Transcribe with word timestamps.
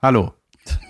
Hallo. 0.00 0.32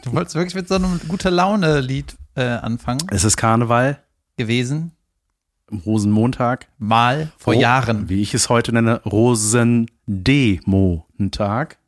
Du 0.04 0.12
wolltest 0.12 0.36
wirklich 0.36 0.54
mit 0.54 0.68
so 0.68 0.76
einem 0.76 1.00
gute 1.08 1.30
Laune-Lied 1.30 2.16
äh, 2.36 2.42
anfangen 2.44 3.00
Es 3.10 3.24
ist 3.24 3.36
Karneval 3.36 4.00
gewesen. 4.36 4.92
Rosenmontag. 5.84 6.68
Mal 6.78 7.32
vor 7.36 7.54
Ro- 7.54 7.60
Jahren. 7.60 8.08
Wie 8.08 8.22
ich 8.22 8.34
es 8.34 8.48
heute 8.48 8.72
nenne, 8.72 9.02
Rosendemontag. 9.04 11.78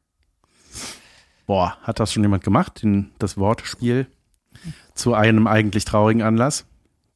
Boah, 1.47 1.77
hat 1.83 2.01
das 2.01 2.13
schon 2.13 2.25
jemand 2.25 2.43
gemacht, 2.43 2.83
den, 2.83 3.13
das 3.21 3.37
Wortspiel 3.39 4.09
zu 4.95 5.15
einem 5.15 5.47
eigentlich 5.47 5.85
traurigen 5.85 6.23
Anlass? 6.23 6.65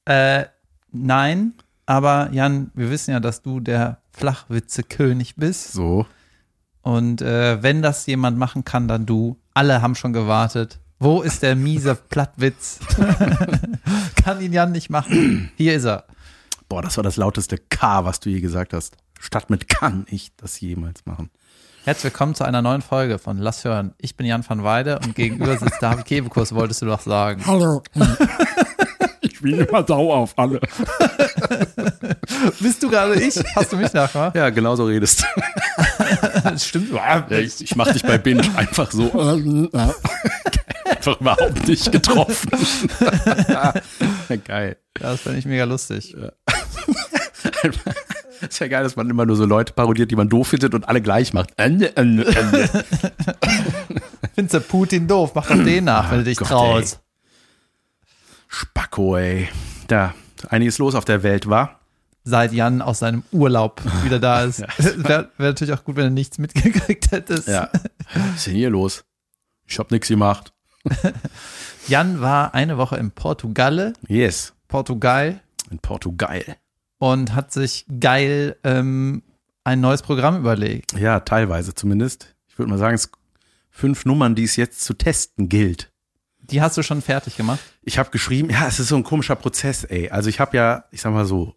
Äh, 0.05 0.45
nein, 0.93 1.55
aber 1.87 2.30
Jan, 2.32 2.71
wir 2.75 2.91
wissen 2.91 3.12
ja, 3.12 3.21
dass 3.21 3.43
du 3.43 3.61
der 3.61 3.98
Flachwitze-König 4.13 5.36
bist. 5.36 5.72
So. 5.72 6.07
Und 6.82 7.22
äh, 7.22 7.63
wenn 7.63 7.82
das 7.82 8.07
jemand 8.07 8.39
machen 8.39 8.64
kann, 8.64 8.89
dann 8.89 9.07
du. 9.07 9.39
Alle 9.54 9.82
haben 9.82 9.94
schon 9.94 10.13
gewartet. 10.13 10.81
Wo 10.99 11.22
ist 11.22 11.43
der 11.43 11.57
miese 11.57 11.94
Plattwitz? 12.08 12.79
kann 14.22 14.41
ihn 14.41 14.53
Jan 14.53 14.72
nicht 14.72 14.91
machen. 14.91 15.50
Hier 15.57 15.75
ist 15.75 15.85
er. 15.85 16.05
Boah, 16.68 16.82
das 16.82 16.96
war 16.96 17.05
das 17.05 17.17
lauteste 17.17 17.58
K, 17.58 18.05
was 18.05 18.21
du 18.21 18.30
je 18.30 18.41
gesagt 18.41 18.72
hast. 18.72 18.96
Statt 19.21 19.50
mit 19.50 19.69
kann 19.69 20.07
ich 20.08 20.35
das 20.36 20.61
jemals 20.61 21.07
machen. 21.07 21.30
Herzlich 21.85 22.13
willkommen 22.13 22.35
zu 22.35 22.44
einer 22.44 22.63
neuen 22.63 22.80
Folge 22.80 23.19
von 23.19 23.36
Lass 23.36 23.64
hören. 23.64 23.93
Ich 23.99 24.16
bin 24.16 24.27
Jan 24.27 24.43
van 24.49 24.64
Weide 24.64 24.99
und 25.00 25.14
gegenüber 25.14 25.58
sitzt 25.58 25.82
David 25.82 26.07
Kebekus, 26.07 26.55
wolltest 26.55 26.80
du 26.80 26.86
doch 26.86 27.00
sagen. 27.00 27.44
Hallo. 27.46 27.82
Ich 29.44 29.50
bin 29.50 29.66
immer 29.66 29.84
sau 29.86 30.11
auf 30.11 30.32
alle. 30.39 30.58
Bist 32.61 32.83
du 32.83 32.89
gerade 32.89 33.20
ich? 33.20 33.34
Hast 33.55 33.72
du 33.72 33.77
mich 33.77 33.92
nachgemacht? 33.92 34.34
Ja, 34.34 34.48
genau 34.48 34.75
so 34.75 34.86
redest 34.86 35.22
du. 35.22 35.27
Das 36.42 36.66
stimmt. 36.66 36.91
Ja, 36.92 37.27
ich, 37.28 37.62
ich 37.62 37.77
mach 37.77 37.92
dich 37.92 38.02
bei 38.02 38.16
Binge 38.16 38.42
einfach 38.56 38.91
so 38.91 39.10
ja. 39.72 39.94
einfach 40.88 41.20
überhaupt 41.20 41.69
nicht 41.69 41.92
getroffen. 41.92 42.50
geil. 44.46 44.78
Ja, 44.98 45.10
das 45.10 45.20
fand 45.20 45.36
ich 45.36 45.44
mega 45.44 45.64
lustig. 45.64 46.16
Ist 48.41 48.60
ja 48.60 48.69
geil, 48.69 48.82
dass 48.82 48.97
man 48.97 49.10
immer 49.10 49.26
nur 49.26 49.36
so 49.36 49.44
Leute 49.44 49.74
parodiert, 49.74 50.10
die 50.10 50.16
man 50.16 50.30
doof 50.30 50.48
findet 50.48 50.74
und 50.74 50.88
alle 50.88 51.02
gleich 51.02 51.34
macht. 51.34 51.50
Ende, 51.56 51.94
Ende, 51.97 52.26
Ende. 52.26 52.69
Findest 54.34 54.54
du 54.54 54.60
Putin 54.60 55.06
doof? 55.06 55.32
Mach 55.34 55.47
doch 55.47 55.62
den 55.62 55.84
nach, 55.84 56.10
wenn 56.10 56.19
du 56.19 56.24
dich 56.24 56.38
Gott, 56.38 56.48
traust. 56.48 57.03
Spacko, 58.55 59.16
ey. 59.16 59.48
Da, 59.88 60.14
einiges 60.48 60.78
los 60.78 60.94
auf 60.94 61.05
der 61.05 61.22
Welt, 61.24 61.48
war. 61.48 61.80
Seit 62.22 62.52
Jan 62.52 62.80
aus 62.80 63.00
seinem 63.00 63.22
Urlaub 63.33 63.83
wieder 64.05 64.19
da 64.20 64.44
ist. 64.44 64.60
Wäre 64.78 65.30
wär 65.36 65.48
natürlich 65.50 65.74
auch 65.74 65.83
gut, 65.84 65.97
wenn 65.97 66.05
du 66.05 66.10
nichts 66.12 66.38
mitgekriegt 66.38 67.10
hättest. 67.10 67.48
Ja. 67.48 67.69
Was 68.14 68.36
ist 68.36 68.47
denn 68.47 68.55
hier 68.55 68.70
los? 68.70 69.05
Ich 69.66 69.78
hab 69.78 69.91
nix 69.91 70.08
gemacht. 70.08 70.52
Jan 71.88 72.20
war 72.20 72.55
eine 72.55 72.78
Woche 72.78 72.97
in 72.97 73.10
Portugal, 73.10 73.92
Yes. 74.06 74.52
Portugal, 74.69 75.41
In 75.70 75.78
Portugal. 75.80 76.44
und 76.98 77.34
hat 77.34 77.52
sich 77.52 77.86
geil 78.00 78.56
ähm, 78.64 79.22
ein 79.64 79.80
neues 79.80 80.02
Programm 80.02 80.36
überlegt. 80.38 80.92
Ja, 80.92 81.20
teilweise 81.20 81.75
zumindest. 81.75 82.34
Ich 82.48 82.58
würde 82.58 82.70
mal 82.70 82.78
sagen, 82.78 82.94
es 82.94 83.10
fünf 83.70 84.05
Nummern, 84.05 84.34
die 84.34 84.44
es 84.44 84.56
jetzt 84.56 84.82
zu 84.82 84.94
testen 84.94 85.48
gilt. 85.48 85.91
Die 86.50 86.61
hast 86.61 86.77
du 86.77 86.83
schon 86.83 87.03
fertig 87.03 87.37
gemacht. 87.37 87.61
Ich 87.83 87.98
habe 87.98 88.11
geschrieben, 88.11 88.50
ja, 88.50 88.67
es 88.67 88.78
ist 88.78 88.89
so 88.89 88.97
ein 88.97 89.05
komischer 89.05 89.37
Prozess, 89.37 89.84
ey. 89.84 90.11
Also 90.11 90.28
ich 90.28 90.41
habe 90.41 90.56
ja, 90.56 90.84
ich 90.91 91.00
sag 91.00 91.12
mal 91.12 91.25
so, 91.25 91.55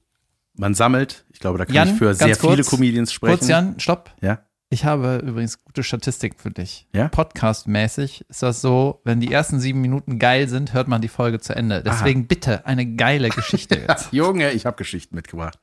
man 0.54 0.74
sammelt, 0.74 1.26
ich 1.32 1.40
glaube, 1.40 1.58
da 1.58 1.66
kann 1.66 1.76
Jan, 1.76 1.90
ich 1.90 1.98
für 1.98 2.14
sehr 2.14 2.28
ganz 2.28 2.40
viele 2.40 2.56
kurz, 2.56 2.70
Comedians 2.70 3.14
sprechen. 3.14 3.38
Kurz, 3.38 3.48
Jan, 3.48 3.80
stopp. 3.80 4.12
Ja. 4.22 4.40
Ich 4.70 4.84
habe 4.84 5.24
übrigens 5.26 5.64
gute 5.64 5.82
Statistiken 5.82 6.38
für 6.38 6.52
dich. 6.52 6.88
Ja? 6.94 7.08
Podcast-mäßig 7.08 8.26
ist 8.28 8.44
das 8.44 8.59
so, 8.59 9.00
wenn 9.06 9.22
die 9.22 9.31
ersten 9.31 9.62
sieben 9.62 9.80
Minuten 9.80 10.20
geil 10.20 10.50
sind, 10.50 10.74
hört 10.74 10.90
man 10.90 11.02
die 11.02 11.08
Folge 11.08 11.40
zu 11.40 11.56
Ende. 11.56 11.84
Deswegen 11.84 12.28
bitte 12.28 12.66
eine 12.66 12.86
geile 12.86 13.30
Geschichte 13.30 13.76
jetzt. 13.88 14.12
Junge, 14.12 14.52
ich 14.52 14.66
habe 14.66 14.76
Geschichten 14.76 15.16
mitgebracht. 15.16 15.59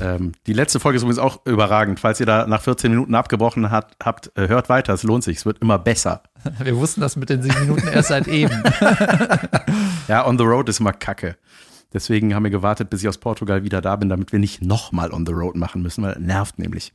Ähm, 0.00 0.32
die 0.46 0.52
letzte 0.52 0.80
Folge 0.80 0.96
ist 0.96 1.02
übrigens 1.02 1.18
auch 1.20 1.46
überragend. 1.46 2.00
Falls 2.00 2.18
ihr 2.20 2.26
da 2.26 2.46
nach 2.46 2.62
14 2.62 2.90
Minuten 2.90 3.14
abgebrochen 3.14 3.70
hat, 3.70 3.96
habt, 4.02 4.32
äh, 4.36 4.48
hört 4.48 4.68
weiter, 4.68 4.92
es 4.92 5.02
lohnt 5.04 5.22
sich, 5.24 5.36
es 5.38 5.46
wird 5.46 5.60
immer 5.60 5.78
besser. 5.78 6.22
Wir 6.62 6.76
wussten 6.76 7.00
das 7.00 7.16
mit 7.16 7.30
den 7.30 7.42
sieben 7.42 7.60
Minuten 7.60 7.86
erst 7.88 8.08
seit 8.08 8.26
eben. 8.28 8.62
Ja, 10.08 10.26
on 10.26 10.36
the 10.38 10.44
road 10.44 10.68
ist 10.68 10.80
immer 10.80 10.92
kacke. 10.92 11.36
Deswegen 11.92 12.34
haben 12.34 12.42
wir 12.42 12.50
gewartet, 12.50 12.90
bis 12.90 13.02
ich 13.02 13.08
aus 13.08 13.18
Portugal 13.18 13.62
wieder 13.62 13.80
da 13.80 13.94
bin, 13.96 14.08
damit 14.08 14.32
wir 14.32 14.40
nicht 14.40 14.60
nochmal 14.62 15.12
on 15.12 15.24
the 15.24 15.32
road 15.32 15.54
machen 15.54 15.80
müssen, 15.80 16.02
weil 16.02 16.14
das 16.14 16.22
nervt 16.22 16.58
nämlich. 16.58 16.92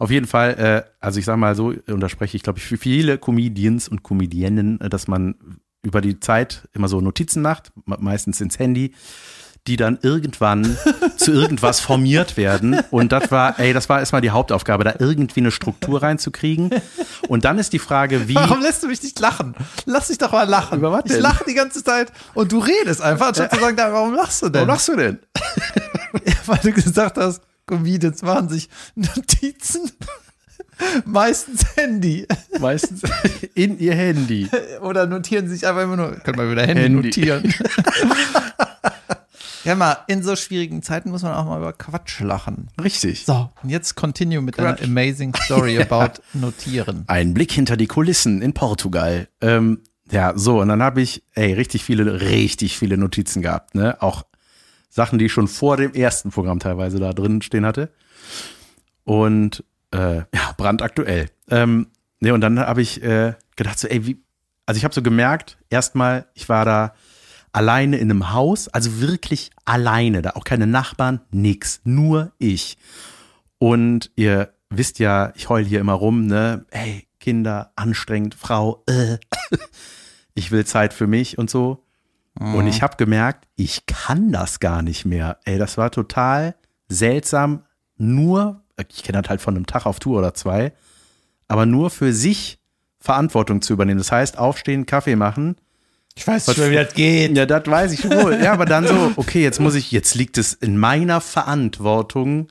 Auf 0.00 0.10
jeden 0.10 0.26
Fall, 0.26 0.50
äh, 0.58 0.90
also 1.00 1.20
ich 1.20 1.24
sag 1.24 1.36
mal 1.36 1.54
so, 1.54 1.72
und 1.86 2.00
da 2.00 2.08
spreche 2.08 2.36
ich, 2.36 2.42
glaube 2.42 2.58
ich, 2.58 2.64
für 2.64 2.76
viele 2.76 3.18
Comedians 3.18 3.88
und 3.88 4.02
Comedienne, 4.02 4.78
äh, 4.80 4.88
dass 4.88 5.06
man 5.06 5.36
über 5.84 6.00
die 6.00 6.18
Zeit 6.18 6.68
immer 6.72 6.88
so 6.88 7.00
Notizen 7.00 7.40
macht, 7.40 7.72
me- 7.86 7.98
meistens 8.00 8.40
ins 8.40 8.58
Handy, 8.58 8.92
die 9.66 9.76
dann 9.76 9.98
irgendwann 10.02 10.76
zu 11.16 11.32
irgendwas 11.32 11.80
formiert 11.80 12.36
werden. 12.36 12.80
Und 12.90 13.12
das 13.12 13.30
war, 13.30 13.58
ey, 13.60 13.72
das 13.72 13.88
war 13.88 14.00
erstmal 14.00 14.20
die 14.20 14.30
Hauptaufgabe, 14.30 14.84
da 14.84 14.94
irgendwie 14.98 15.40
eine 15.40 15.50
Struktur 15.50 16.02
reinzukriegen. 16.02 16.70
Und 17.28 17.44
dann 17.44 17.58
ist 17.58 17.72
die 17.72 17.78
Frage, 17.78 18.28
wie. 18.28 18.34
Warum 18.34 18.60
lässt 18.60 18.82
du 18.82 18.88
mich 18.88 19.02
nicht 19.02 19.18
lachen? 19.20 19.54
Lass 19.86 20.08
dich 20.08 20.18
doch 20.18 20.32
mal 20.32 20.48
lachen. 20.48 20.78
Über 20.78 20.90
was 20.90 21.04
ich 21.06 21.12
denn? 21.12 21.22
lache 21.22 21.44
die 21.46 21.54
ganze 21.54 21.84
Zeit 21.84 22.12
und 22.34 22.50
du 22.50 22.58
redest 22.58 23.00
einfach, 23.00 23.28
anstatt 23.28 23.54
zu 23.54 23.60
sagen, 23.60 23.76
warum 23.76 24.14
lachst 24.14 24.42
du 24.42 24.46
denn? 24.46 24.54
Warum 24.54 24.68
lachst 24.68 24.88
du 24.88 24.96
denn? 24.96 25.18
Weil 26.46 26.58
du 26.62 26.72
gesagt 26.72 27.16
hast, 27.18 27.42
Comedians 27.66 28.22
machen 28.22 28.48
sich 28.48 28.68
Notizen. 28.94 29.92
Meistens 31.04 31.64
Handy. 31.76 32.26
Meistens 32.58 33.02
in 33.54 33.78
ihr 33.78 33.94
Handy. 33.94 34.48
Oder 34.80 35.06
notieren 35.06 35.48
sich 35.48 35.66
einfach 35.66 35.82
immer 35.82 35.96
nur, 35.96 36.10
können 36.16 36.38
wir 36.38 36.50
wieder 36.50 36.62
Handy, 36.66 36.82
Handy. 36.82 37.08
notieren. 37.08 37.54
ja, 39.64 39.74
mal, 39.74 39.98
in 40.08 40.22
so 40.22 40.36
schwierigen 40.36 40.82
Zeiten 40.82 41.10
muss 41.10 41.22
man 41.22 41.34
auch 41.34 41.44
mal 41.44 41.58
über 41.58 41.72
Quatsch 41.72 42.20
lachen. 42.20 42.68
Richtig. 42.82 43.24
So, 43.24 43.50
und 43.62 43.68
jetzt 43.68 43.94
continue 43.94 44.40
mit 44.40 44.58
deiner 44.58 44.74
Quatsch. 44.74 44.86
amazing 44.86 45.34
story 45.44 45.78
about 45.90 46.20
Notieren. 46.32 47.04
Ein 47.06 47.34
Blick 47.34 47.52
hinter 47.52 47.76
die 47.76 47.86
Kulissen 47.86 48.42
in 48.42 48.52
Portugal. 48.52 49.28
Ähm, 49.40 49.80
ja, 50.10 50.32
so, 50.36 50.60
und 50.60 50.68
dann 50.68 50.82
habe 50.82 51.00
ich, 51.00 51.22
ey, 51.34 51.52
richtig 51.52 51.84
viele, 51.84 52.20
richtig 52.20 52.76
viele 52.78 52.96
Notizen 52.96 53.42
gehabt, 53.42 53.74
ne? 53.74 54.00
Auch 54.02 54.24
Sachen, 54.90 55.18
die 55.18 55.26
ich 55.26 55.32
schon 55.32 55.48
vor 55.48 55.78
dem 55.78 55.94
ersten 55.94 56.30
Programm 56.30 56.58
teilweise 56.58 56.98
da 56.98 57.12
drin 57.14 57.40
stehen 57.40 57.64
hatte. 57.64 57.90
Und 59.04 59.64
äh, 59.92 60.16
ja, 60.16 60.52
brandaktuell. 60.56 61.28
Ähm, 61.50 61.86
ne, 62.20 62.34
und 62.34 62.42
dann 62.42 62.58
habe 62.60 62.82
ich 62.82 63.02
äh, 63.02 63.34
gedacht, 63.56 63.78
so, 63.78 63.88
ey, 63.88 64.06
wie, 64.06 64.22
also 64.66 64.76
ich 64.76 64.84
habe 64.84 64.94
so 64.94 65.02
gemerkt, 65.02 65.56
erstmal, 65.70 66.26
ich 66.34 66.48
war 66.48 66.64
da 66.64 66.94
alleine 67.52 67.98
in 67.98 68.10
einem 68.10 68.32
Haus, 68.32 68.68
also 68.68 69.00
wirklich 69.00 69.50
alleine, 69.64 70.22
da 70.22 70.30
auch 70.30 70.44
keine 70.44 70.66
Nachbarn, 70.66 71.20
nix, 71.30 71.80
nur 71.84 72.32
ich. 72.38 72.78
Und 73.58 74.10
ihr 74.16 74.52
wisst 74.70 74.98
ja, 74.98 75.32
ich 75.36 75.48
heul 75.48 75.64
hier 75.64 75.80
immer 75.80 75.92
rum, 75.92 76.26
ne? 76.26 76.64
Ey, 76.70 77.06
Kinder, 77.20 77.72
anstrengend, 77.76 78.34
Frau, 78.34 78.82
äh. 78.86 79.18
ich 80.34 80.50
will 80.50 80.64
Zeit 80.64 80.92
für 80.92 81.06
mich 81.06 81.38
und 81.38 81.50
so. 81.50 81.84
Und 82.38 82.66
ich 82.66 82.80
habe 82.82 82.96
gemerkt, 82.96 83.46
ich 83.56 83.84
kann 83.84 84.32
das 84.32 84.58
gar 84.58 84.80
nicht 84.80 85.04
mehr. 85.04 85.38
Ey, 85.44 85.58
das 85.58 85.76
war 85.76 85.90
total 85.90 86.54
seltsam. 86.88 87.64
Nur, 87.98 88.62
ich 88.88 89.02
kenne 89.02 89.20
das 89.20 89.28
halt 89.28 89.42
von 89.42 89.54
einem 89.54 89.66
Tag 89.66 89.84
auf 89.84 90.00
Tour 90.00 90.18
oder 90.18 90.32
zwei, 90.32 90.72
aber 91.46 91.66
nur 91.66 91.90
für 91.90 92.12
sich 92.14 92.58
Verantwortung 92.98 93.60
zu 93.60 93.74
übernehmen. 93.74 93.98
Das 93.98 94.10
heißt, 94.10 94.38
aufstehen, 94.38 94.86
Kaffee 94.86 95.16
machen. 95.16 95.56
Ich 96.14 96.26
weiß 96.26 96.54
schon, 96.54 96.70
wie 96.70 96.74
das 96.74 96.94
geht. 96.94 97.36
Ja, 97.36 97.46
das 97.46 97.66
weiß 97.66 97.92
ich 97.92 98.08
wohl. 98.08 98.38
Ja, 98.42 98.52
aber 98.52 98.66
dann 98.66 98.86
so, 98.86 99.12
okay, 99.16 99.42
jetzt 99.42 99.60
muss 99.60 99.74
ich, 99.74 99.90
jetzt 99.92 100.14
liegt 100.14 100.36
es 100.38 100.52
in 100.52 100.76
meiner 100.76 101.20
Verantwortung, 101.20 102.48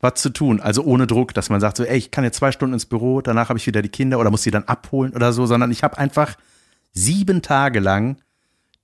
was 0.00 0.14
zu 0.14 0.30
tun. 0.30 0.60
Also 0.60 0.82
ohne 0.82 1.06
Druck, 1.06 1.34
dass 1.34 1.48
man 1.48 1.60
sagt 1.60 1.76
so, 1.76 1.84
ey, 1.84 1.96
ich 1.96 2.10
kann 2.10 2.24
jetzt 2.24 2.38
zwei 2.38 2.52
Stunden 2.52 2.74
ins 2.74 2.86
Büro, 2.86 3.20
danach 3.20 3.48
habe 3.48 3.58
ich 3.58 3.66
wieder 3.66 3.82
die 3.82 3.88
Kinder 3.88 4.18
oder 4.18 4.30
muss 4.30 4.42
sie 4.42 4.50
dann 4.50 4.64
abholen 4.64 5.14
oder 5.14 5.32
so, 5.32 5.46
sondern 5.46 5.70
ich 5.70 5.82
habe 5.82 5.98
einfach 5.98 6.36
sieben 6.92 7.42
Tage 7.42 7.80
lang, 7.80 8.18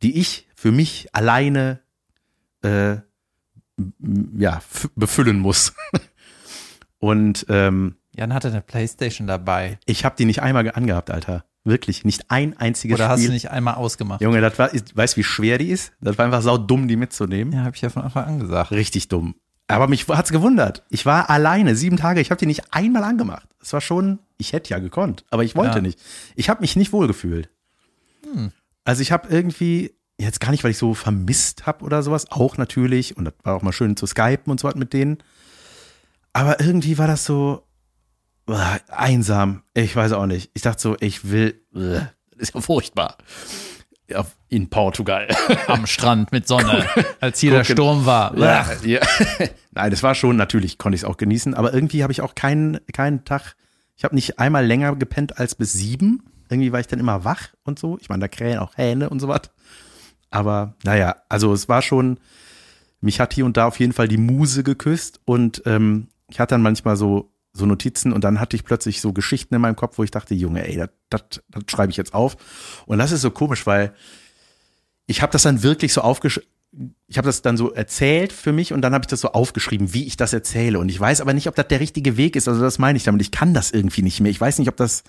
die 0.03 0.19
ich 0.19 0.49
für 0.55 0.71
mich 0.71 1.09
alleine 1.13 1.81
äh, 2.63 2.97
ja, 4.37 4.63
befüllen 4.95 5.41
muss. 5.41 5.75
Und 6.99 7.47
ähm, 7.49 7.97
Jan 8.17 8.33
hatte 8.33 8.49
eine 8.49 8.61
Playstation 8.61 9.27
dabei. 9.27 9.79
ich 9.87 10.05
habe 10.05 10.15
die 10.17 10.25
nicht 10.25 10.41
einmal 10.41 10.71
angehabt, 10.71 11.11
Alter. 11.11 11.45
Wirklich, 11.65 12.05
nicht 12.05 12.31
ein 12.31 12.57
einziges 12.59 12.97
Oder 12.97 13.09
hast 13.09 13.21
Spiel. 13.21 13.29
du 13.29 13.33
nicht 13.35 13.51
einmal 13.51 13.75
ausgemacht? 13.75 14.21
Junge, 14.21 14.41
das 14.43 14.59
war, 14.59 14.71
weißt 14.73 15.15
du, 15.15 15.19
wie 15.19 15.25
schwer 15.25 15.57
die 15.59 15.71
ist? 15.71 15.93
Das 16.01 16.19
war 16.19 16.27
einfach 16.27 16.43
sau 16.43 16.59
dumm, 16.59 16.89
die 16.89 16.97
mitzunehmen. 16.97 17.55
Ja, 17.55 17.65
habe 17.65 17.75
ich 17.75 17.81
ja 17.83 17.89
von 17.89 18.03
Anfang 18.03 18.25
an 18.27 18.39
gesagt. 18.39 18.71
Richtig 18.71 19.09
dumm. 19.09 19.35
Aber 19.67 19.89
mich 19.89 20.07
hat's 20.09 20.31
gewundert. 20.31 20.85
Ich 20.91 21.07
war 21.07 21.31
alleine, 21.31 21.75
sieben 21.75 21.97
Tage. 21.97 22.21
Ich 22.21 22.31
habe 22.31 22.39
die 22.39 22.45
nicht 22.47 22.75
einmal 22.75 23.03
angemacht. 23.03 23.49
Es 23.63 23.73
war 23.73 23.81
schon, 23.81 24.19
ich 24.37 24.53
hätte 24.53 24.69
ja 24.71 24.79
gekonnt, 24.79 25.25
aber 25.31 25.43
ich 25.43 25.57
wollte 25.57 25.77
Ja. 25.77 25.81
nicht. 25.81 25.99
Ich 26.37 26.51
habe 26.51 26.61
mich 26.61 26.77
nicht 26.77 26.93
wohlgefühlt. 26.93 27.49
Also 28.85 29.01
ich 29.01 29.11
habe 29.11 29.29
irgendwie, 29.29 29.95
jetzt 30.19 30.41
gar 30.41 30.51
nicht, 30.51 30.65
weil 30.65 30.73
ich 30.73 30.79
so 30.79 30.93
vermisst 30.93 31.65
habe 31.67 31.83
oder 31.85 32.03
sowas, 32.03 32.31
auch 32.31 32.59
natürlich. 32.59 33.17
Und 33.17 33.25
das 33.25 33.35
war 33.43 33.55
auch 33.57 33.63
mal 33.63 33.73
schön 33.73 33.97
zu 33.97 34.07
skypen 34.07 34.51
und 34.51 34.61
so 34.61 34.69
was 34.69 34.75
mit 34.75 34.93
denen. 34.93 35.17
Aber 36.35 36.61
irgendwie 36.61 36.99
war 36.99 37.07
das 37.07 37.25
so 37.25 37.63
einsam. 38.89 39.63
Ich 39.75 39.95
weiß 39.95 40.13
auch 40.13 40.27
nicht. 40.27 40.51
Ich 40.55 40.63
dachte 40.63 40.81
so, 40.81 40.97
ich 41.01 41.31
will, 41.31 41.61
das 41.73 42.09
ist 42.37 42.55
ja 42.55 42.61
furchtbar. 42.61 43.17
In 44.49 44.69
Portugal. 44.69 45.29
Am 45.67 45.87
Strand 45.87 46.31
mit 46.31 46.47
Sonne, 46.47 46.87
als 47.21 47.41
hier 47.41 47.53
der 47.53 47.61
Gucken. 47.61 47.75
Sturm 47.75 48.07
war. 48.07 48.37
Ja, 48.37 48.67
ja. 48.85 49.01
Nein, 49.73 49.91
das 49.91 50.03
war 50.03 50.15
schon, 50.15 50.37
natürlich 50.37 50.79
konnte 50.79 50.95
ich 50.95 51.03
es 51.03 51.05
auch 51.05 51.17
genießen, 51.17 51.55
aber 51.55 51.73
irgendwie 51.73 52.03
habe 52.03 52.13
ich 52.13 52.21
auch 52.21 52.35
keinen, 52.35 52.79
keinen 52.93 53.25
Tag, 53.25 53.57
ich 53.97 54.05
habe 54.05 54.15
nicht 54.15 54.39
einmal 54.39 54.65
länger 54.65 54.95
gepennt 54.97 55.39
als 55.39 55.55
bis 55.55 55.73
sieben. 55.73 56.23
Irgendwie 56.51 56.71
war 56.71 56.81
ich 56.81 56.87
dann 56.87 57.01
immer 57.01 57.25
wach 57.25 57.49
und 57.65 57.79
so. 57.79 57.99
Ich 58.01 58.09
meine, 58.11 58.21
da 58.21 58.29
krähen 58.29 58.59
auch 58.59 58.77
Hähne 58.77 59.09
und 59.09 59.21
so 59.21 59.29
was. 59.29 59.51
Aber 60.31 60.75
naja, 60.85 61.17
also 61.29 61.53
es 61.53 61.69
war 61.69 61.81
schon, 61.81 62.21
mich 63.01 63.21
hat 63.21 63.33
hier 63.33 63.47
und 63.47 63.57
da 63.57 63.67
auf 63.67 63.81
jeden 63.81 63.93
Fall 63.93 64.09
die 64.09 64.19
Muse 64.19 64.63
geküsst 64.63 65.21
und 65.25 65.63
ähm, 65.65 66.09
ich 66.29 66.41
hatte 66.41 66.55
dann 66.55 66.63
manchmal 66.63 66.97
so, 66.97 67.34
so 67.55 67.67
Notizen 67.67 68.13
und 68.13 68.25
dann 68.25 68.41
hatte 68.41 68.57
ich 68.57 68.65
plötzlich 68.65 69.01
so 69.01 69.13
Geschichten 69.13 69.55
in 69.55 69.61
meinem 69.61 69.77
Kopf, 69.77 69.97
wo 69.97 70.05
ich 70.05 70.11
dachte, 70.11 70.35
Junge, 70.35 70.67
ey, 70.69 70.77
das, 70.77 70.91
das, 71.09 71.43
das 71.49 71.63
schreibe 71.69 71.91
ich 71.91 71.97
jetzt 71.97 72.13
auf. 72.13 72.37
Und 72.87 72.99
das 72.99 73.13
ist 73.13 73.21
so 73.21 73.31
komisch, 73.31 73.67
weil 73.67 73.95
ich 75.07 75.23
habe 75.23 75.33
das 75.33 75.43
dann 75.43 75.63
wirklich 75.63 75.93
so 75.93 76.01
aufgeschrieben, 76.01 76.49
ich 77.07 77.19
habe 77.19 77.27
das 77.27 77.43
dann 77.43 77.57
so 77.57 77.73
erzählt 77.73 78.33
für 78.33 78.53
mich 78.53 78.73
und 78.73 78.83
dann 78.83 78.95
habe 78.95 79.03
ich 79.05 79.07
das 79.07 79.21
so 79.21 79.31
aufgeschrieben, 79.31 79.95
wie 79.95 80.05
ich 80.05 80.17
das 80.17 80.33
erzähle. 80.33 80.81
Und 80.81 80.89
ich 80.89 80.99
weiß 80.99 81.21
aber 81.21 81.33
nicht, 81.33 81.47
ob 81.47 81.55
das 81.55 81.69
der 81.69 81.79
richtige 81.79 82.17
Weg 82.17 82.35
ist. 82.35 82.49
Also 82.49 82.61
das 82.61 82.81
meine 82.81 82.97
ich 82.97 83.05
damit. 83.05 83.23
Ich 83.23 83.31
kann 83.31 83.55
das 83.55 83.71
irgendwie 83.71 84.03
nicht 84.03 84.21
mehr. 84.21 84.31
Ich 84.31 84.41
weiß 84.41 84.59
nicht, 84.59 84.69
ob 84.69 84.77
das, 84.77 85.05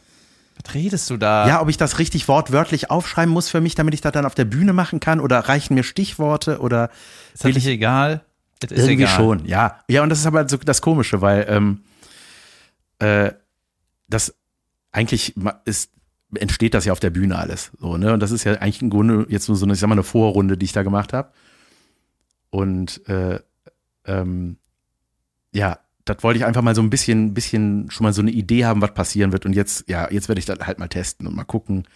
Was 0.63 0.75
redest 0.75 1.09
du 1.09 1.17
da? 1.17 1.47
ja, 1.47 1.61
ob 1.61 1.69
ich 1.69 1.77
das 1.77 1.97
richtig 1.97 2.27
wortwörtlich 2.27 2.91
aufschreiben 2.91 3.33
muss 3.33 3.49
für 3.49 3.61
mich, 3.61 3.73
damit 3.73 3.95
ich 3.95 4.01
das 4.01 4.11
dann 4.11 4.25
auf 4.25 4.35
der 4.35 4.45
Bühne 4.45 4.73
machen 4.73 4.99
kann 4.99 5.19
oder 5.19 5.39
reichen 5.39 5.73
mir 5.73 5.83
Stichworte 5.83 6.59
oder 6.59 6.91
ist 7.33 7.43
das 7.43 7.55
nicht 7.55 7.65
egal? 7.65 8.23
Es 8.63 8.71
ist 8.71 8.79
irgendwie 8.87 9.03
egal. 9.03 9.15
schon, 9.15 9.45
ja. 9.45 9.79
Ja, 9.87 10.03
und 10.03 10.09
das 10.09 10.19
ist 10.19 10.27
aber 10.27 10.47
so 10.47 10.57
das 10.57 10.81
Komische, 10.81 11.21
weil 11.21 11.45
ähm, 11.49 11.81
äh, 12.99 13.33
das 14.07 14.35
eigentlich 14.91 15.35
ist, 15.65 15.91
entsteht 16.33 16.73
das 16.73 16.85
ja 16.85 16.93
auf 16.93 16.99
der 16.99 17.09
Bühne 17.09 17.37
alles. 17.37 17.71
So, 17.79 17.97
ne? 17.97 18.13
Und 18.13 18.19
das 18.19 18.31
ist 18.31 18.43
ja 18.43 18.53
eigentlich 18.53 18.81
im 18.81 18.89
Grunde 18.89 19.25
jetzt 19.29 19.47
nur 19.47 19.57
so 19.57 19.65
eine, 19.65 19.73
ich 19.73 19.79
sag 19.79 19.87
mal, 19.87 19.95
eine 19.95 20.03
Vorrunde, 20.03 20.57
die 20.57 20.65
ich 20.65 20.71
da 20.71 20.83
gemacht 20.83 21.13
habe. 21.13 21.31
Und 22.49 23.07
äh, 23.09 23.39
ähm, 24.05 24.57
ja, 25.53 25.79
das 26.05 26.17
wollte 26.21 26.37
ich 26.37 26.45
einfach 26.45 26.61
mal 26.61 26.75
so 26.75 26.81
ein 26.81 26.89
bisschen, 26.89 27.33
bisschen 27.33 27.89
schon 27.89 28.05
mal 28.05 28.13
so 28.13 28.21
eine 28.21 28.31
Idee 28.31 28.65
haben, 28.65 28.81
was 28.81 28.93
passieren 28.93 29.31
wird. 29.31 29.45
Und 29.45 29.53
jetzt, 29.53 29.89
ja, 29.89 30.09
jetzt 30.11 30.29
werde 30.29 30.39
ich 30.39 30.45
das 30.45 30.59
halt 30.59 30.79
mal 30.79 30.87
testen 30.87 31.27
und 31.27 31.35
mal 31.35 31.43
gucken. 31.43 31.87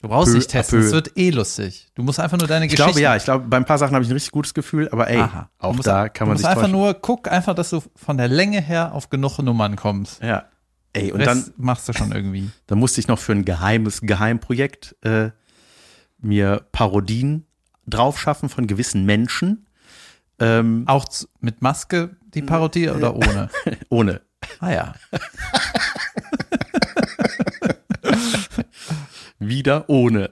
Du 0.00 0.08
brauchst 0.08 0.30
Peu 0.30 0.36
nicht 0.38 0.50
testen, 0.50 0.78
es 0.80 0.92
wird 0.92 1.16
eh 1.18 1.30
lustig. 1.30 1.88
Du 1.96 2.02
musst 2.04 2.20
einfach 2.20 2.38
nur 2.38 2.46
deine 2.46 2.66
Ich 2.66 2.70
Geschichte. 2.70 2.92
glaube, 2.92 3.00
ja, 3.00 3.16
ich 3.16 3.24
glaube, 3.24 3.46
bei 3.48 3.56
ein 3.56 3.64
paar 3.64 3.78
Sachen 3.78 3.94
habe 3.94 4.04
ich 4.04 4.10
ein 4.10 4.12
richtig 4.14 4.30
gutes 4.30 4.54
Gefühl, 4.54 4.88
aber 4.90 5.08
ey, 5.10 5.18
Aha. 5.18 5.50
Du 5.58 5.66
auch 5.66 5.74
musst- 5.74 5.86
da 5.88 6.08
kann 6.08 6.26
du 6.26 6.28
man 6.28 6.34
musst 6.34 6.42
sich 6.42 6.48
einfach 6.48 6.62
täuschen. 6.62 6.72
nur, 6.72 6.94
guck 6.94 7.28
einfach, 7.30 7.54
dass 7.54 7.70
du 7.70 7.82
von 7.96 8.16
der 8.16 8.28
Länge 8.28 8.60
her 8.60 8.92
auf 8.94 9.10
genug 9.10 9.38
Nummern 9.40 9.74
kommst. 9.74 10.22
Ja. 10.22 10.44
Ey, 10.92 11.10
und 11.12 11.18
Und 11.20 11.26
dann, 11.26 11.42
dann 11.42 11.52
machst 11.56 11.88
du 11.88 11.92
schon 11.92 12.12
irgendwie. 12.12 12.48
Da 12.68 12.76
musste 12.76 13.00
ich 13.00 13.08
noch 13.08 13.18
für 13.18 13.32
ein 13.32 13.44
geheimes 13.44 14.00
Geheimprojekt 14.02 14.94
äh, 15.02 15.30
mir 16.20 16.62
Parodien 16.72 17.46
draufschaffen 17.86 18.48
von 18.48 18.66
gewissen 18.68 19.04
Menschen. 19.04 19.66
Ähm, 20.38 20.84
Auch 20.86 21.06
mit 21.40 21.60
Maske 21.62 22.16
die 22.34 22.42
Parodie 22.42 22.88
oder 22.90 23.16
ohne? 23.16 23.48
ohne. 23.88 24.20
Ah 24.60 24.70
ja. 24.70 24.94
Wieder 29.38 29.88
ohne. 29.88 30.30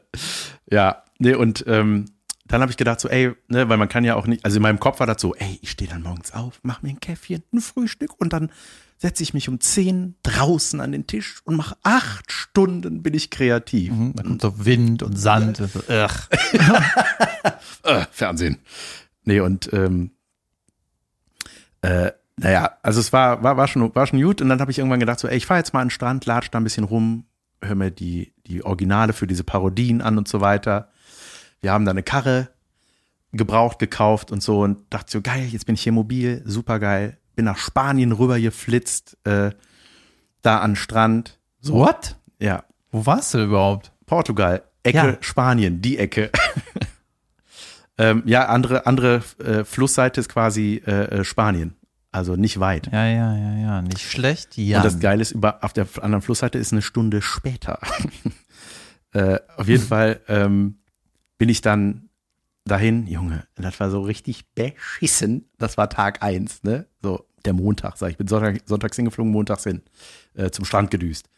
Ja, 0.71 1.03
nee, 1.19 1.35
und 1.35 1.65
ähm, 1.67 2.07
dann 2.47 2.61
habe 2.61 2.71
ich 2.71 2.77
gedacht, 2.77 3.01
so, 3.01 3.09
ey, 3.09 3.33
ne, 3.49 3.69
weil 3.69 3.77
man 3.77 3.89
kann 3.89 4.05
ja 4.05 4.15
auch 4.15 4.27
nicht, 4.27 4.45
also 4.45 4.57
in 4.57 4.63
meinem 4.63 4.81
Kopf 4.81 5.01
war 5.01 5.07
das 5.07 5.21
so, 5.21 5.35
ey, 5.35 5.59
ich 5.63 5.71
stehe 5.71 5.91
dann 5.91 6.03
morgens 6.03 6.33
auf, 6.33 6.61
mach 6.63 6.83
mir 6.83 6.91
ein 6.91 7.01
Käffchen, 7.01 7.43
ein 7.53 7.61
Frühstück 7.61 8.19
und 8.21 8.33
dann 8.33 8.51
setze 8.99 9.23
ich 9.23 9.35
mich 9.35 9.49
um 9.49 9.61
zehn 9.61 10.15
draußen 10.23 10.81
an 10.81 10.93
den 10.93 11.07
Tisch 11.07 11.41
und 11.45 11.57
mache 11.57 11.77
acht 11.83 12.33
Stunden 12.33 13.03
bin 13.03 13.15
ich 13.15 13.31
kreativ. 13.31 13.93
Mhm, 13.93 14.13
Da 14.15 14.23
kommt 14.23 14.43
so 14.43 14.65
Wind 14.65 15.03
und 15.03 15.17
Sand. 15.17 15.61
Und 15.61 15.73
so, 15.73 15.81
äh, 15.89 16.09
Fernsehen. 18.11 18.59
Nee, 19.25 19.41
und 19.41 19.71
ähm, 19.73 20.13
äh, 21.83 22.13
naja, 22.39 22.77
also 22.83 23.01
es 23.01 23.13
war, 23.13 23.43
war, 23.43 23.57
war, 23.57 23.69
schon, 23.69 23.95
war 23.95 24.07
schon 24.07 24.21
gut 24.21 24.41
und 24.41 24.49
dann 24.49 24.61
habe 24.61 24.71
ich 24.71 24.79
irgendwann 24.79 25.01
gedacht, 25.01 25.19
so, 25.19 25.29
ey, 25.29 25.37
ich 25.37 25.47
fahre 25.47 25.61
jetzt 25.61 25.75
mal 25.75 25.81
an 25.81 25.89
den 25.89 25.93
Strand, 25.93 26.27
latsch 26.27 26.49
da 26.51 26.59
ein 26.59 26.65
bisschen 26.65 26.85
rum, 26.85 27.25
hör 27.63 27.75
mir 27.75 27.91
die, 27.91 28.33
die 28.47 28.65
Originale 28.65 29.13
für 29.13 29.27
diese 29.27 29.45
Parodien 29.45 30.01
an 30.03 30.19
und 30.19 30.29
so 30.29 30.41
weiter. 30.41 30.91
Wir 31.61 31.73
haben 31.73 31.85
da 31.85 31.91
eine 31.91 32.03
Karre 32.03 32.49
gebraucht 33.33 33.79
gekauft 33.79 34.33
und 34.33 34.43
so 34.43 34.61
und 34.63 34.79
dachte 34.91 35.11
so, 35.13 35.21
geil, 35.21 35.47
jetzt 35.51 35.67
bin 35.67 35.75
ich 35.75 35.83
hier 35.83 35.93
mobil, 35.93 36.43
super 36.47 36.79
geil. 36.79 37.19
Bin 37.35 37.45
nach 37.45 37.59
Spanien 37.59 38.13
rüber 38.13 38.41
geflitzt, 38.41 39.19
äh, 39.25 39.51
da 40.43 40.59
an 40.61 40.77
Strand. 40.77 41.39
So, 41.61 41.75
What? 41.75 42.17
ja, 42.39 42.65
Wo 42.91 43.05
warst 43.05 43.35
du 43.35 43.45
überhaupt? 43.45 43.93
Portugal, 44.07 44.63
Ecke 44.85 44.97
Ja. 44.97 45.17
Spanien, 45.21 45.83
die 45.83 45.99
Ecke. 45.99 46.31
ähm, 47.99 48.23
ja, 48.27 48.47
andere, 48.47 48.87
andere 48.87 49.23
äh, 49.39 49.65
Flussseite 49.65 50.21
ist 50.21 50.29
quasi 50.29 50.83
äh, 50.87 51.21
äh, 51.21 51.25
Spanien. 51.25 51.75
Also 52.17 52.35
nicht 52.35 52.61
weit. 52.61 52.91
Ja, 52.93 53.05
ja, 53.07 53.37
ja, 53.37 53.59
ja. 53.59 53.83
Nicht 53.83 54.11
schlecht. 54.11 54.57
Ja. 54.57 54.79
Und 54.79 54.85
das 54.87 55.01
Geile 55.01 55.21
ist, 55.21 55.33
über, 55.33 55.63
auf 55.63 55.75
der 55.75 55.87
anderen 56.01 56.23
Flussseite 56.23 56.57
ist 56.57 56.73
eine 56.73 56.81
Stunde 56.81 57.21
später. 57.21 57.79
äh, 59.13 59.39
auf 59.59 59.69
jeden 59.69 59.83
Fall 59.87 60.21
ähm, 60.27 60.79
bin 61.37 61.51
ich 61.51 61.61
dann 61.61 62.09
dahin, 62.65 63.07
Junge, 63.07 63.47
das 63.55 63.79
war 63.81 63.91
so 63.91 64.01
richtig 64.01 64.47
beschissen. 64.55 65.51
Das 65.59 65.77
war 65.77 65.91
Tag 65.91 66.23
eins, 66.23 66.63
ne? 66.63 66.87
So, 67.03 67.27
der 67.45 67.53
Montag, 67.53 67.99
sag 67.99 68.07
ich. 68.07 68.13
Ich 68.13 68.17
bin 68.17 68.29
Sonntag, 68.29 68.63
sonntags 68.65 68.97
hingeflogen, 68.97 69.31
montags 69.31 69.65
hin, 69.65 69.83
äh, 70.33 70.51
zum 70.51 70.65
Strand 70.65 70.91
gedüst. 70.91 71.29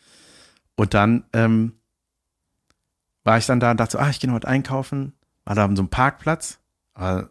Und 0.76 0.94
dann 0.94 1.25
ähm, 1.32 1.72
war 3.25 3.36
ich 3.36 3.46
dann 3.46 3.58
da 3.58 3.72
und 3.72 3.80
dachte 3.80 3.94
so, 3.94 3.98
ah, 3.98 4.10
ich 4.10 4.20
gehe 4.20 4.30
noch 4.30 4.36
was 4.40 4.48
einkaufen. 4.48 5.12
War 5.44 5.56
da 5.56 5.69
so 5.75 5.82
ein 5.82 5.88
Parkplatz, 5.88 6.60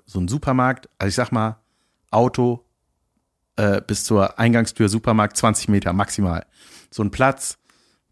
so 0.05 0.19
ein 0.19 0.27
Supermarkt. 0.27 0.89
Also 0.97 1.07
ich 1.07 1.15
sag 1.15 1.31
mal, 1.31 1.61
Auto 2.11 2.66
äh, 3.57 3.81
bis 3.85 4.03
zur 4.03 4.39
Eingangstür 4.39 4.89
Supermarkt 4.89 5.37
20 5.37 5.67
Meter 5.69 5.93
maximal. 5.93 6.45
So 6.91 7.03
ein 7.03 7.11
Platz, 7.11 7.57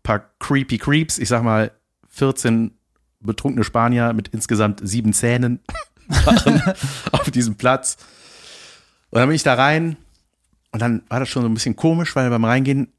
paar 0.03 0.31
creepy 0.39 0.77
Creeps, 0.77 1.17
ich 1.17 1.29
sag 1.29 1.43
mal 1.43 1.71
14 2.09 2.71
betrunkene 3.21 3.63
Spanier 3.63 4.13
mit 4.13 4.27
insgesamt 4.29 4.81
sieben 4.87 5.13
Zähnen 5.13 5.59
waren 6.07 6.61
auf 7.11 7.31
diesem 7.31 7.55
Platz. 7.55 7.97
Und 9.09 9.19
dann 9.19 9.29
bin 9.29 9.35
ich 9.35 9.43
da 9.43 9.53
rein 9.53 9.97
und 10.71 10.81
dann 10.81 11.03
war 11.09 11.19
das 11.19 11.29
schon 11.29 11.41
so 11.41 11.47
ein 11.49 11.53
bisschen 11.53 11.75
komisch, 11.75 12.15
weil 12.15 12.29
beim 12.29 12.45
Reingehen 12.45 12.91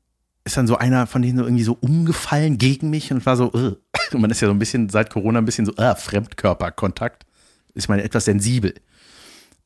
ist 0.45 0.57
dann 0.57 0.67
so 0.67 0.76
einer 0.76 1.07
von 1.07 1.23
denen 1.23 1.38
so 1.38 1.45
irgendwie 1.45 1.65
so 1.65 1.76
umgefallen 1.81 2.57
gegen 2.59 2.91
mich 2.91 3.12
und 3.12 3.26
war 3.26 3.37
so, 3.37 3.53
"Ugh." 3.53 3.76
und 4.12 4.21
man 4.21 4.31
ist 4.31 4.41
ja 4.41 4.49
so 4.49 4.55
ein 4.55 4.59
bisschen 4.59 4.88
seit 4.88 5.11
Corona 5.11 5.41
ein 5.41 5.45
bisschen 5.45 5.67
so, 5.67 5.73
ah, 5.76 5.95
Fremdkörperkontakt. 5.95 7.26
Ist 7.75 7.88
man 7.88 7.99
etwas 7.99 8.25
sensibel. 8.25 8.75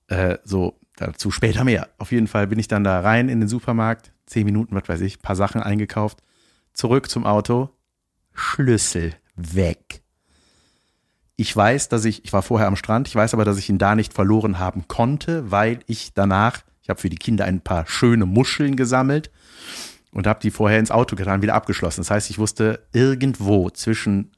Äh, 0.09 0.39
so, 0.45 0.80
dazu 1.07 1.31
später 1.31 1.65
mehr. 1.65 1.89
Auf 1.99 2.13
jeden 2.13 2.27
Fall 2.27 2.47
bin 2.47 2.59
ich 2.59 2.69
dann 2.69 2.85
da 2.85 3.01
rein 3.01 3.29
in 3.29 3.41
den 3.41 3.49
Supermarkt, 3.49 4.13
zehn 4.27 4.45
Minuten, 4.45 4.75
was 4.75 4.89
weiß 4.89 5.01
ich, 5.01 5.23
paar 5.23 5.37
Sachen 5.37 5.63
eingekauft, 5.63 6.23
zurück 6.73 7.11
zum 7.11 7.27
Auto, 7.27 7.71
Schlüssel 8.33 9.15
weg. 9.35 10.03
Ich 11.37 11.57
weiß, 11.57 11.89
dass 11.89 12.05
ich, 12.05 12.25
ich 12.25 12.33
war 12.33 12.43
vorher 12.43 12.69
am 12.69 12.77
Strand, 12.77 13.09
ich 13.09 13.15
weiß 13.15 13.33
aber, 13.33 13.45
dass 13.45 13.59
ich 13.59 13.71
ihn 13.71 13.79
da 13.79 13.95
nicht 13.95 14.13
verloren 14.13 14.59
haben 14.59 14.89
konnte, 14.89 15.51
weil 15.51 15.81
ich 15.87 16.13
danach, 16.13 16.61
ich 16.83 16.91
habe 16.91 17.01
für 17.01 17.09
die 17.09 17.17
Kinder 17.17 17.47
ein 17.47 17.63
paar 17.63 17.87
schöne 17.87 18.27
Muscheln 18.27 18.77
gesammelt 18.77 19.31
und 20.13 20.27
habe 20.27 20.41
die 20.41 20.51
vorher 20.51 20.79
ins 20.79 20.91
Auto 20.91 21.17
getan, 21.17 21.41
wieder 21.41 21.55
abgeschlossen. 21.55 22.01
Das 22.01 22.11
heißt, 22.11 22.29
ich 22.29 22.39
wusste 22.39 22.87
irgendwo 22.93 23.71
zwischen 23.71 24.33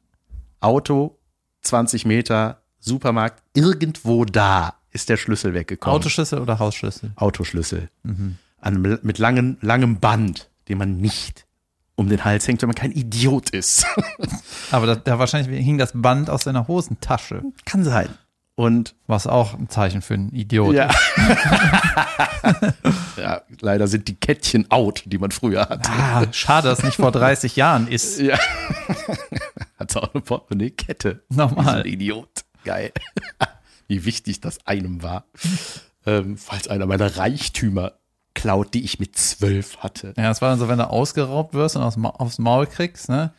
Auto, 0.61 1.19
20 1.63 2.07
Meter, 2.07 2.63
Supermarkt, 2.79 3.43
irgendwo 3.55 4.25
da 4.25 4.82
ist 4.93 5.09
der 5.09 5.17
Schlüssel 5.17 5.55
weggekommen. 5.55 5.97
Autoschlüssel 5.97 6.39
oder 6.39 6.59
Hausschlüssel? 6.59 7.13
Autoschlüssel. 7.17 7.89
An, 8.61 8.99
mit 9.03 9.19
langem, 9.19 9.57
langem 9.61 9.99
Band, 9.99 10.51
den 10.69 10.79
man 10.79 10.99
nicht 10.99 11.47
um 11.95 12.09
den 12.09 12.25
Hals 12.25 12.47
hängt, 12.49 12.63
wenn 12.63 12.69
man 12.69 12.77
kein 12.77 12.93
Idiot 12.93 13.51
ist. 13.51 13.87
Aber 14.71 14.87
da, 14.87 14.95
da 14.97 15.19
wahrscheinlich 15.19 15.65
hing 15.65 15.79
das 15.79 15.93
Band 15.95 16.31
aus 16.31 16.43
seiner 16.43 16.69
Hosentasche. 16.69 17.43
Kann 17.65 17.85
sein. 17.85 18.09
Und 18.55 18.95
Was 19.07 19.27
auch 19.27 19.55
ein 19.55 19.71
Zeichen 19.71 20.03
für 20.03 20.13
einen 20.15 20.31
Idiot 20.35 20.75
ja. 20.75 20.91
ja, 23.17 23.41
leider 23.61 23.89
sind 23.89 24.09
die 24.09 24.15
Kettchen 24.15 24.71
out, 24.71 25.05
die 25.07 25.17
man 25.17 25.31
früher 25.31 25.69
hatte. 25.69 25.91
Ah, 25.91 26.27
schade, 26.33 26.69
dass 26.69 26.83
nicht 26.83 26.97
vor 26.97 27.13
30 27.13 27.57
Jahren 27.57 27.89
ist. 27.89 28.21
Ja. 28.23 28.39
Hat 29.79 29.97
auch 29.97 30.13
eine 30.15 30.21
Portemonnaie-Kette. 30.21 31.23
Normal. 31.31 31.83
Dieser 31.83 31.87
Idiot. 31.87 32.45
Geil. 32.65 32.93
Wie 33.93 34.07
wichtig 34.07 34.41
das 34.41 34.67
einem 34.67 35.03
war. 35.03 35.27
Ähm, 36.07 36.39
falls 36.39 36.67
einer 36.67 36.87
meiner 36.87 37.19
Reichtümer 37.19 37.93
klaut, 38.33 38.73
die 38.73 38.85
ich 38.85 38.99
mit 38.99 39.19
zwölf 39.19 39.77
hatte. 39.81 40.15
Ja, 40.17 40.31
es 40.31 40.41
war 40.41 40.49
dann 40.49 40.59
so, 40.59 40.67
wenn 40.67 40.79
du 40.79 40.89
ausgeraubt 40.89 41.53
wirst 41.53 41.77
und 41.77 41.83
aufs, 41.83 41.99
Ma 41.99 42.09
aufs 42.09 42.39
Maul 42.39 42.67
kriegst, 42.67 43.11
ne, 43.11 43.35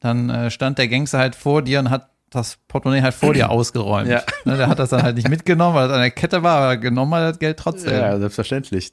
dann 0.00 0.28
äh, 0.28 0.50
stand 0.50 0.76
der 0.76 0.88
Gangster 0.88 1.18
halt 1.18 1.34
vor 1.34 1.62
dir 1.62 1.78
und 1.78 1.88
hat 1.88 2.10
das 2.28 2.58
Portemonnaie 2.68 3.00
halt 3.00 3.14
vor 3.14 3.32
dir 3.32 3.48
ausgeräumt. 3.50 4.10
Ja. 4.10 4.22
Ne, 4.44 4.58
der 4.58 4.68
hat 4.68 4.78
das 4.78 4.90
dann 4.90 5.02
halt 5.02 5.16
nicht 5.16 5.30
mitgenommen, 5.30 5.74
weil 5.74 5.88
das 5.88 5.94
an 5.94 6.02
der 6.02 6.10
Kette 6.10 6.42
war, 6.42 6.58
aber 6.58 6.76
genommen 6.76 7.14
hat 7.14 7.30
das 7.30 7.38
Geld 7.38 7.58
trotzdem. 7.58 7.94
Ja, 7.94 8.18
selbstverständlich. 8.18 8.92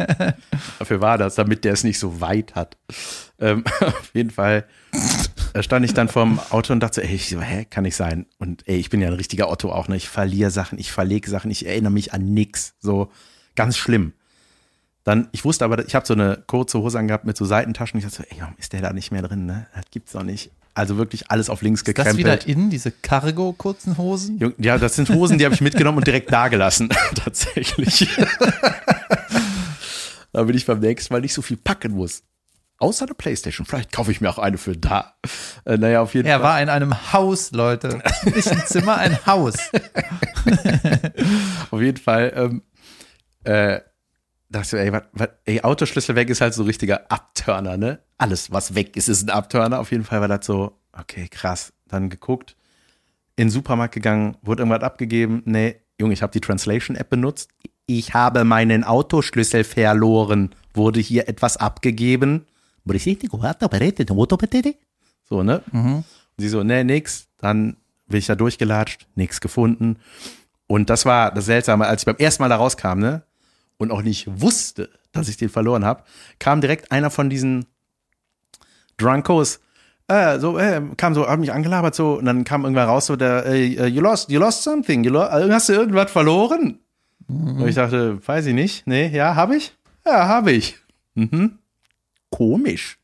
Dafür 0.78 1.02
war 1.02 1.18
das, 1.18 1.34
damit 1.34 1.64
der 1.66 1.74
es 1.74 1.84
nicht 1.84 1.98
so 1.98 2.22
weit 2.22 2.54
hat. 2.54 2.78
Ähm, 3.38 3.64
auf 3.80 4.10
jeden 4.14 4.30
Fall 4.30 4.64
stand 5.60 5.84
ich 5.84 5.94
dann 5.94 6.08
vorm 6.08 6.40
Auto 6.50 6.72
und 6.72 6.80
dachte 6.80 6.96
so, 6.96 7.06
ey, 7.06 7.14
ich 7.14 7.28
so, 7.28 7.40
hä, 7.40 7.66
kann 7.68 7.84
nicht 7.84 7.96
sein. 7.96 8.26
Und 8.38 8.66
ey, 8.68 8.76
ich 8.76 8.90
bin 8.90 9.00
ja 9.00 9.08
ein 9.08 9.14
richtiger 9.14 9.50
Otto 9.50 9.72
auch, 9.72 9.88
ne? 9.88 9.96
Ich 9.96 10.08
verliere 10.08 10.50
Sachen, 10.50 10.78
ich 10.78 10.92
verlege 10.92 11.28
Sachen, 11.28 11.50
ich 11.50 11.66
erinnere 11.66 11.92
mich 11.92 12.12
an 12.12 12.32
nix. 12.32 12.74
So 12.80 13.10
ganz 13.56 13.76
schlimm. 13.76 14.12
Dann, 15.04 15.28
ich 15.32 15.44
wusste 15.44 15.64
aber, 15.64 15.86
ich 15.86 15.94
habe 15.94 16.06
so 16.06 16.14
eine 16.14 16.42
kurze 16.46 16.78
Hose 16.78 16.98
angehabt 16.98 17.24
mit 17.24 17.36
so 17.36 17.44
Seitentaschen. 17.44 17.98
Ich 17.98 18.04
dachte 18.04 18.18
so, 18.18 18.24
ey, 18.28 18.40
warum 18.40 18.54
ist 18.58 18.72
der 18.72 18.82
da 18.82 18.92
nicht 18.92 19.12
mehr 19.12 19.22
drin, 19.22 19.46
ne? 19.46 19.66
Das 19.74 19.84
gibt's 19.90 20.12
doch 20.12 20.22
nicht. 20.22 20.50
Also 20.74 20.98
wirklich 20.98 21.30
alles 21.30 21.50
auf 21.50 21.62
links 21.62 21.80
Ist 21.80 21.88
das 21.88 21.94
gekrempelt. 21.94 22.46
wieder 22.46 22.46
in, 22.46 22.70
diese 22.70 22.90
Cargo-kurzen 22.90 23.98
Hosen? 23.98 24.54
Ja, 24.58 24.78
das 24.78 24.94
sind 24.94 25.08
Hosen, 25.08 25.38
die 25.38 25.44
habe 25.44 25.54
ich 25.54 25.60
mitgenommen 25.60 25.98
und 25.98 26.06
direkt 26.06 26.32
dagelassen. 26.32 26.90
Tatsächlich. 27.14 28.08
da 30.32 30.44
bin 30.44 30.56
ich 30.56 30.66
beim 30.66 30.80
nächsten 30.80 31.12
Mal 31.12 31.20
nicht 31.20 31.34
so 31.34 31.42
viel 31.42 31.56
packen 31.56 31.92
muss. 31.92 32.22
Außer 32.80 33.06
der 33.06 33.14
Playstation. 33.14 33.66
Vielleicht 33.66 33.92
kaufe 33.92 34.10
ich 34.10 34.20
mir 34.20 34.30
auch 34.30 34.38
eine 34.38 34.58
für 34.58 34.76
da. 34.76 35.14
Äh, 35.64 35.76
naja, 35.76 36.00
auf 36.00 36.14
jeden 36.14 36.26
Er 36.26 36.40
Fall. 36.40 36.48
war 36.48 36.62
in 36.62 36.68
einem 36.70 37.12
Haus, 37.12 37.52
Leute. 37.52 38.02
Nicht 38.24 38.50
ein 38.50 38.62
Zimmer, 38.66 38.96
ein 38.96 39.16
Haus. 39.26 39.54
Auf 41.70 41.80
jeden 41.80 41.98
Fall. 41.98 42.32
Ähm, 42.34 42.62
äh, 43.44 43.80
dachte 44.48 44.76
ich, 44.78 44.82
ey, 44.82 44.92
wat, 44.92 45.08
wat, 45.12 45.38
ey, 45.44 45.60
Autoschlüssel 45.62 46.16
weg 46.16 46.30
ist 46.30 46.40
halt 46.40 46.54
so 46.54 46.62
ein 46.62 46.66
richtiger 46.66 47.10
Abturner, 47.10 47.76
ne? 47.76 48.00
Alles, 48.18 48.50
was 48.50 48.74
weg 48.74 48.96
ist, 48.96 49.08
ist 49.08 49.22
ein 49.24 49.30
Abturner. 49.30 49.78
Auf 49.78 49.92
jeden 49.92 50.04
Fall 50.04 50.20
war 50.20 50.28
das 50.28 50.46
so, 50.46 50.78
okay, 50.92 51.28
krass. 51.28 51.72
Dann 51.86 52.08
geguckt, 52.10 52.56
in 53.36 53.46
den 53.46 53.50
Supermarkt 53.50 53.94
gegangen, 53.94 54.36
wurde 54.42 54.62
irgendwas 54.62 54.82
abgegeben. 54.82 55.42
Nee, 55.44 55.80
Junge, 56.00 56.14
ich 56.14 56.22
habe 56.22 56.32
die 56.32 56.40
Translation-App 56.40 57.10
benutzt. 57.10 57.50
Ich 57.86 58.14
habe 58.14 58.44
meinen 58.44 58.84
Autoschlüssel 58.84 59.64
verloren. 59.64 60.54
Wurde 60.72 61.00
hier 61.00 61.28
etwas 61.28 61.56
abgegeben? 61.56 62.46
So, 65.28 65.42
ne? 65.42 65.62
Und 66.02 66.04
sie 66.38 66.48
so, 66.48 66.62
nee, 66.62 66.84
nix. 66.84 67.26
Dann 67.38 67.76
bin 68.08 68.18
ich 68.18 68.26
da 68.26 68.34
durchgelatscht, 68.34 69.06
nix 69.14 69.40
gefunden. 69.40 69.96
Und 70.66 70.90
das 70.90 71.04
war 71.06 71.32
das 71.32 71.46
Seltsame, 71.46 71.86
als 71.86 72.02
ich 72.02 72.06
beim 72.06 72.16
ersten 72.16 72.42
Mal 72.42 72.48
da 72.48 72.56
rauskam, 72.56 72.98
ne? 72.98 73.22
Und 73.78 73.90
auch 73.90 74.02
nicht 74.02 74.28
wusste, 74.40 74.90
dass 75.12 75.28
ich 75.28 75.36
den 75.36 75.48
verloren 75.48 75.84
habe, 75.84 76.04
kam 76.38 76.60
direkt 76.60 76.92
einer 76.92 77.10
von 77.10 77.30
diesen 77.30 77.66
Drunkos, 78.98 79.60
äh, 80.08 80.38
so, 80.38 80.58
äh, 80.58 80.82
kam 80.96 81.14
so, 81.14 81.26
hat 81.28 81.38
mich 81.40 81.52
angelabert 81.52 81.94
so, 81.94 82.18
und 82.18 82.24
dann 82.26 82.44
kam 82.44 82.64
irgendwann 82.64 82.88
raus 82.88 83.06
so, 83.06 83.16
der, 83.16 83.46
äh, 83.46 83.86
you 83.86 84.02
lost, 84.02 84.28
you 84.30 84.38
lost 84.38 84.62
something, 84.62 85.04
you 85.04 85.10
lo 85.12 85.22
hast 85.22 85.68
du 85.68 85.72
irgendwas 85.72 86.10
verloren? 86.10 86.78
Und 87.60 87.68
ich 87.68 87.76
dachte, 87.76 88.18
weiß 88.26 88.46
ich 88.46 88.54
nicht, 88.54 88.86
nee, 88.86 89.08
ja, 89.08 89.36
habe 89.36 89.56
ich? 89.56 89.72
Ja, 90.04 90.26
habe 90.26 90.52
ich. 90.52 90.76
Mhm. 91.14 91.58
Komisch. 92.30 92.98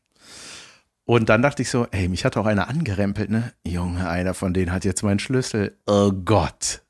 Und 1.05 1.29
dann 1.29 1.41
dachte 1.41 1.61
ich 1.61 1.69
so, 1.69 1.87
ey, 1.91 2.09
mich 2.09 2.25
hat 2.25 2.35
auch 2.35 2.45
einer 2.45 2.67
angerempelt, 2.67 3.29
ne? 3.29 3.53
Junge, 3.65 4.09
einer 4.09 4.33
von 4.33 4.53
denen 4.53 4.71
hat 4.73 4.83
jetzt 4.83 5.03
meinen 5.03 5.19
Schlüssel. 5.19 5.77
Oh 5.85 6.11
Gott. 6.11 6.81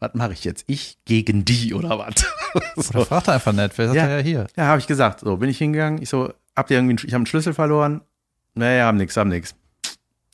Was 0.00 0.14
mache 0.14 0.32
ich 0.32 0.44
jetzt? 0.44 0.62
Ich 0.68 0.96
gegen 1.06 1.44
die 1.44 1.74
oder 1.74 1.98
was? 1.98 2.24
Oder 2.90 3.04
fragt 3.04 3.26
er 3.28 3.34
einfach 3.34 3.52
nett, 3.52 3.72
wer 3.76 3.86
sagt 3.88 3.96
Ja. 3.96 4.04
er 4.06 4.18
ja 4.18 4.22
hier? 4.22 4.46
Ja, 4.56 4.66
habe 4.66 4.78
ich 4.78 4.86
gesagt. 4.86 5.20
So, 5.20 5.36
bin 5.38 5.50
ich 5.50 5.58
hingegangen. 5.58 6.00
Ich 6.00 6.08
so, 6.08 6.32
habt 6.54 6.70
ihr 6.70 6.76
irgendwie, 6.78 6.92
einen, 6.92 6.98
ich 7.04 7.12
habe 7.12 7.16
einen 7.16 7.26
Schlüssel 7.26 7.52
verloren? 7.52 8.00
Nee, 8.54 8.80
haben 8.80 8.96
nix, 8.96 9.16
haben 9.16 9.28
nix. 9.28 9.54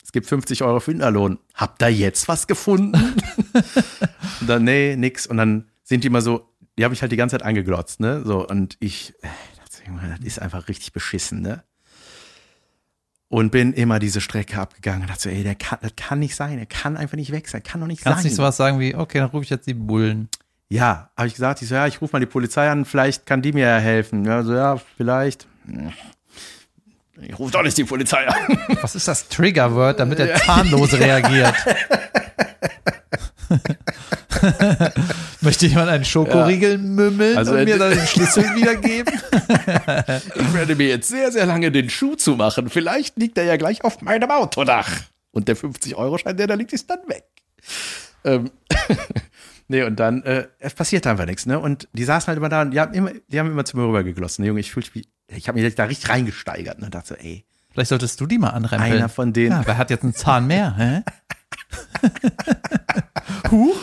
Es 0.04 0.12
gibt 0.12 0.26
50 0.26 0.62
Euro 0.62 0.78
Finderlohn. 0.80 1.38
Habt 1.54 1.80
ihr 1.82 1.88
jetzt 1.88 2.28
was 2.28 2.46
gefunden? 2.46 2.92
und 4.40 4.46
dann, 4.46 4.64
nee, 4.64 4.96
nix. 4.96 5.26
Und 5.26 5.38
dann 5.38 5.70
sind 5.82 6.04
die 6.04 6.08
immer 6.08 6.20
so, 6.20 6.46
die 6.78 6.84
habe 6.84 6.92
ich 6.94 7.00
halt 7.02 7.10
die 7.10 7.16
ganze 7.16 7.38
Zeit 7.38 7.46
angeglotzt, 7.46 8.00
ne? 8.00 8.22
So, 8.24 8.46
und 8.46 8.76
ich, 8.80 9.14
äh, 9.22 9.28
das 9.86 10.20
ist 10.20 10.40
einfach 10.40 10.68
richtig 10.68 10.92
beschissen, 10.92 11.40
ne? 11.42 11.62
Und 13.28 13.50
bin 13.50 13.72
immer 13.72 13.98
diese 13.98 14.20
Strecke 14.20 14.60
abgegangen 14.60 15.02
und 15.02 15.08
dachte 15.10 15.22
so, 15.22 15.28
ey, 15.28 15.42
der 15.42 15.54
kann, 15.56 15.78
das 15.82 15.92
kann 15.96 16.20
nicht 16.20 16.36
sein, 16.36 16.58
er 16.58 16.66
kann 16.66 16.96
einfach 16.96 17.16
nicht 17.16 17.32
weg 17.32 17.48
sein, 17.48 17.62
kann 17.62 17.80
doch 17.80 17.86
nicht 17.88 18.02
Kannst 18.04 18.18
sein. 18.22 18.26
nicht 18.28 18.36
sowas 18.36 18.56
sagen 18.56 18.78
wie, 18.78 18.94
okay, 18.94 19.18
dann 19.18 19.28
rufe 19.30 19.42
ich 19.44 19.50
jetzt 19.50 19.66
die 19.66 19.74
Bullen. 19.74 20.28
Ja, 20.68 21.10
habe 21.16 21.26
ich 21.28 21.34
gesagt, 21.34 21.60
ich 21.62 21.68
so, 21.68 21.74
ja, 21.74 21.86
ich 21.86 22.00
rufe 22.00 22.12
mal 22.14 22.20
die 22.20 22.26
Polizei 22.26 22.70
an, 22.70 22.84
vielleicht 22.84 23.26
kann 23.26 23.42
die 23.42 23.52
mir 23.52 23.66
ja 23.66 23.78
helfen. 23.78 24.24
Ja, 24.24 24.42
so, 24.42 24.54
ja, 24.54 24.76
vielleicht. 24.96 25.46
Ich 27.20 27.38
rufe 27.38 27.52
doch 27.52 27.62
nicht 27.62 27.76
die 27.76 27.84
Polizei 27.84 28.26
an. 28.26 28.58
Was 28.82 28.94
ist 28.94 29.08
das 29.08 29.28
Triggerword, 29.28 30.00
damit 30.00 30.18
der 30.18 30.34
Zahnlose 30.36 30.98
reagiert? 31.00 31.54
Möchte 35.40 35.66
jemand 35.66 35.88
einen 35.88 36.04
Schokoriegel 36.04 36.78
mümmeln 36.78 37.36
Also, 37.36 37.52
und 37.52 37.64
mir 37.64 37.78
dann 37.78 37.90
den 37.90 38.06
Schlüssel 38.06 38.44
wiedergeben? 38.54 39.12
Ich 40.36 40.54
werde 40.54 40.76
mir 40.76 40.88
jetzt 40.88 41.08
sehr, 41.08 41.30
sehr 41.32 41.46
lange 41.46 41.70
den 41.70 41.90
Schuh 41.90 42.14
zu 42.14 42.36
machen. 42.36 42.70
Vielleicht 42.70 43.16
liegt 43.18 43.36
er 43.38 43.44
ja 43.44 43.56
gleich 43.56 43.84
auf 43.84 44.00
meinem 44.00 44.30
Autodach. 44.30 44.88
Und 45.32 45.48
der 45.48 45.56
50-Euro-Schein, 45.56 46.36
der 46.36 46.46
da 46.46 46.54
liegt, 46.54 46.72
ist 46.72 46.88
dann 46.88 47.00
weg. 47.08 47.24
Ähm, 48.24 48.50
nee, 49.68 49.82
und 49.82 49.96
dann, 50.00 50.22
äh, 50.22 50.46
es 50.58 50.74
passiert 50.74 51.06
einfach 51.06 51.26
nichts, 51.26 51.46
ne? 51.46 51.58
Und 51.58 51.88
die 51.92 52.04
saßen 52.04 52.28
halt 52.28 52.38
immer 52.38 52.48
da 52.48 52.62
und 52.62 52.70
die 52.70 52.80
haben 52.80 52.94
immer, 52.94 53.10
die 53.28 53.38
haben 53.38 53.50
immer 53.50 53.64
zu 53.64 53.76
mir 53.76 53.86
rübergeglossen. 53.86 54.42
Ne, 54.42 54.48
Junge, 54.48 54.60
ich 54.60 54.70
fühlte 54.70 54.90
mich, 54.94 55.08
ich 55.28 55.48
habe 55.48 55.60
mich 55.60 55.74
da 55.74 55.84
richtig 55.84 56.08
reingesteigert 56.08 56.78
ne? 56.78 56.86
und 56.86 56.94
dachte 56.94 57.08
so, 57.08 57.14
ey, 57.16 57.44
Vielleicht 57.72 57.88
solltest 57.88 58.20
du 58.20 58.26
die 58.26 58.38
mal 58.38 58.50
anrempeln. 58.50 58.92
einer 58.92 59.08
von 59.08 59.32
denen. 59.32 59.50
ja, 59.50 59.66
wer 59.66 59.76
hat 59.76 59.90
jetzt 59.90 60.04
einen 60.04 60.14
Zahn 60.14 60.46
mehr? 60.46 60.76
Hä? 60.76 61.02
Huch. 63.50 63.76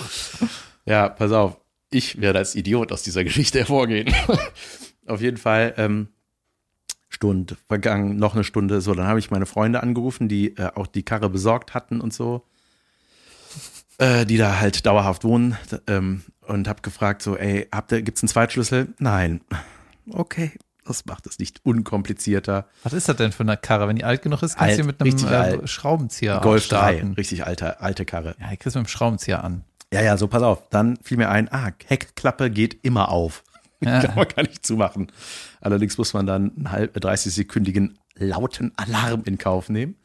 Ja, 0.86 1.10
pass 1.10 1.32
auf. 1.32 1.58
Ich 1.90 2.22
werde 2.22 2.40
als 2.40 2.56
Idiot 2.56 2.92
aus 2.92 3.04
dieser 3.04 3.24
Geschichte 3.24 3.60
hervorgehen. 3.60 4.14
auf 5.08 5.22
jeden 5.22 5.38
Fall, 5.38 5.74
ähm, 5.78 6.08
Stunde 7.10 7.58
vergangen, 7.68 8.16
noch 8.16 8.34
eine 8.34 8.44
Stunde. 8.44 8.82
So, 8.82 8.94
dann 8.94 9.08
habe 9.08 9.20
ich 9.20 9.30
meine 9.30 9.46
Freunde 9.46 9.84
angerufen, 9.84 10.28
die 10.30 10.56
äh, 10.58 10.72
auch 10.76 10.88
die 10.88 11.04
Karre 11.04 11.30
besorgt 11.30 11.74
hatten 11.74 12.02
und 12.02 12.14
so. 12.14 12.46
Äh, 13.98 14.26
die 14.26 14.38
da 14.38 14.60
halt 14.60 14.86
dauerhaft 14.86 15.24
wohnen. 15.24 15.58
Ähm, 15.88 16.24
und 16.42 16.68
habe 16.68 16.82
gefragt, 16.82 17.22
so, 17.22 17.38
ey, 17.38 17.68
habt 17.72 17.92
ihr, 17.92 18.02
gibt's 18.02 18.24
einen 18.24 18.30
Zweitschlüssel? 18.30 18.94
Nein. 18.98 19.42
Okay, 20.10 20.54
das 20.92 21.06
macht 21.06 21.26
es 21.28 21.40
nicht 21.40 21.62
unkomplizierter. 21.64 22.68
Was 22.84 22.94
ist 22.94 23.10
das 23.10 23.16
denn 23.16 23.32
für 23.32 23.44
eine 23.44 23.58
Karre? 23.58 23.88
Wenn 23.88 23.96
die 23.96 24.04
alt 24.04 24.22
genug 24.22 24.44
ist, 24.44 24.58
kannst 24.58 24.78
Alt, 24.78 24.80
du 24.80 24.84
mit 24.84 25.02
einem 25.02 25.64
äh. 25.64 25.68
Schraubenzieher 25.68 26.40
Golf 26.42 26.68
3, 26.68 26.78
starten. 26.78 27.14
richtig 27.14 27.46
alte, 27.46 27.82
alte 27.82 28.06
Karre. 28.06 28.36
Ja, 28.40 28.50
die 28.50 28.58
kriegst 28.58 28.76
du 28.76 28.80
mit 28.80 28.88
dem 28.88 28.92
Schraubenzieher 28.92 29.44
an. 29.44 29.64
Ja, 29.94 30.02
ja, 30.02 30.18
so 30.18 30.28
pass 30.28 30.44
auf. 30.44 30.70
Dann 30.70 30.98
fiel 31.04 31.18
mir 31.18 31.30
ein, 31.30 31.52
ah, 31.52 31.72
Heckklappe 31.86 32.50
geht 32.50 32.84
immer 32.84 33.10
auf. 33.10 33.44
Ja. 33.84 34.02
Kann 34.06 34.16
man 34.16 34.28
gar 34.28 34.44
nicht 34.44 34.66
zumachen. 34.66 35.12
Allerdings 35.60 35.98
muss 35.98 36.14
man 36.14 36.26
dann 36.26 36.52
einen 36.56 36.72
halb, 36.72 36.96
30-sekündigen 36.96 37.96
lauten 38.16 38.72
Alarm 38.78 39.24
in 39.26 39.38
Kauf 39.38 39.70
nehmen. 39.70 39.96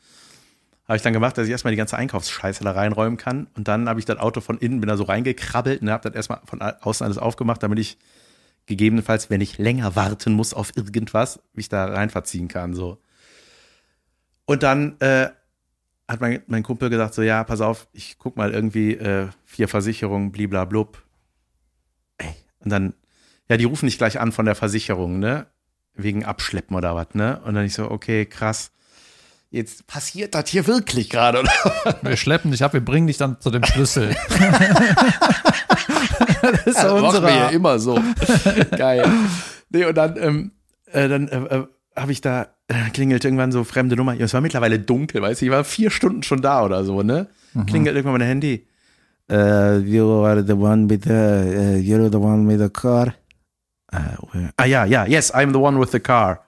Habe 0.88 0.96
ich 0.96 1.02
dann 1.02 1.12
gemacht, 1.12 1.36
dass 1.36 1.46
ich 1.46 1.50
erstmal 1.50 1.72
die 1.72 1.76
ganze 1.76 1.96
Einkaufsscheiße 1.96 2.62
da 2.62 2.70
reinräumen 2.70 3.16
kann. 3.16 3.48
Und 3.56 3.66
dann 3.66 3.88
habe 3.88 3.98
ich 3.98 4.06
das 4.06 4.18
Auto 4.18 4.40
von 4.40 4.58
innen, 4.58 4.80
bin 4.80 4.88
da 4.88 4.96
so 4.96 5.04
reingekrabbelt 5.04 5.82
und 5.82 5.90
habe 5.90 6.08
das 6.08 6.14
erstmal 6.14 6.40
von 6.44 6.62
außen 6.62 7.04
alles 7.04 7.18
aufgemacht, 7.18 7.62
damit 7.62 7.80
ich 7.80 7.98
gegebenenfalls, 8.66 9.30
wenn 9.30 9.40
ich 9.40 9.58
länger 9.58 9.96
warten 9.96 10.32
muss 10.32 10.52
auf 10.52 10.76
irgendwas, 10.76 11.40
mich 11.54 11.68
da 11.68 11.86
rein 11.86 12.10
verziehen 12.10 12.48
kann. 12.48 12.74
So. 12.74 12.98
Und 14.44 14.62
dann 14.62 15.00
äh, 15.00 15.28
hat 16.08 16.20
mein, 16.20 16.42
mein 16.46 16.62
Kumpel 16.62 16.90
gesagt, 16.90 17.14
so 17.14 17.22
ja, 17.22 17.42
pass 17.44 17.60
auf, 17.60 17.88
ich 17.92 18.16
guck 18.18 18.36
mal 18.36 18.52
irgendwie 18.52 18.94
äh, 18.94 19.28
vier 19.44 19.68
Versicherungen, 19.68 20.32
bliblablub. 20.32 21.02
Ey, 22.18 22.34
und 22.60 22.70
dann, 22.70 22.94
ja, 23.48 23.56
die 23.56 23.64
rufen 23.64 23.86
dich 23.86 23.98
gleich 23.98 24.20
an 24.20 24.32
von 24.32 24.46
der 24.46 24.54
Versicherung, 24.54 25.18
ne? 25.18 25.46
Wegen 25.94 26.24
Abschleppen 26.24 26.76
oder 26.76 26.94
was, 26.94 27.14
ne? 27.14 27.40
Und 27.44 27.54
dann 27.54 27.64
ich 27.64 27.74
so, 27.74 27.90
okay, 27.90 28.26
krass. 28.26 28.72
Jetzt 29.50 29.86
passiert 29.86 30.34
das 30.34 30.50
hier 30.50 30.66
wirklich 30.66 31.08
gerade, 31.08 31.40
oder? 31.40 31.52
Wir 32.02 32.16
schleppen 32.16 32.50
dich 32.50 32.62
ab, 32.62 32.72
wir 32.72 32.84
bringen 32.84 33.06
dich 33.06 33.16
dann 33.16 33.40
zu 33.40 33.50
dem 33.50 33.64
Schlüssel. 33.64 34.14
das 36.64 36.66
ist 36.66 36.80
so 36.80 36.96
wir 36.96 37.02
ja 37.02 37.06
unsere. 37.08 37.52
immer 37.52 37.78
so. 37.78 37.98
Geil. 38.76 39.04
Nee, 39.70 39.84
und 39.84 39.96
dann, 39.96 40.16
ähm, 40.18 40.50
äh, 40.92 41.08
dann 41.08 41.28
äh, 41.28 41.36
äh, 41.36 41.66
habe 41.96 42.12
ich 42.12 42.20
da, 42.20 42.48
äh, 42.68 42.90
klingelt 42.92 43.24
irgendwann 43.24 43.52
so 43.52 43.64
fremde 43.64 43.96
Nummer. 43.96 44.18
Es 44.18 44.34
war 44.34 44.40
mittlerweile 44.40 44.78
dunkel, 44.78 45.22
weißt 45.22 45.40
du, 45.40 45.46
ich 45.46 45.52
war 45.52 45.64
vier 45.64 45.90
Stunden 45.90 46.22
schon 46.22 46.42
da 46.42 46.64
oder 46.64 46.84
so, 46.84 47.02
ne? 47.02 47.28
Klingelt 47.66 47.96
irgendwann 47.96 48.18
mein 48.18 48.28
Handy. 48.28 48.66
Uh, 49.28 49.80
you 49.84 50.24
are 50.24 50.40
the 50.42 50.52
one 50.52 50.88
with 50.88 51.04
the, 51.04 51.10
uh, 51.10 51.78
you're 51.80 52.08
the 52.08 52.18
one 52.18 52.46
with 52.46 52.60
the 52.60 52.68
car. 52.68 53.14
Uh, 53.92 54.50
ah, 54.56 54.64
ja, 54.66 54.84
ja, 54.84 55.04
yes, 55.04 55.32
I'm 55.32 55.52
the 55.52 55.58
one 55.58 55.80
with 55.80 55.90
the 55.90 55.98
car. 55.98 56.42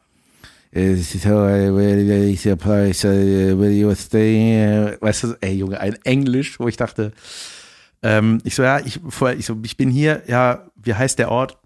So, 0.73 0.81
where 0.81 1.99
is 1.99 2.43
the 2.43 2.57
place 2.57 3.03
where 3.03 3.71
you? 3.73 3.89
Uh, 3.89 4.97
weißt 5.01 5.23
du, 5.25 5.35
ey 5.41 5.55
Junge, 5.55 5.81
ein 5.81 5.97
Englisch, 6.05 6.61
wo 6.61 6.69
ich 6.69 6.77
dachte, 6.77 7.13
ähm, 8.03 8.41
ich 8.45 8.55
so, 8.55 8.63
ja, 8.63 8.79
ich, 8.81 9.01
vorher, 9.09 9.37
ich 9.39 9.47
so, 9.47 9.57
ich 9.63 9.77
bin 9.77 9.91
hier, 9.91 10.23
ja, 10.27 10.67
wie 10.77 10.95
heißt 10.95 11.19
der 11.19 11.31
Ort? 11.31 11.59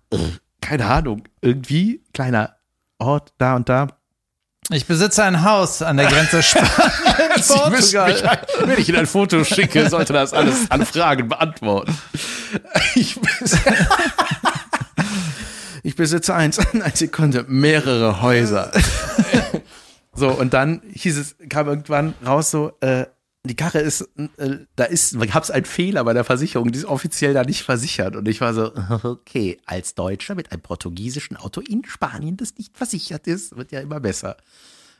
Keine 0.61 0.87
Ahnung, 0.87 1.25
irgendwie, 1.41 2.03
kleiner 2.15 2.57
Ort, 2.99 3.33
da 3.39 3.57
und 3.57 3.69
da. 3.69 3.89
Ich 4.71 4.87
besitze 4.87 5.25
ein 5.25 5.43
Haus 5.43 5.83
an 5.83 5.97
der 5.97 6.07
Grenze 6.07 6.43
Spanien, 6.43 6.71
Portugal. 7.49 8.13
mich, 8.13 8.23
wenn 8.69 8.79
ich 8.79 8.89
Ihnen 8.89 8.99
ein 8.99 9.07
Foto 9.07 9.43
schicke, 9.45 9.89
sollte 9.91 10.13
das 10.13 10.33
alles 10.33 10.71
an 10.71 10.87
Fragen 10.87 11.29
beantworten. 11.29 11.97
Ich, 12.95 13.17
bes- 13.17 13.59
ich 15.83 15.97
besitze 15.97 16.35
eins, 16.35 16.59
eine 16.59 16.91
Sekunde, 16.95 17.45
mehrere 17.49 18.23
Häuser. 18.23 18.71
So, 20.15 20.29
und 20.29 20.53
dann 20.53 20.83
hieß 20.93 21.17
es, 21.17 21.37
kam 21.49 21.69
irgendwann 21.69 22.13
raus 22.25 22.51
so, 22.51 22.73
äh, 22.83 23.07
die 23.45 23.57
Karre 23.57 23.81
ist, 23.81 24.03
äh, 24.37 24.59
da 24.77 24.85
ist, 24.85 25.19
gab 25.19 25.43
es 25.43 25.51
einen 25.51 25.65
Fehler 25.65 26.05
bei 26.05 26.13
der 26.13 26.25
Versicherung, 26.25 26.71
die 26.71 26.79
ist 26.79 26.85
offiziell 26.85 27.35
da 27.35 27.43
nicht 27.43 27.63
versichert. 27.63 28.15
Und 28.15 28.29
ich 28.29 28.41
war 28.41 28.55
so, 28.55 28.73
okay, 29.03 29.59
als 29.67 29.95
Deutscher 29.95 30.35
mit 30.35 30.53
einem 30.53 30.63
portugiesischen 30.63 31.37
Auto 31.37 31.61
in 31.61 31.85
Spanien, 31.85 32.37
das 32.37 32.57
nicht 32.57 32.77
versichert 32.77 33.27
ist, 33.27 33.57
wird 33.57 33.73
ja 33.73 33.81
immer 33.81 34.01
besser. 34.01 34.37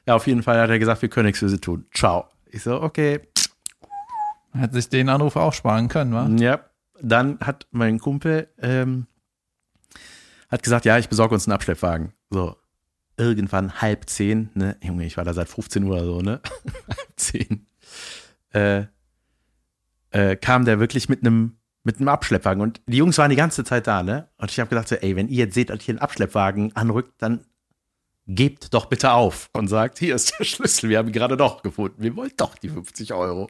Ja, 0.07 0.17
auf 0.17 0.27
jeden 0.27 0.43
Fall 0.43 0.61
hat 0.61 0.71
er 0.71 0.79
gesagt, 0.81 1.03
wir 1.03 1.09
können 1.09 1.27
nichts 1.27 1.39
für 1.39 1.49
sie 1.49 1.61
tun. 1.61 1.87
Ciao. 1.95 2.27
Ich 2.51 2.65
so, 2.65 2.83
okay. 2.83 3.21
Hätte 4.53 4.75
sich 4.75 4.89
den 4.89 5.09
Anruf 5.09 5.37
auch 5.37 5.53
sparen 5.53 5.89
können, 5.89 6.13
wa? 6.13 6.29
Ja. 6.37 6.61
Dann 7.01 7.39
hat 7.41 7.67
mein 7.71 7.99
Kumpel 7.99 8.49
ähm, 8.61 9.07
hat 10.49 10.63
gesagt, 10.63 10.85
ja, 10.85 10.99
ich 10.99 11.09
besorge 11.09 11.35
uns 11.35 11.47
einen 11.47 11.55
Abschleppwagen. 11.55 12.13
So, 12.31 12.57
irgendwann 13.17 13.81
halb 13.81 14.11
zehn, 14.11 14.51
ne? 14.55 14.77
Junge, 14.83 15.07
ich 15.07 15.17
war 15.17 15.25
da 15.25 15.33
seit 15.33 15.49
15 15.49 15.85
Uhr 15.85 15.97
oder 15.97 16.05
so, 16.05 16.21
ne? 16.21 16.41
halb 16.89 17.13
zehn. 17.17 17.67
Äh, 18.53 18.85
äh, 20.11 20.37
kam 20.37 20.65
der 20.65 20.79
wirklich 20.79 21.09
mit 21.09 21.21
einem 21.21 21.57
mit 21.85 21.97
einem 21.97 22.09
Abschleppwagen 22.09 22.63
und 22.63 22.81
die 22.87 22.99
Jungs 22.99 23.19
waren 23.19 23.31
die 23.31 23.37
ganze 23.37 23.65
Zeit 23.65 23.89
da, 23.89 24.03
ne? 24.05 24.29
Und 24.37 24.51
ich 24.53 24.61
habe 24.61 24.69
gedacht 24.69 24.87
so, 24.87 24.95
ey, 24.95 25.17
wenn 25.17 25.29
ihr 25.29 25.39
jetzt 25.39 25.55
seht, 25.55 25.71
dass 25.71 25.83
hier 25.83 25.95
ein 25.95 25.99
Abschleppwagen 25.99 26.77
anrückt, 26.77 27.15
dann 27.19 27.45
gebt 28.29 28.73
doch 28.73 28.87
bitte 28.87 29.13
auf 29.13 29.51
und 29.53 29.67
sagt, 29.67 29.99
hier 29.99 30.15
ist 30.15 30.35
der 30.39 30.45
Schlüssel, 30.45 30.91
wir 30.91 30.99
haben 30.99 31.09
ihn 31.09 31.13
gerade 31.13 31.37
doch 31.37 31.63
gefunden. 31.63 32.01
Wir 32.01 32.15
wollen 32.15 32.31
doch 32.37 32.57
die 32.57 32.69
50 32.69 33.13
Euro. 33.15 33.49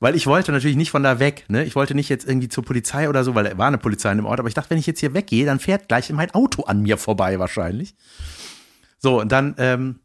Weil 0.00 0.16
ich 0.16 0.26
wollte 0.26 0.50
natürlich 0.50 0.76
nicht 0.76 0.90
von 0.90 1.04
da 1.04 1.20
weg, 1.20 1.44
ne? 1.48 1.64
Ich 1.64 1.76
wollte 1.76 1.94
nicht 1.94 2.08
jetzt 2.08 2.26
irgendwie 2.26 2.48
zur 2.48 2.64
Polizei 2.64 3.08
oder 3.08 3.22
so, 3.22 3.34
weil 3.34 3.44
da 3.44 3.56
war 3.56 3.68
eine 3.68 3.78
Polizei 3.78 4.10
in 4.10 4.18
dem 4.18 4.26
Ort, 4.26 4.40
aber 4.40 4.48
ich 4.48 4.54
dachte, 4.54 4.70
wenn 4.70 4.78
ich 4.78 4.86
jetzt 4.86 5.00
hier 5.00 5.14
weggehe, 5.14 5.46
dann 5.46 5.60
fährt 5.60 5.88
gleich 5.88 6.10
mein 6.10 6.32
Auto 6.32 6.64
an 6.64 6.82
mir 6.82 6.98
vorbei 6.98 7.38
wahrscheinlich. 7.38 7.94
So, 8.98 9.20
und 9.20 9.30
dann 9.30 9.54
ähm, 9.58 10.00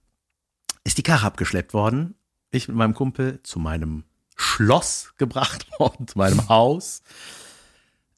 ist 0.83 0.97
die 0.99 1.03
Karre 1.03 1.25
abgeschleppt 1.25 1.73
worden. 1.73 2.15
Ich 2.51 2.67
mit 2.67 2.77
meinem 2.77 2.93
Kumpel 2.93 3.41
zu 3.43 3.59
meinem 3.59 4.03
Schloss 4.35 5.13
gebracht 5.17 5.67
worden, 5.79 6.07
zu 6.07 6.17
meinem 6.17 6.49
Haus. 6.49 7.01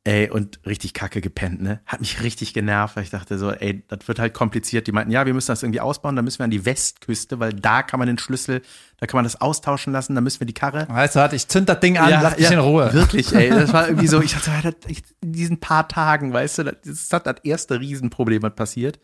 Ey, 0.05 0.29
und 0.29 0.59
richtig 0.65 0.93
kacke 0.93 1.21
gepennt, 1.21 1.61
ne? 1.61 1.79
Hat 1.85 2.01
mich 2.01 2.21
richtig 2.21 2.53
genervt, 2.53 2.97
weil 2.97 3.03
ich 3.03 3.09
dachte 3.09 3.37
so, 3.37 3.51
ey, 3.51 3.85
das 3.87 4.05
wird 4.05 4.19
halt 4.19 4.33
kompliziert. 4.33 4.85
Die 4.85 4.91
meinten, 4.91 5.11
ja, 5.11 5.25
wir 5.25 5.33
müssen 5.33 5.47
das 5.47 5.63
irgendwie 5.63 5.79
ausbauen, 5.79 6.17
dann 6.17 6.25
müssen 6.25 6.39
wir 6.39 6.43
an 6.43 6.51
die 6.51 6.65
Westküste, 6.65 7.39
weil 7.39 7.53
da 7.53 7.83
kann 7.83 7.99
man 7.99 8.07
den 8.07 8.17
Schlüssel, 8.17 8.61
da 8.97 9.05
kann 9.05 9.19
man 9.19 9.23
das 9.23 9.39
austauschen 9.39 9.93
lassen, 9.93 10.13
dann 10.13 10.25
müssen 10.25 10.41
wir 10.41 10.47
die 10.47 10.53
Karre. 10.53 10.87
Weißt 10.89 11.15
du, 11.15 11.19
warte, 11.19 11.37
ich 11.37 11.47
zünd 11.47 11.69
das 11.69 11.79
Ding 11.79 11.97
an, 11.97 12.09
lass 12.09 12.37
mich 12.37 12.51
in 12.51 12.59
Ruhe. 12.59 12.91
Wirklich, 12.91 13.33
ey. 13.33 13.49
Das 13.49 13.71
war 13.71 13.87
irgendwie 13.87 14.07
so, 14.07 14.21
ich 14.21 14.33
dachte, 14.33 14.75
in 15.21 15.31
diesen 15.31 15.61
paar 15.61 15.87
Tagen, 15.87 16.33
weißt 16.33 16.57
du, 16.57 16.63
das 16.63 16.75
ist 16.83 17.13
das, 17.13 17.23
das 17.23 17.37
erste 17.43 17.79
Riesenproblem, 17.79 18.41
was 18.41 18.55
passiert. 18.55 18.99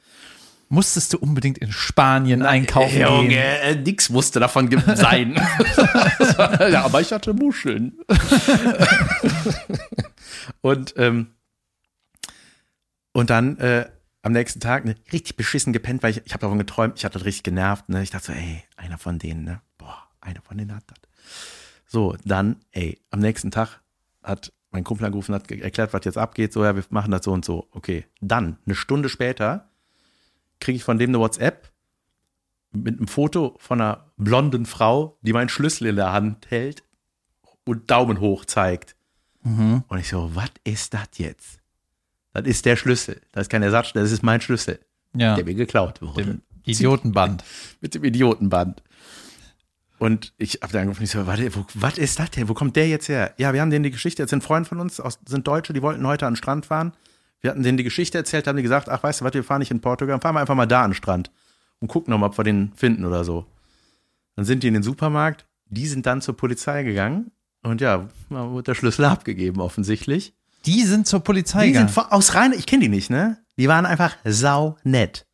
Musstest 0.72 1.14
du 1.14 1.18
unbedingt 1.18 1.58
in 1.58 1.72
Spanien 1.72 2.44
einkaufen 2.44 3.02
Junge, 3.02 3.30
gehen? 3.30 3.40
äh, 3.40 3.76
nix 3.76 4.12
musste 4.12 4.40
davon 4.40 4.70
sein. 4.96 5.34
ja, 6.72 6.86
aber 6.86 7.02
ich 7.02 7.12
hatte 7.12 7.34
Muscheln. 7.34 7.98
und, 10.62 10.94
ähm, 10.98 11.34
und 13.14 13.32
dann 13.32 13.58
äh, 13.58 13.90
am 14.22 14.32
nächsten 14.32 14.60
Tag 14.60 14.86
ne, 14.86 14.96
richtig 15.12 15.38
beschissen 15.38 15.74
gepennt, 15.74 16.04
weil 16.04 16.12
ich, 16.12 16.22
ich 16.26 16.34
habe 16.34 16.42
davon 16.42 16.60
geträumt, 16.60 16.98
ich 16.98 17.06
hatte 17.06 17.18
das 17.18 17.26
richtig 17.26 17.44
genervt. 17.44 17.90
Ne? 17.90 18.04
Ich 18.04 18.12
dachte 18.12 18.28
so, 18.28 18.34
ey, 18.34 18.64
einer 18.76 19.00
von 19.00 19.18
denen, 19.18 19.44
ne? 19.44 19.62
Boah, 19.80 20.04
einer 20.22 20.42
von 20.42 20.56
denen 20.58 20.76
hat 20.76 20.84
das. 20.88 20.98
So, 21.88 22.16
dann, 22.24 22.58
ey, 22.72 23.02
am 23.10 23.22
nächsten 23.22 23.50
Tag 23.50 23.82
hat 24.22 24.54
mein 24.70 24.84
Kumpel 24.84 25.06
angerufen, 25.06 25.34
hat 25.34 25.50
erklärt, 25.50 25.94
was 25.94 26.06
jetzt 26.06 26.20
abgeht. 26.20 26.54
So, 26.54 26.64
ja, 26.64 26.76
wir 26.76 26.84
machen 26.90 27.12
das 27.12 27.26
so 27.26 27.32
und 27.32 27.44
so. 27.44 27.68
Okay, 27.72 28.06
dann, 28.22 28.60
eine 28.68 28.76
Stunde 28.76 29.10
später, 29.10 29.69
kriege 30.60 30.76
ich 30.78 30.84
von 30.84 30.98
dem 30.98 31.10
eine 31.12 31.20
WhatsApp 31.20 31.72
mit 32.72 32.98
einem 32.98 33.08
Foto 33.08 33.56
von 33.60 33.82
einer 33.82 34.12
blonden 34.18 34.66
Frau, 34.66 35.18
die 35.22 35.34
meinen 35.34 35.50
Schlüssel 35.50 35.88
in 35.88 35.96
der 35.96 36.12
Hand 36.12 36.50
hält 36.52 36.84
und 37.66 37.90
Daumen 37.90 38.20
hoch 38.20 38.46
zeigt. 38.46 38.96
Und 39.44 39.84
ich 39.98 40.10
so, 40.10 40.32
was 40.36 40.52
ist 40.64 40.94
das 40.94 41.08
jetzt? 41.18 41.60
Das 42.34 42.46
ist 42.46 42.66
der 42.66 42.76
Schlüssel. 42.76 43.22
Das 43.32 43.44
ist 43.44 43.50
kein 43.50 43.64
Ersatz, 43.64 43.94
das 43.94 44.12
ist 44.12 44.22
mein 44.22 44.42
Schlüssel, 44.42 44.80
Ja, 45.16 45.36
der 45.36 45.46
mir 45.46 45.56
geklaut 45.56 46.02
wurde. 46.02 46.24
dem 46.26 46.42
Idiotenband. 46.66 47.44
Mit 47.82 47.96
dem 47.96 48.04
Idiotenband. 48.04 48.84
Und 49.98 50.34
ich 50.38 50.60
habe 50.62 50.72
dann 50.72 50.84
angefangen, 50.84 51.06
ich 51.06 51.12
so, 51.12 51.26
warte, 51.26 51.54
wo, 51.56 51.66
was 51.74 51.98
ist 51.98 52.20
das 52.20 52.32
denn? 52.32 52.48
Wo 52.48 52.54
kommt 52.54 52.76
der 52.76 52.88
jetzt 52.88 53.10
her? 53.10 53.34
Ja, 53.38 53.54
wir 53.54 53.62
haben 53.62 53.70
denen 53.72 53.84
die 53.84 53.92
Geschichte 53.92 54.22
erzählt. 54.22 54.40
Ein 54.42 54.46
Freund 54.46 54.68
von 54.68 54.80
uns 54.80 55.00
aus, 55.00 55.20
sind 55.28 55.48
Deutsche, 55.48 55.74
die 55.74 55.82
wollten 55.82 56.06
heute 56.06 56.26
an 56.28 56.34
den 56.34 56.38
Strand 56.38 56.66
fahren. 56.68 56.94
Wir 57.42 57.52
hatten 57.52 57.64
denen 57.64 57.78
die 57.78 57.84
Geschichte 57.84 58.18
erzählt, 58.18 58.48
haben 58.48 58.58
die 58.58 58.64
gesagt, 58.64 58.90
ach, 58.90 59.02
weißt 59.04 59.22
du 59.22 59.26
was, 59.26 59.34
wir 59.34 59.44
fahren 59.44 59.60
nicht 59.60 59.72
in 59.72 59.80
Portugal, 59.82 60.20
fahren 60.20 60.36
wir 60.36 60.42
einfach 60.42 60.56
mal 60.56 60.66
da 60.66 60.84
an 60.84 60.92
den 60.92 60.96
Strand 60.96 61.32
und 61.80 61.88
gucken 61.88 62.12
nochmal, 62.12 62.30
ob 62.30 62.38
wir 62.38 62.44
den 62.44 62.74
finden 62.76 63.06
oder 63.06 63.24
so. 63.24 63.46
Dann 64.36 64.46
sind 64.46 64.64
die 64.64 64.68
in 64.68 64.74
den 64.74 64.84
Supermarkt, 64.84 65.46
die 65.68 65.88
sind 65.88 66.06
dann 66.06 66.22
zur 66.22 66.36
Polizei 66.36 66.84
gegangen 66.84 67.32
und 67.64 67.82
ja, 67.82 68.10
da 68.30 68.50
wurde 68.50 68.64
der 68.64 68.76
Schlüssel 68.76 69.06
abgegeben 69.06 69.62
offensichtlich. 69.62 70.34
Die 70.66 70.84
sind 70.84 71.08
zur 71.08 71.22
Polizei 71.22 71.68
Die 71.68 71.74
sind 71.74 71.88
gegangen. 71.88 71.90
von- 71.94 72.06
aus 72.12 72.36
rein, 72.36 72.52
ich 72.54 72.66
kenne 72.66 72.82
die 72.84 72.90
nicht, 72.90 73.10
ne? 73.10 73.38
Die 73.58 73.68
waren 73.70 73.86
einfach 73.86 74.16
sau 74.26 74.78
nett. 74.84 75.26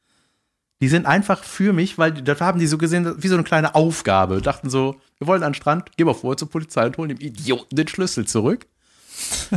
Die 0.81 0.87
sind 0.87 1.05
einfach 1.07 1.43
für 1.43 1.73
mich, 1.73 1.97
weil 1.97 2.11
die- 2.11 2.23
das 2.23 2.41
haben 2.41 2.59
die 2.59 2.67
so 2.67 2.77
gesehen, 2.77 3.15
wie 3.23 3.27
so 3.27 3.33
eine 3.35 3.43
kleine 3.43 3.73
Aufgabe. 3.73 4.41
Dachten 4.41 4.69
so, 4.69 4.97
wir 5.17 5.25
wollen 5.25 5.41
an 5.41 5.51
den 5.53 5.55
Strand, 5.55 5.97
gehen 5.97 6.05
wir 6.05 6.13
vor 6.13 6.37
zur 6.37 6.49
Polizei 6.49 6.85
und 6.85 6.97
holen 6.97 7.09
dem 7.09 7.19
Idioten 7.19 7.75
den 7.75 7.87
Schlüssel 7.87 8.27
zurück. 8.27 8.67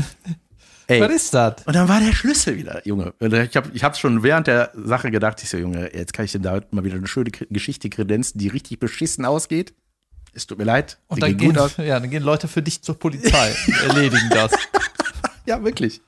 Ey, 0.90 1.02
Was 1.02 1.12
ist 1.12 1.34
das? 1.34 1.56
und 1.66 1.76
dann 1.76 1.86
war 1.88 2.00
der 2.00 2.12
Schlüssel 2.14 2.56
wieder, 2.56 2.80
Junge. 2.86 3.12
Und 3.20 3.32
Ich 3.34 3.56
habe 3.56 3.70
ich 3.74 3.84
hab's 3.84 3.98
schon 3.98 4.22
während 4.22 4.46
der 4.46 4.72
Sache 4.74 5.10
gedacht, 5.10 5.42
ich 5.42 5.50
so, 5.50 5.58
Junge, 5.58 5.94
jetzt 5.94 6.14
kann 6.14 6.24
ich 6.24 6.32
dir 6.32 6.40
da 6.40 6.60
mal 6.70 6.82
wieder 6.82 6.96
eine 6.96 7.06
schöne 7.06 7.30
Geschichte 7.30 7.90
kredenzen, 7.90 8.38
die 8.38 8.48
richtig 8.48 8.80
beschissen 8.80 9.26
ausgeht. 9.26 9.74
Es 10.32 10.46
tut 10.46 10.56
mir 10.58 10.64
leid. 10.64 10.98
Und 11.08 11.22
dann 11.22 11.36
gehen, 11.36 11.54
ja, 11.78 12.00
dann 12.00 12.08
gehen 12.10 12.22
Leute 12.22 12.48
für 12.48 12.62
dich 12.62 12.82
zur 12.82 12.98
Polizei 12.98 13.54
und 13.66 13.76
erledigen 13.88 14.30
das. 14.30 14.52
Ja, 15.46 15.62
wirklich. 15.62 16.00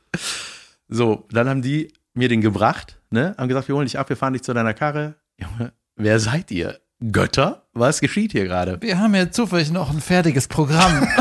So, 0.88 1.27
dann 1.31 1.49
haben 1.49 1.62
die 1.62 1.93
mir 2.14 2.29
den 2.29 2.40
gebracht, 2.40 2.99
ne? 3.11 3.35
Haben 3.37 3.49
gesagt, 3.49 3.69
wir 3.69 3.75
holen 3.77 3.87
dich 3.87 3.99
ab, 3.99 4.09
wir 4.09 4.16
fahren 4.16 4.33
dich 4.33 4.43
zu 4.43 4.53
deiner 4.55 4.73
Karre. 4.75 5.14
Junge, 5.38 5.73
wer 5.97 6.19
seid 6.21 6.51
ihr? 6.51 6.81
Götter? 7.12 7.66
Was 7.73 8.01
geschieht 8.01 8.33
hier 8.33 8.45
gerade? 8.45 8.81
Wir 8.83 8.99
haben 8.99 9.14
ja 9.14 9.31
zufällig 9.31 9.71
noch 9.71 9.90
ein 9.90 10.01
fertiges 10.01 10.49
Programm. 10.49 11.07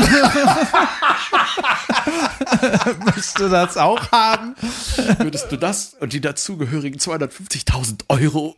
Möchtest 3.04 3.38
du 3.38 3.48
das 3.48 3.76
auch 3.76 4.10
haben? 4.12 4.54
Würdest 5.18 5.50
du 5.50 5.56
das 5.56 5.94
und 6.00 6.12
die 6.12 6.20
dazugehörigen 6.20 6.98
250.000 6.98 8.04
Euro? 8.08 8.56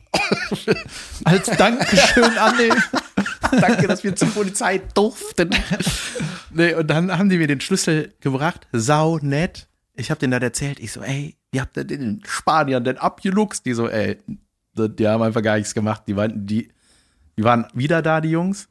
Als 1.24 1.46
Dankeschön 1.46 2.38
annehmen? 2.38 2.82
Danke, 3.50 3.86
dass 3.86 4.04
wir 4.04 4.16
zur 4.16 4.28
Polizei 4.28 4.78
durften. 4.94 5.50
Nee, 6.50 6.74
und 6.74 6.88
dann 6.88 7.16
haben 7.16 7.28
die 7.28 7.38
mir 7.38 7.46
den 7.46 7.60
Schlüssel 7.60 8.14
gebracht. 8.20 8.66
Sau 8.72 9.18
nett. 9.18 9.68
Ich 9.94 10.10
habe 10.10 10.18
denen 10.18 10.32
das 10.32 10.42
erzählt. 10.42 10.80
Ich 10.80 10.92
so, 10.92 11.02
ey, 11.02 11.36
wie 11.50 11.60
habt 11.60 11.76
ihr 11.76 11.84
den 11.84 12.22
Spaniern 12.26 12.84
denn 12.84 12.96
abgeluchst? 12.96 13.66
Die 13.66 13.74
so, 13.74 13.88
ey, 13.88 14.18
die 14.74 15.06
haben 15.06 15.22
einfach 15.22 15.42
gar 15.42 15.56
nichts 15.56 15.74
gemacht. 15.74 16.04
Die 16.06 16.16
waren, 16.16 16.46
die, 16.46 16.68
die 17.36 17.44
waren 17.44 17.66
wieder 17.74 18.00
da, 18.00 18.20
die 18.20 18.30
Jungs. 18.30 18.68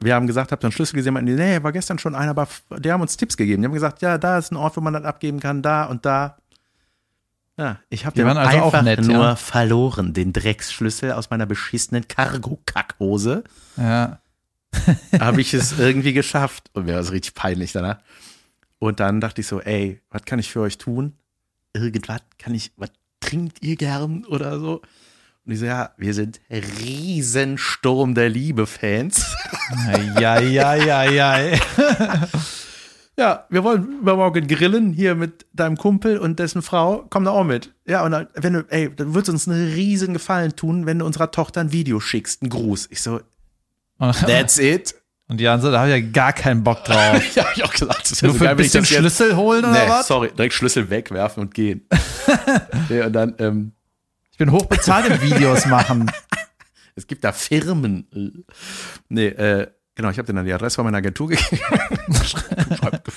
Wir 0.00 0.14
haben 0.14 0.26
gesagt, 0.26 0.52
habt 0.52 0.62
ihr 0.62 0.66
einen 0.66 0.72
Schlüssel 0.72 0.96
gesehen? 0.96 1.14
Meinten 1.14 1.36
die, 1.36 1.42
nee, 1.42 1.62
war 1.62 1.72
gestern 1.72 1.98
schon 1.98 2.14
einer, 2.14 2.30
aber 2.30 2.48
die 2.78 2.92
haben 2.92 3.00
uns 3.00 3.16
Tipps 3.16 3.36
gegeben. 3.36 3.62
Die 3.62 3.66
haben 3.66 3.74
gesagt, 3.74 4.02
ja, 4.02 4.18
da 4.18 4.38
ist 4.38 4.52
ein 4.52 4.56
Ort, 4.56 4.76
wo 4.76 4.80
man 4.80 4.92
das 4.92 5.04
abgeben 5.04 5.40
kann, 5.40 5.62
da 5.62 5.84
und 5.84 6.04
da. 6.04 6.36
Ja, 7.56 7.78
ich 7.88 8.04
habe 8.04 8.16
den 8.16 8.26
also 8.26 8.40
auch 8.58 8.64
einfach 8.66 8.82
nett, 8.82 9.00
nur 9.02 9.24
ja. 9.24 9.36
verloren, 9.36 10.12
den 10.12 10.32
Drecksschlüssel 10.32 11.12
aus 11.12 11.30
meiner 11.30 11.46
beschissenen 11.46 12.08
Cargo-Kackhose 12.08 13.44
Ja. 13.76 14.18
habe 15.20 15.40
ich 15.40 15.54
es 15.54 15.78
irgendwie 15.78 16.12
geschafft. 16.12 16.70
Und 16.72 16.86
mir 16.86 16.94
war 16.94 17.00
es 17.00 17.12
richtig 17.12 17.34
peinlich 17.34 17.72
danach. 17.72 17.98
Und 18.78 19.00
dann 19.00 19.20
dachte 19.20 19.40
ich 19.40 19.46
so, 19.46 19.60
ey, 19.60 20.00
was 20.10 20.24
kann 20.24 20.38
ich 20.38 20.50
für 20.50 20.60
euch 20.60 20.78
tun? 20.78 21.14
Irgendwas 21.72 22.20
kann 22.38 22.54
ich, 22.54 22.72
was 22.76 22.90
trinkt 23.20 23.62
ihr 23.62 23.76
gern 23.76 24.24
oder 24.24 24.58
so? 24.58 24.82
Und 25.46 25.52
ich 25.52 25.58
so, 25.58 25.66
ja, 25.66 25.90
wir 25.98 26.14
sind 26.14 26.40
Riesensturm 26.50 28.14
der 28.14 28.30
Liebe-Fans. 28.30 29.36
Ja, 30.18 30.40
ja, 30.40 30.74
ja, 30.74 31.04
ja. 31.04 31.58
Ja, 33.16 33.46
wir 33.48 33.62
wollen 33.62 34.00
übermorgen 34.00 34.48
grillen 34.48 34.92
hier 34.92 35.14
mit 35.14 35.46
deinem 35.52 35.76
Kumpel 35.76 36.18
und 36.18 36.40
dessen 36.40 36.62
Frau. 36.62 37.06
Komm 37.10 37.24
da 37.24 37.30
auch 37.30 37.44
mit. 37.44 37.72
Ja, 37.86 38.04
und 38.04 38.10
dann, 38.10 38.26
wenn 38.34 38.54
du, 38.54 38.66
ey, 38.68 38.92
dann 38.94 39.14
wird 39.14 39.28
es 39.28 39.32
uns 39.32 39.48
einen 39.48 39.72
riesen 39.72 40.14
Gefallen 40.14 40.56
tun, 40.56 40.86
wenn 40.86 40.98
du 40.98 41.06
unserer 41.06 41.30
Tochter 41.30 41.60
ein 41.60 41.70
Video 41.70 42.00
schickst, 42.00 42.42
einen 42.42 42.50
Gruß. 42.50 42.88
Ich 42.90 43.02
so, 43.02 43.20
that's 43.98 44.58
it. 44.58 44.96
Und 45.28 45.40
Jan 45.40 45.60
so, 45.60 45.70
da 45.70 45.78
habe 45.80 45.90
ich 45.90 46.04
ja 46.04 46.10
gar 46.12 46.32
keinen 46.32 46.64
Bock 46.64 46.84
drauf. 46.84 47.22
ja, 47.34 47.44
hab 47.44 47.56
ich 47.56 47.64
auch 47.64 47.72
gesagt. 47.72 48.10
Das 48.10 48.20
Nur 48.20 48.34
für 48.34 48.48
ein 48.48 48.58
wenn 48.58 48.66
ich 48.66 48.72
bisschen 48.72 48.84
Schlüssel 48.84 49.36
holen 49.36 49.64
oder 49.64 49.72
Nee, 49.72 49.88
was? 49.88 50.08
sorry, 50.08 50.30
direkt 50.36 50.52
Schlüssel 50.54 50.90
wegwerfen 50.90 51.44
und 51.44 51.54
gehen. 51.54 51.86
nee, 52.88 53.00
und 53.00 53.12
dann, 53.12 53.34
ähm, 53.38 53.72
Ich 54.34 54.38
bin 54.38 54.50
hochbezahlt 54.50 55.06
im 55.08 55.20
Videos 55.30 55.64
machen. 55.66 56.10
Es 56.96 57.06
gibt 57.06 57.22
da 57.22 57.30
Firmen. 57.30 58.44
Nee, 59.08 59.28
äh, 59.28 59.70
genau, 59.94 60.10
ich 60.10 60.18
habe 60.18 60.26
dir 60.26 60.32
dann 60.32 60.44
die 60.44 60.52
Adresse 60.52 60.74
von 60.74 60.84
meiner 60.84 60.98
Agentur 60.98 61.28
gegeben. 61.28 61.60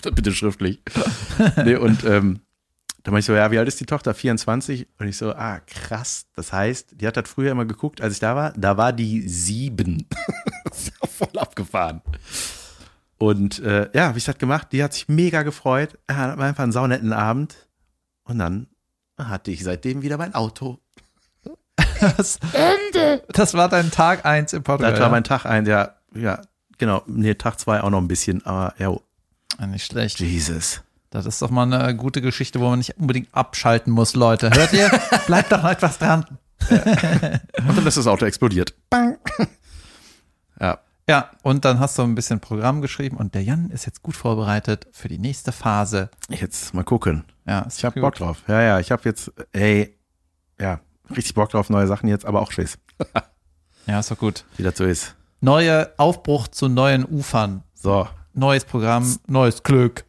Bitte 0.14 0.32
schriftlich. 0.32 0.80
Nee, 1.66 1.74
und 1.74 2.04
ähm, 2.04 2.42
da 3.02 3.10
meinte 3.10 3.22
ich 3.22 3.26
so, 3.26 3.34
ja, 3.34 3.50
wie 3.50 3.58
alt 3.58 3.68
ist 3.68 3.80
die 3.80 3.88
Tochter? 3.88 4.14
24. 4.14 4.90
Und 5.00 5.08
ich 5.08 5.18
so, 5.18 5.34
ah, 5.34 5.60
krass. 5.62 6.28
Das 6.36 6.54
heißt, 6.54 7.02
die 7.02 7.08
hat 7.08 7.18
das 7.18 7.28
früher 7.28 7.52
immer 7.52 7.66
geguckt, 7.66 8.00
als 8.00 8.14
ich 8.14 8.20
da 8.20 8.36
war. 8.36 8.54
Da 8.56 8.78
war 8.78 8.94
die 8.94 9.28
sieben. 9.28 10.08
voll 10.72 11.36
abgefahren. 11.36 12.04
Und 13.18 13.58
äh, 13.58 13.90
ja, 13.96 14.14
wie 14.14 14.20
ich 14.20 14.26
das 14.26 14.38
gemacht? 14.38 14.68
Die 14.72 14.84
hat 14.84 14.94
sich 14.94 15.08
mega 15.08 15.42
gefreut. 15.42 15.98
Ja, 16.08 16.38
war 16.38 16.46
einfach 16.46 16.62
einen 16.62 16.72
saunetten 16.72 17.12
Abend. 17.12 17.68
Und 18.24 18.38
dann 18.38 18.68
hatte 19.18 19.50
ich 19.50 19.64
seitdem 19.64 20.04
wieder 20.04 20.20
mein 20.20 20.36
Auto. 20.36 20.80
Das, 22.00 22.40
das 23.30 23.54
war 23.54 23.70
dein 23.70 23.92
Tag 23.92 24.26
eins 24.26 24.54
im 24.54 24.64
Portugal. 24.64 24.92
Das 24.92 25.00
war 25.00 25.10
mein 25.10 25.24
Tag 25.24 25.46
ein, 25.46 25.66
ja, 25.66 25.96
ja, 26.14 26.42
genau. 26.78 27.04
Nee, 27.08 27.36
Tag 27.36 27.60
zwei 27.60 27.82
auch 27.82 27.90
noch 27.90 28.00
ein 28.02 28.08
bisschen, 28.08 28.46
aber 28.46 28.74
ja, 28.78 28.96
ja. 29.60 29.68
Nicht 29.68 29.86
schlecht. 29.86 30.20
Jesus. 30.20 30.82
Das 31.10 31.26
ist 31.26 31.42
doch 31.42 31.50
mal 31.50 31.72
eine 31.74 31.96
gute 31.96 32.22
Geschichte, 32.22 32.60
wo 32.60 32.70
man 32.70 32.80
nicht 32.80 32.98
unbedingt 32.98 33.34
abschalten 33.34 33.94
muss, 33.94 34.14
Leute. 34.14 34.52
Hört 34.52 34.74
ihr? 34.74 34.90
Bleibt 35.26 35.52
doch 35.52 35.64
etwas 35.64 35.98
dran. 35.98 36.26
Und 36.70 37.78
dann 37.78 37.88
ist 37.88 37.98
das 37.98 38.08
Auto 38.08 38.26
explodiert. 38.26 38.74
Bang. 38.90 39.18
Ja. 40.60 40.80
Ja, 41.10 41.32
und 41.42 41.64
dann 41.64 41.80
hast 41.80 41.98
du 41.98 42.04
ein 42.04 42.16
bisschen 42.16 42.42
Programm 42.42 42.82
geschrieben 42.82 43.16
und 43.16 43.34
der 43.34 43.42
Jan 43.42 43.70
ist 43.70 43.86
jetzt 43.86 44.04
gut 44.04 44.18
vorbereitet 44.18 44.88
für 44.92 45.08
die 45.08 45.20
nächste 45.20 45.54
Phase. 45.54 46.10
Jetzt 46.28 46.74
mal 46.74 46.84
gucken. 46.84 47.24
Ja, 47.46 47.62
ist 47.62 47.78
Ich 47.78 47.86
habe 47.86 47.94
gut. 47.94 48.02
Bock 48.02 48.16
drauf. 48.16 48.44
Ja, 48.50 48.62
ja, 48.62 48.80
ich 48.80 48.92
habe 48.92 49.04
jetzt, 49.06 49.32
ey, 49.54 49.98
ja, 50.60 50.82
richtig 51.10 51.34
Bock 51.36 51.50
drauf, 51.50 51.70
neue 51.70 51.88
Sachen 51.88 52.08
jetzt, 52.10 52.26
aber 52.26 52.42
auch 52.42 52.52
Schiss, 52.52 52.78
Ja, 53.88 54.00
ist 54.00 54.12
doch 54.12 54.18
gut. 54.18 54.44
wie 54.58 54.64
das 54.64 54.78
so 54.78 54.84
ist. 54.86 55.16
Neue 55.40 55.92
Aufbruch 55.98 56.48
zu 56.48 56.68
neuen 56.68 57.06
Ufern. 57.06 57.64
So, 57.74 58.08
Neues 58.34 58.66
Programm, 58.66 59.18
neues 59.28 59.64
Glück. 59.64 60.04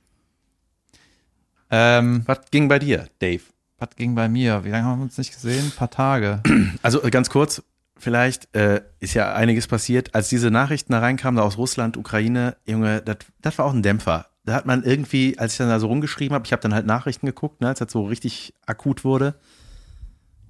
Ähm, 1.71 2.23
was 2.27 2.51
ging 2.51 2.69
bei 2.69 2.79
dir, 2.79 3.09
Dave? 3.19 3.43
was 3.81 3.91
ging 3.95 4.15
bei 4.17 4.29
mir? 4.29 4.65
Wie 4.65 4.71
lange 4.71 4.85
haben 4.85 4.99
wir 4.99 5.05
uns 5.05 5.19
nicht 5.19 5.33
gesehen? 5.33 5.67
Ein 5.67 5.71
paar 5.71 5.91
Tage. 5.91 6.43
Also 6.83 7.03
äh, 7.05 7.11
ganz 7.11 7.31
kurz, 7.31 7.63
vielleicht 7.97 8.53
äh, 8.57 8.83
ist 8.99 9.15
ja 9.15 9.35
einiges 9.35 9.67
passiert. 9.69 10.15
Als 10.17 10.29
diese 10.29 10.51
Nachrichten 10.51 10.93
da 10.93 10.99
reinkamen, 10.99 11.37
da 11.37 11.43
aus 11.45 11.59
Russland, 11.59 11.97
Ukraine, 11.97 12.57
Junge, 12.67 13.03
das 13.03 13.19
das 13.41 13.57
war 13.59 13.67
auch 13.67 13.73
ein 13.73 13.83
Dämpfer. 13.83 14.27
Da 14.45 14.55
hat 14.55 14.67
man 14.67 14.83
irgendwie, 14.83 15.39
als 15.39 15.53
ich 15.53 15.59
dann 15.59 15.69
da 15.69 15.79
so 15.79 15.87
rumgeschrieben 15.87 16.35
habe, 16.35 16.45
ich 16.47 16.53
habe 16.53 16.63
dann 16.63 16.75
halt 16.75 16.87
Nachrichten 16.87 17.27
geguckt, 17.27 17.61
ne, 17.61 17.69
als 17.69 17.79
das 17.79 17.93
so 17.93 18.05
richtig 18.05 18.53
akut 18.67 19.05
wurde. 19.05 19.35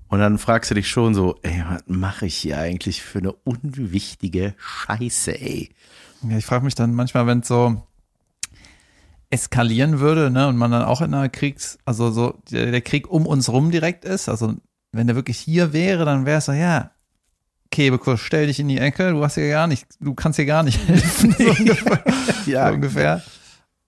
Und 0.08 0.20
dann 0.20 0.38
fragst 0.38 0.70
du 0.70 0.74
dich 0.74 0.88
schon 0.88 1.14
so, 1.14 1.36
ey, 1.42 1.62
was 1.68 1.82
mache 1.86 2.26
ich 2.26 2.36
hier 2.36 2.58
eigentlich 2.58 3.02
für 3.02 3.18
eine 3.18 3.32
unwichtige 3.32 4.54
Scheiße, 4.56 5.38
ey? 5.38 5.70
Ja, 6.22 6.38
ich 6.38 6.46
frage 6.46 6.64
mich 6.64 6.74
dann 6.74 6.94
manchmal, 6.94 7.26
wenn 7.26 7.40
es 7.40 7.48
so 7.48 7.82
eskalieren 9.30 10.00
würde, 10.00 10.30
ne, 10.30 10.48
und 10.48 10.56
man 10.56 10.70
dann 10.70 10.84
auch 10.84 11.02
in 11.02 11.12
einer 11.12 11.28
Kriegs, 11.28 11.78
also 11.84 12.10
so 12.10 12.38
der, 12.50 12.70
der 12.70 12.80
Krieg 12.80 13.10
um 13.10 13.26
uns 13.26 13.50
rum 13.50 13.70
direkt 13.70 14.06
ist, 14.06 14.28
also 14.28 14.54
wenn 14.92 15.06
der 15.06 15.16
wirklich 15.16 15.38
hier 15.38 15.74
wäre, 15.74 16.06
dann 16.06 16.24
wäre 16.24 16.38
es 16.38 16.46
so, 16.46 16.52
ja, 16.52 16.92
Kebekus, 17.70 18.20
stell 18.20 18.46
dich 18.46 18.58
in 18.58 18.68
die 18.68 18.78
Ecke, 18.78 19.10
du 19.10 19.22
hast 19.22 19.34
hier 19.34 19.50
gar 19.50 19.66
nicht, 19.66 19.86
du 20.00 20.14
kannst 20.14 20.36
hier 20.36 20.46
gar 20.46 20.62
nicht 20.62 20.78
helfen, 20.88 21.34
so 21.38 21.50
ungefähr. 21.50 22.04
Ja, 22.46 22.68
so 22.68 22.74
ungefähr. 22.74 23.22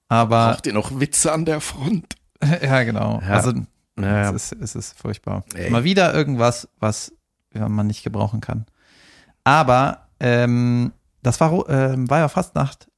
Aber 0.09 0.52
braucht 0.52 0.66
ihr 0.66 0.74
noch 0.74 1.00
Witze 1.00 1.33
an 1.33 1.46
der 1.46 1.62
Front? 1.62 2.16
ja, 2.62 2.83
genau. 2.83 3.22
Ja. 3.22 3.35
Also 3.35 3.54
Naja, 4.00 4.30
es, 4.30 4.52
ist, 4.52 4.62
es 4.62 4.74
ist 4.74 4.98
furchtbar. 4.98 5.44
Ey. 5.54 5.70
Mal 5.70 5.84
wieder 5.84 6.12
irgendwas, 6.14 6.68
was 6.78 7.12
ja, 7.54 7.68
man 7.68 7.86
nicht 7.86 8.02
gebrauchen 8.04 8.40
kann. 8.40 8.66
Aber 9.44 10.08
ähm, 10.20 10.92
das 11.22 11.40
war, 11.40 11.68
ähm, 11.68 12.08
war 12.10 12.18
ja 12.18 12.28
Fastnacht, 12.28 12.88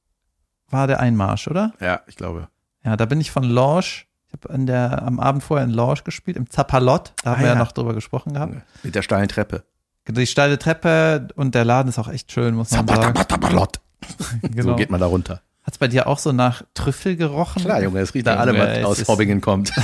war 0.69 0.87
der 0.87 0.99
Einmarsch, 0.99 1.47
oder? 1.47 1.73
ja, 1.79 2.01
ich 2.07 2.15
glaube. 2.15 2.47
Ja, 2.83 2.97
da 2.97 3.05
bin 3.05 3.21
ich 3.21 3.31
von 3.31 3.43
Lorsch, 3.43 4.07
ich 4.27 4.33
habe 4.33 4.53
an 4.53 4.65
der 4.65 5.03
am 5.03 5.19
Abend 5.19 5.43
vorher 5.43 5.65
in 5.65 5.71
Lorsch 5.73 6.03
gespielt, 6.03 6.35
im 6.37 6.49
Zapalot, 6.49 7.13
da 7.23 7.31
haben 7.31 7.35
Ah, 7.37 7.39
wir 7.39 7.47
ja 7.47 7.53
ja. 7.53 7.59
noch 7.59 7.71
drüber 7.71 7.93
gesprochen 7.93 8.33
gehabt. 8.33 8.55
Mit 8.83 8.93
der 8.95 9.01
steilen 9.01 9.27
Treppe. 9.29 9.63
Die 10.07 10.27
steile 10.27 10.59
Treppe 10.59 11.29
und 11.35 11.55
der 11.55 11.63
Laden 11.63 11.87
ist 11.87 11.97
auch 11.97 12.09
echt 12.09 12.29
schön, 12.31 12.55
muss 12.55 12.71
man 12.71 12.85
sagen. 12.87 13.01
Zapatapatalot. 13.15 13.79
Genau. 14.41 14.71
So 14.71 14.75
geht 14.75 14.89
man 14.89 14.99
da 14.99 15.05
runter. 15.05 15.41
Hat's 15.63 15.77
bei 15.77 15.87
dir 15.87 16.07
auch 16.07 16.19
so 16.19 16.31
nach 16.31 16.63
Trüffel 16.73 17.15
gerochen? 17.15 17.63
Klar, 17.63 17.81
Junge, 17.81 18.01
es 18.01 18.13
riecht 18.13 18.27
allem, 18.27 18.55
Junge, 18.55 18.67
was 18.67 18.77
es 18.77 18.85
aus 18.85 19.07
Hobbingen 19.07 19.41
kommt. 19.41 19.71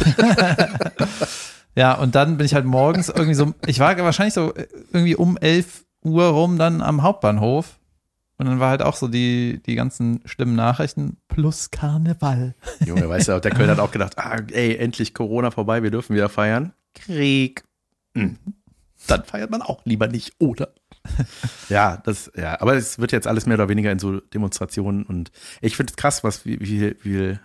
Ja, 1.75 1.93
und 1.93 2.13
dann 2.15 2.35
bin 2.35 2.45
ich 2.45 2.53
halt 2.53 2.65
morgens 2.65 3.07
irgendwie 3.07 3.35
so, 3.35 3.53
ich 3.65 3.79
war 3.79 3.97
wahrscheinlich 3.97 4.33
so 4.33 4.53
äh, 4.53 4.67
irgendwie 4.91 5.15
um 5.15 5.37
11 5.37 5.85
Uhr 6.03 6.25
rum 6.25 6.57
dann 6.57 6.81
am 6.81 7.03
Hauptbahnhof. 7.03 7.79
Und 8.37 8.47
dann 8.47 8.59
war 8.59 8.69
halt 8.69 8.81
auch 8.81 8.95
so 8.95 9.07
die, 9.07 9.61
die 9.65 9.75
ganzen 9.75 10.21
schlimmen 10.25 10.55
Nachrichten 10.55 11.17
plus 11.27 11.71
Karneval. 11.71 12.55
Junge, 12.85 13.07
weißt 13.07 13.29
du, 13.29 13.39
der 13.39 13.51
Köln 13.51 13.69
hat 13.69 13.79
auch 13.79 13.91
gedacht, 13.91 14.17
ah, 14.17 14.41
ey, 14.51 14.77
endlich 14.77 15.13
Corona 15.13 15.51
vorbei, 15.51 15.83
wir 15.83 15.91
dürfen 15.91 16.15
wieder 16.15 16.29
feiern. 16.29 16.73
Krieg. 16.95 17.63
Hm. 18.13 18.37
Dann 19.07 19.23
feiert 19.25 19.49
man 19.49 19.61
auch 19.61 19.85
lieber 19.85 20.07
nicht, 20.07 20.33
oder? 20.39 20.73
ja, 21.69 21.97
das, 22.05 22.31
ja, 22.35 22.59
aber 22.61 22.75
es 22.75 22.99
wird 22.99 23.11
jetzt 23.11 23.27
alles 23.27 23.45
mehr 23.45 23.55
oder 23.57 23.69
weniger 23.69 23.91
in 23.91 23.99
so 23.99 24.19
Demonstrationen 24.19 25.03
und 25.03 25.31
ich 25.61 25.75
finde 25.75 25.91
es 25.91 25.97
krass, 25.97 26.23
was, 26.23 26.45
wie, 26.45 26.59
wie, 26.59 26.95
wie, 27.03 27.17
Ja, 27.17 27.39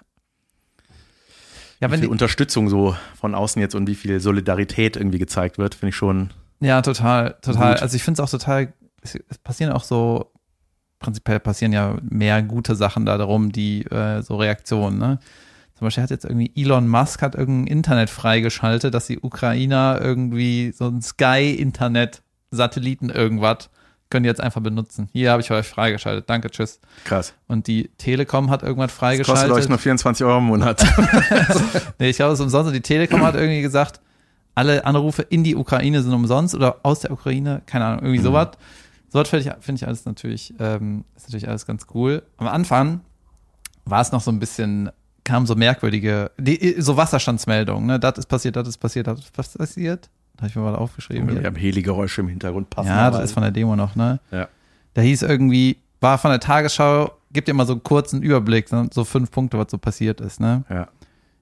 wie 1.80 1.82
wenn 1.82 1.90
viel 1.90 2.00
die, 2.02 2.08
Unterstützung 2.08 2.68
so 2.68 2.96
von 3.18 3.34
außen 3.34 3.60
jetzt 3.60 3.74
und 3.74 3.86
wie 3.86 3.94
viel 3.94 4.20
Solidarität 4.20 4.96
irgendwie 4.96 5.18
gezeigt 5.18 5.58
wird, 5.58 5.74
finde 5.74 5.90
ich 5.90 5.96
schon. 5.96 6.30
ja, 6.60 6.82
total, 6.82 7.36
total. 7.42 7.74
Gut. 7.74 7.82
Also 7.82 7.96
ich 7.96 8.02
finde 8.02 8.22
es 8.22 8.26
auch 8.26 8.30
total, 8.30 8.72
es, 9.02 9.16
es 9.28 9.38
passieren 9.38 9.72
auch 9.72 9.84
so, 9.84 10.32
prinzipiell 10.98 11.40
passieren 11.40 11.72
ja 11.72 11.96
mehr 12.02 12.42
gute 12.42 12.76
Sachen 12.76 13.04
da 13.04 13.18
darum, 13.18 13.52
die 13.52 13.82
äh, 13.86 14.22
so 14.22 14.36
Reaktionen, 14.36 14.98
ne? 14.98 15.18
Zum 15.74 15.86
Beispiel 15.86 16.04
hat 16.04 16.10
jetzt 16.10 16.24
irgendwie 16.24 16.52
Elon 16.54 16.88
Musk 16.88 17.20
hat 17.20 17.34
irgendein 17.34 17.66
Internet 17.66 18.08
freigeschaltet, 18.08 18.94
dass 18.94 19.08
die 19.08 19.18
Ukrainer 19.18 19.98
irgendwie 20.00 20.72
so 20.72 20.86
ein 20.86 21.02
Sky-Internet, 21.02 22.22
Satelliten 22.50 23.10
irgendwas, 23.10 23.70
können 24.10 24.22
die 24.24 24.28
jetzt 24.28 24.40
einfach 24.40 24.60
benutzen. 24.60 25.08
Hier 25.12 25.32
habe 25.32 25.42
ich 25.42 25.50
euch 25.50 25.66
freigeschaltet. 25.66 26.28
Danke, 26.30 26.50
tschüss. 26.50 26.78
Krass. 27.04 27.34
Und 27.48 27.66
die 27.66 27.90
Telekom 27.98 28.50
hat 28.50 28.62
irgendwas 28.62 28.92
Das 28.92 28.98
kostet 28.98 29.18
euch 29.18 29.26
freigeschaltet. 29.26 29.68
nur 29.70 29.78
24 29.78 30.26
Euro 30.26 30.38
im 30.38 30.44
Monat. 30.44 30.84
Nee, 31.98 32.10
ich 32.10 32.16
glaube, 32.16 32.32
es 32.32 32.38
ist 32.38 32.44
umsonst. 32.44 32.68
Und 32.68 32.74
die 32.74 32.80
Telekom 32.80 33.22
hat 33.22 33.34
irgendwie 33.34 33.62
gesagt, 33.62 34.00
alle 34.54 34.84
Anrufe 34.84 35.22
in 35.22 35.42
die 35.42 35.56
Ukraine 35.56 36.02
sind 36.02 36.12
umsonst 36.12 36.54
oder 36.54 36.76
aus 36.84 37.00
der 37.00 37.10
Ukraine, 37.10 37.62
keine 37.66 37.86
Ahnung, 37.86 38.02
irgendwie 38.04 38.22
sowas. 38.22 38.50
Sowas 39.08 39.28
finde 39.28 39.48
ich, 39.48 39.64
finde 39.64 39.80
ich 39.80 39.86
alles 39.86 40.04
natürlich, 40.04 40.54
ähm, 40.60 41.04
ist 41.16 41.26
natürlich 41.26 41.48
alles 41.48 41.66
ganz 41.66 41.86
cool. 41.94 42.22
Am 42.36 42.46
Anfang 42.48 43.00
war 43.84 44.00
es 44.00 44.12
noch 44.12 44.20
so 44.20 44.30
ein 44.30 44.38
bisschen, 44.38 44.90
kamen 45.24 45.46
so 45.46 45.54
merkwürdige, 45.54 46.30
die, 46.38 46.76
so 46.78 46.96
Wasserstandsmeldungen, 46.96 47.86
ne? 47.86 47.98
Das 48.00 48.18
ist 48.18 48.26
passiert, 48.26 48.56
das 48.56 48.68
ist 48.68 48.78
passiert, 48.78 49.06
das 49.06 49.20
ist 49.20 49.32
passiert. 49.32 50.08
Habe 50.44 50.50
ich 50.50 50.56
mir 50.56 50.62
mal 50.62 50.76
aufgeschrieben. 50.76 51.40
Wir 51.40 51.44
haben 51.46 51.56
Heli-Geräusche 51.56 52.20
im 52.20 52.28
Hintergrund 52.28 52.68
passen. 52.68 52.88
Ja, 52.88 53.10
das 53.10 53.24
ist 53.24 53.32
von 53.32 53.42
der 53.42 53.50
Demo 53.50 53.76
noch, 53.76 53.96
ne? 53.96 54.20
Ja. 54.30 54.48
Da 54.92 55.00
hieß 55.00 55.22
irgendwie, 55.22 55.78
war 56.00 56.18
von 56.18 56.30
der 56.30 56.40
Tagesschau, 56.40 57.12
gibt 57.32 57.48
dir 57.48 57.54
mal 57.54 57.66
so 57.66 57.72
einen 57.72 57.82
kurzen 57.82 58.22
Überblick, 58.22 58.70
ne? 58.70 58.90
so 58.92 59.04
fünf 59.04 59.30
Punkte, 59.30 59.58
was 59.58 59.70
so 59.70 59.78
passiert 59.78 60.20
ist, 60.20 60.40
ne? 60.40 60.64
Ja. 60.68 60.88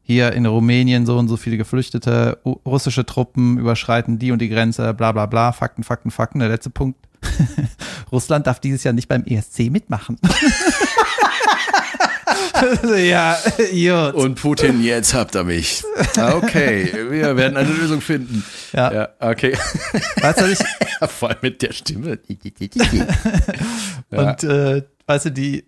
Hier 0.05 0.33
in 0.35 0.47
Rumänien 0.47 1.05
so 1.05 1.19
und 1.19 1.27
so 1.27 1.37
viele 1.37 1.57
Geflüchtete, 1.57 2.38
russische 2.45 3.05
Truppen 3.05 3.59
überschreiten 3.59 4.21
die 4.21 4.31
und 4.31 4.41
die 4.41 4.49
Grenze, 4.49 4.95
bla 4.95 5.11
bla 5.11 5.27
bla, 5.27 5.51
Fakten, 5.51 5.83
Fakten, 5.83 6.12
Fakten. 6.12 6.38
Der 6.38 6.49
letzte 6.49 6.71
Punkt. 6.71 6.99
Russland 8.12 8.47
darf 8.47 8.61
dieses 8.61 8.85
Jahr 8.85 8.95
nicht 8.95 9.09
beim 9.09 9.25
ESC 9.25 9.71
mitmachen. 9.71 10.19
ja, 12.97 13.37
Idiot. 13.71 14.15
Und 14.15 14.35
Putin, 14.41 14.83
jetzt 14.83 15.15
habt 15.15 15.35
ihr 15.35 15.45
mich. 15.45 15.83
Okay, 16.17 16.93
wir 17.11 17.37
werden 17.37 17.57
eine 17.57 17.69
Lösung 17.69 18.01
finden. 18.01 18.45
Ja. 18.73 18.93
Ja, 18.93 19.09
okay. 19.21 19.57
Weißt 20.21 20.41
du, 20.41 20.47
ich, 20.47 20.59
Vor 21.09 21.31
allem 21.31 21.38
mit 21.43 21.62
der 21.62 21.73
Stimme. 21.73 22.19
Ja. 22.29 22.99
Und 24.11 24.45
äh, 24.45 24.83
weißt 25.07 25.27
du, 25.27 25.31
die, 25.31 25.65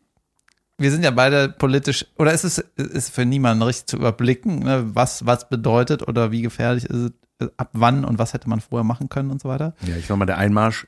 wir 0.79 0.91
sind 0.91 1.05
ja 1.05 1.11
beide 1.11 1.49
politisch, 1.49 2.07
oder 2.19 2.33
ist 2.33 2.45
es 2.45 2.59
ist 2.77 3.15
für 3.15 3.25
niemanden 3.25 3.63
richtig 3.63 3.87
zu 3.87 3.97
überblicken, 3.97 4.61
ne, 4.61 4.85
was, 4.95 5.27
was 5.27 5.49
bedeutet 5.49 6.07
oder 6.07 6.31
wie 6.31 6.43
gefährlich 6.43 6.85
ist 6.85 7.13
es, 7.41 7.49
ab 7.57 7.71
wann 7.73 8.05
und 8.05 8.19
was 8.19 8.33
hätte 8.33 8.49
man 8.49 8.61
vorher 8.61 8.85
machen 8.85 9.09
können 9.09 9.31
und 9.31 9.41
so 9.41 9.49
weiter. 9.49 9.75
ja, 9.87 9.97
ich 9.97 10.07
sag 10.07 10.17
mal, 10.17 10.27
der 10.27 10.39
Einmarsch 10.39 10.87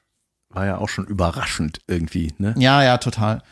war 0.48 0.64
ja 0.64 0.78
auch 0.78 0.88
schon 0.88 1.06
überraschend 1.06 1.80
irgendwie, 1.86 2.32
ne? 2.38 2.54
Ja, 2.56 2.82
ja, 2.82 2.98
total. 2.98 3.42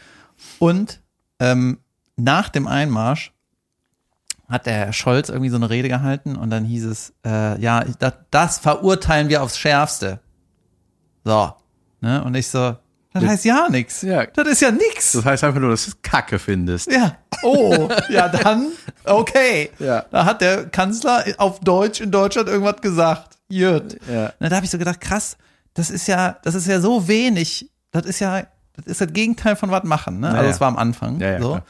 Und 0.59 1.01
ähm, 1.41 1.79
nach 2.17 2.49
dem 2.49 2.67
Einmarsch 2.67 3.33
hat 4.49 4.67
der 4.67 4.75
Herr 4.75 4.93
Scholz 4.93 5.29
irgendwie 5.29 5.51
so 5.51 5.57
eine 5.57 5.71
Rede 5.71 5.89
gehalten 5.89 6.37
und 6.37 6.51
dann 6.51 6.65
hieß 6.65 6.85
es, 6.85 7.13
äh, 7.27 7.61
ja, 7.61 7.85
das, 7.99 8.13
das 8.31 8.59
verurteilen 8.59 9.29
wir 9.29 9.43
aufs 9.43 9.59
Schärfste. 9.59 10.21
So. 11.25 11.55
Ne? 12.01 12.23
Und 12.23 12.35
ich 12.35 12.49
so, 12.49 12.77
das 13.15 13.25
heißt 13.25 13.45
ja 13.45 13.69
nichts. 13.71 14.03
Ja. 14.03 14.27
Das 14.27 14.49
ist 14.49 14.61
ja 14.61 14.73
nix. 14.73 15.13
Das 15.13 15.25
heißt 15.25 15.45
einfach 15.45 15.61
nur, 15.61 15.71
dass 15.71 15.85
du 15.85 15.93
es 15.93 16.03
Kacke 16.03 16.39
findest. 16.39 16.91
Ja. 16.91 17.17
Oh, 17.45 17.89
ja, 18.09 18.29
dann, 18.29 18.73
okay. 19.05 19.71
Ja. 19.79 20.05
Da 20.11 20.25
hat 20.25 20.41
der 20.41 20.67
Kanzler 20.67 21.25
auf 21.39 21.61
Deutsch 21.61 22.01
in 22.01 22.11
Deutschland 22.11 22.49
irgendwas 22.49 22.81
gesagt. 22.81 23.39
Jut. 23.49 23.99
Ja. 24.11 24.33
Na, 24.41 24.49
da 24.49 24.57
habe 24.57 24.65
ich 24.65 24.71
so 24.71 24.79
gedacht, 24.79 25.01
krass, 25.01 25.37
das 25.75 25.91
ist 25.91 26.09
ja, 26.09 26.39
das 26.43 26.57
ist 26.57 26.67
ja 26.67 26.81
so 26.81 27.07
wenig. 27.07 27.71
Das 27.93 28.05
ist 28.05 28.19
ja, 28.19 28.47
das 28.75 28.87
ist 28.87 29.01
das 29.01 29.13
Gegenteil 29.13 29.55
von 29.55 29.71
was 29.71 29.85
machen, 29.85 30.19
ne? 30.19 30.31
Also 30.31 30.51
es 30.51 30.61
war 30.61 30.69
am 30.69 30.77
Anfang. 30.77 31.21
Ja, 31.21 31.33
ja, 31.33 31.41
so. 31.41 31.49
klar. 31.51 31.65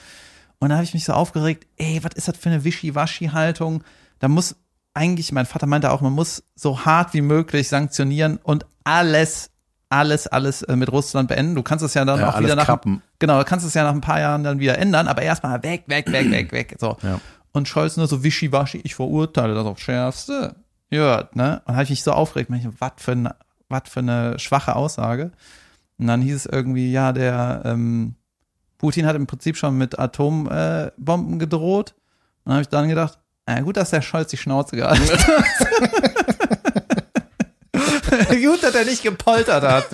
Und 0.59 0.69
da 0.71 0.77
habe 0.77 0.85
ich 0.85 0.95
mich 0.95 1.05
so 1.05 1.13
aufgeregt, 1.13 1.67
ey, 1.77 2.01
was 2.03 2.13
ist 2.15 2.29
das 2.29 2.37
für 2.37 2.49
eine 2.49 2.65
Wischiwaschi-Haltung? 2.65 3.83
Da 4.19 4.29
muss 4.29 4.57
eigentlich, 4.95 5.33
mein 5.33 5.47
Vater 5.47 5.67
meinte 5.67 5.91
auch, 5.91 6.01
man 6.01 6.13
muss 6.13 6.45
so 6.55 6.85
hart 6.85 7.15
wie 7.15 7.21
möglich 7.21 7.69
sanktionieren 7.69 8.39
und 8.43 8.65
alles, 8.85 9.51
alles, 9.89 10.27
alles 10.27 10.63
äh, 10.63 10.77
mit 10.77 10.91
Russland 10.91 11.29
beenden. 11.29 11.55
Du 11.55 11.63
kannst 11.63 11.85
es 11.85 11.95
ja 11.95 12.05
dann 12.05 12.21
Ja, 12.21 12.31
auch 12.31 12.41
wieder 12.41 12.55
nach, 12.57 12.67
kappen. 12.67 13.03
genau, 13.19 13.39
du 13.39 13.45
kannst 13.45 13.67
es 13.67 13.75
ja 13.75 13.83
nach 13.85 13.93
ein 13.93 14.01
paar 14.01 14.21
Jahren 14.21 14.45
dann 14.45 14.59
wieder 14.61 14.79
ändern, 14.79 15.09
aber 15.09 15.23
erstmal 15.23 15.63
weg, 15.63 15.85
weg, 15.87 16.11
weg, 16.13 16.31
weg, 16.31 16.53
weg, 16.53 16.77
so. 16.79 16.97
Ja. 17.03 17.21
Und 17.53 17.69
Scholz 17.69 17.97
nur 17.97 18.07
so 18.07 18.23
wischiwaschi, 18.25 18.81
ich 18.85 18.95
verurteile 18.95 19.55
das 19.55 19.67
aufs 19.67 19.83
Schärfste. 19.83 20.57
Ja, 20.91 21.29
ne? 21.35 21.63
Und 21.67 21.75
habe 21.75 21.85
ich 21.85 21.91
mich 21.91 22.03
so 22.03 22.13
aufgeregt, 22.13 22.51
was 22.79 22.93
für 22.97 23.13
eine, 23.13 23.35
was 23.69 23.83
für 23.89 24.01
eine 24.01 24.39
schwache 24.39 24.75
Aussage. 24.77 25.33
Und 25.99 26.07
dann 26.09 26.21
hieß 26.23 26.35
es 26.35 26.47
irgendwie, 26.47 26.91
ja, 26.93 27.13
der 27.13 27.63
ähm, 27.65 28.15
Putin 28.85 29.07
hat 29.07 29.17
im 29.17 29.27
Prinzip 29.27 29.57
schon 29.57 29.79
mit 29.79 29.99
Atombomben 29.99 30.91
Bomben 30.99 31.39
gedroht. 31.39 31.95
Und 32.45 32.51
dann 32.51 32.53
habe 32.57 32.63
ich 32.63 32.69
dann 32.69 32.87
gedacht, 32.87 33.19
na 33.47 33.63
gut, 33.63 33.79
dass 33.79 33.89
der 33.89 34.03
Scholz 34.03 34.29
die 34.29 34.37
Schnauze 34.37 34.77
gehalten 34.77 35.09
hat. 35.11 35.27
gut, 38.43 38.63
dass 38.63 38.75
er 38.75 38.85
nicht 38.85 39.03
gepoltert 39.03 39.63
hat. 39.65 39.87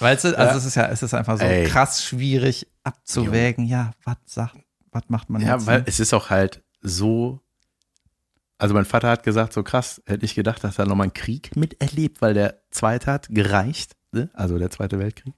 Weißt 0.00 0.24
du, 0.24 0.38
also 0.38 0.50
Ja. 0.52 0.56
es 0.58 0.64
ist 0.66 0.74
ja, 0.74 0.86
es 0.88 1.02
ist 1.02 1.14
einfach 1.14 1.38
so 1.38 1.44
Ey. 1.44 1.64
krass 1.66 2.04
schwierig 2.04 2.66
abzuwägen, 2.82 3.64
ja, 3.64 3.92
was 4.04 4.16
sagt, 4.26 4.56
was 4.92 5.04
macht 5.08 5.30
man 5.30 5.40
Ja, 5.40 5.54
jetzt? 5.54 5.66
weil 5.66 5.82
es 5.86 5.98
ist 5.98 6.12
auch 6.12 6.28
halt 6.28 6.62
so. 6.82 7.40
Also 8.58 8.74
mein 8.74 8.84
Vater 8.84 9.08
hat 9.08 9.22
gesagt, 9.22 9.54
so 9.54 9.62
krass, 9.62 10.02
hätte 10.04 10.26
ich 10.26 10.34
gedacht, 10.34 10.62
dass 10.62 10.78
er 10.78 10.84
nochmal 10.84 11.04
einen 11.04 11.14
Krieg 11.14 11.56
miterlebt, 11.56 12.20
weil 12.20 12.34
der 12.34 12.60
zweite 12.70 13.10
hat 13.10 13.28
gereicht, 13.30 13.96
ne? 14.12 14.28
also 14.34 14.58
der 14.58 14.70
Zweite 14.70 14.98
Weltkrieg. 14.98 15.32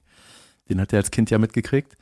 Den 0.69 0.79
hat 0.81 0.93
er 0.93 0.99
als 0.99 1.11
Kind 1.11 1.29
ja 1.29 1.37
mitgekriegt. 1.37 1.95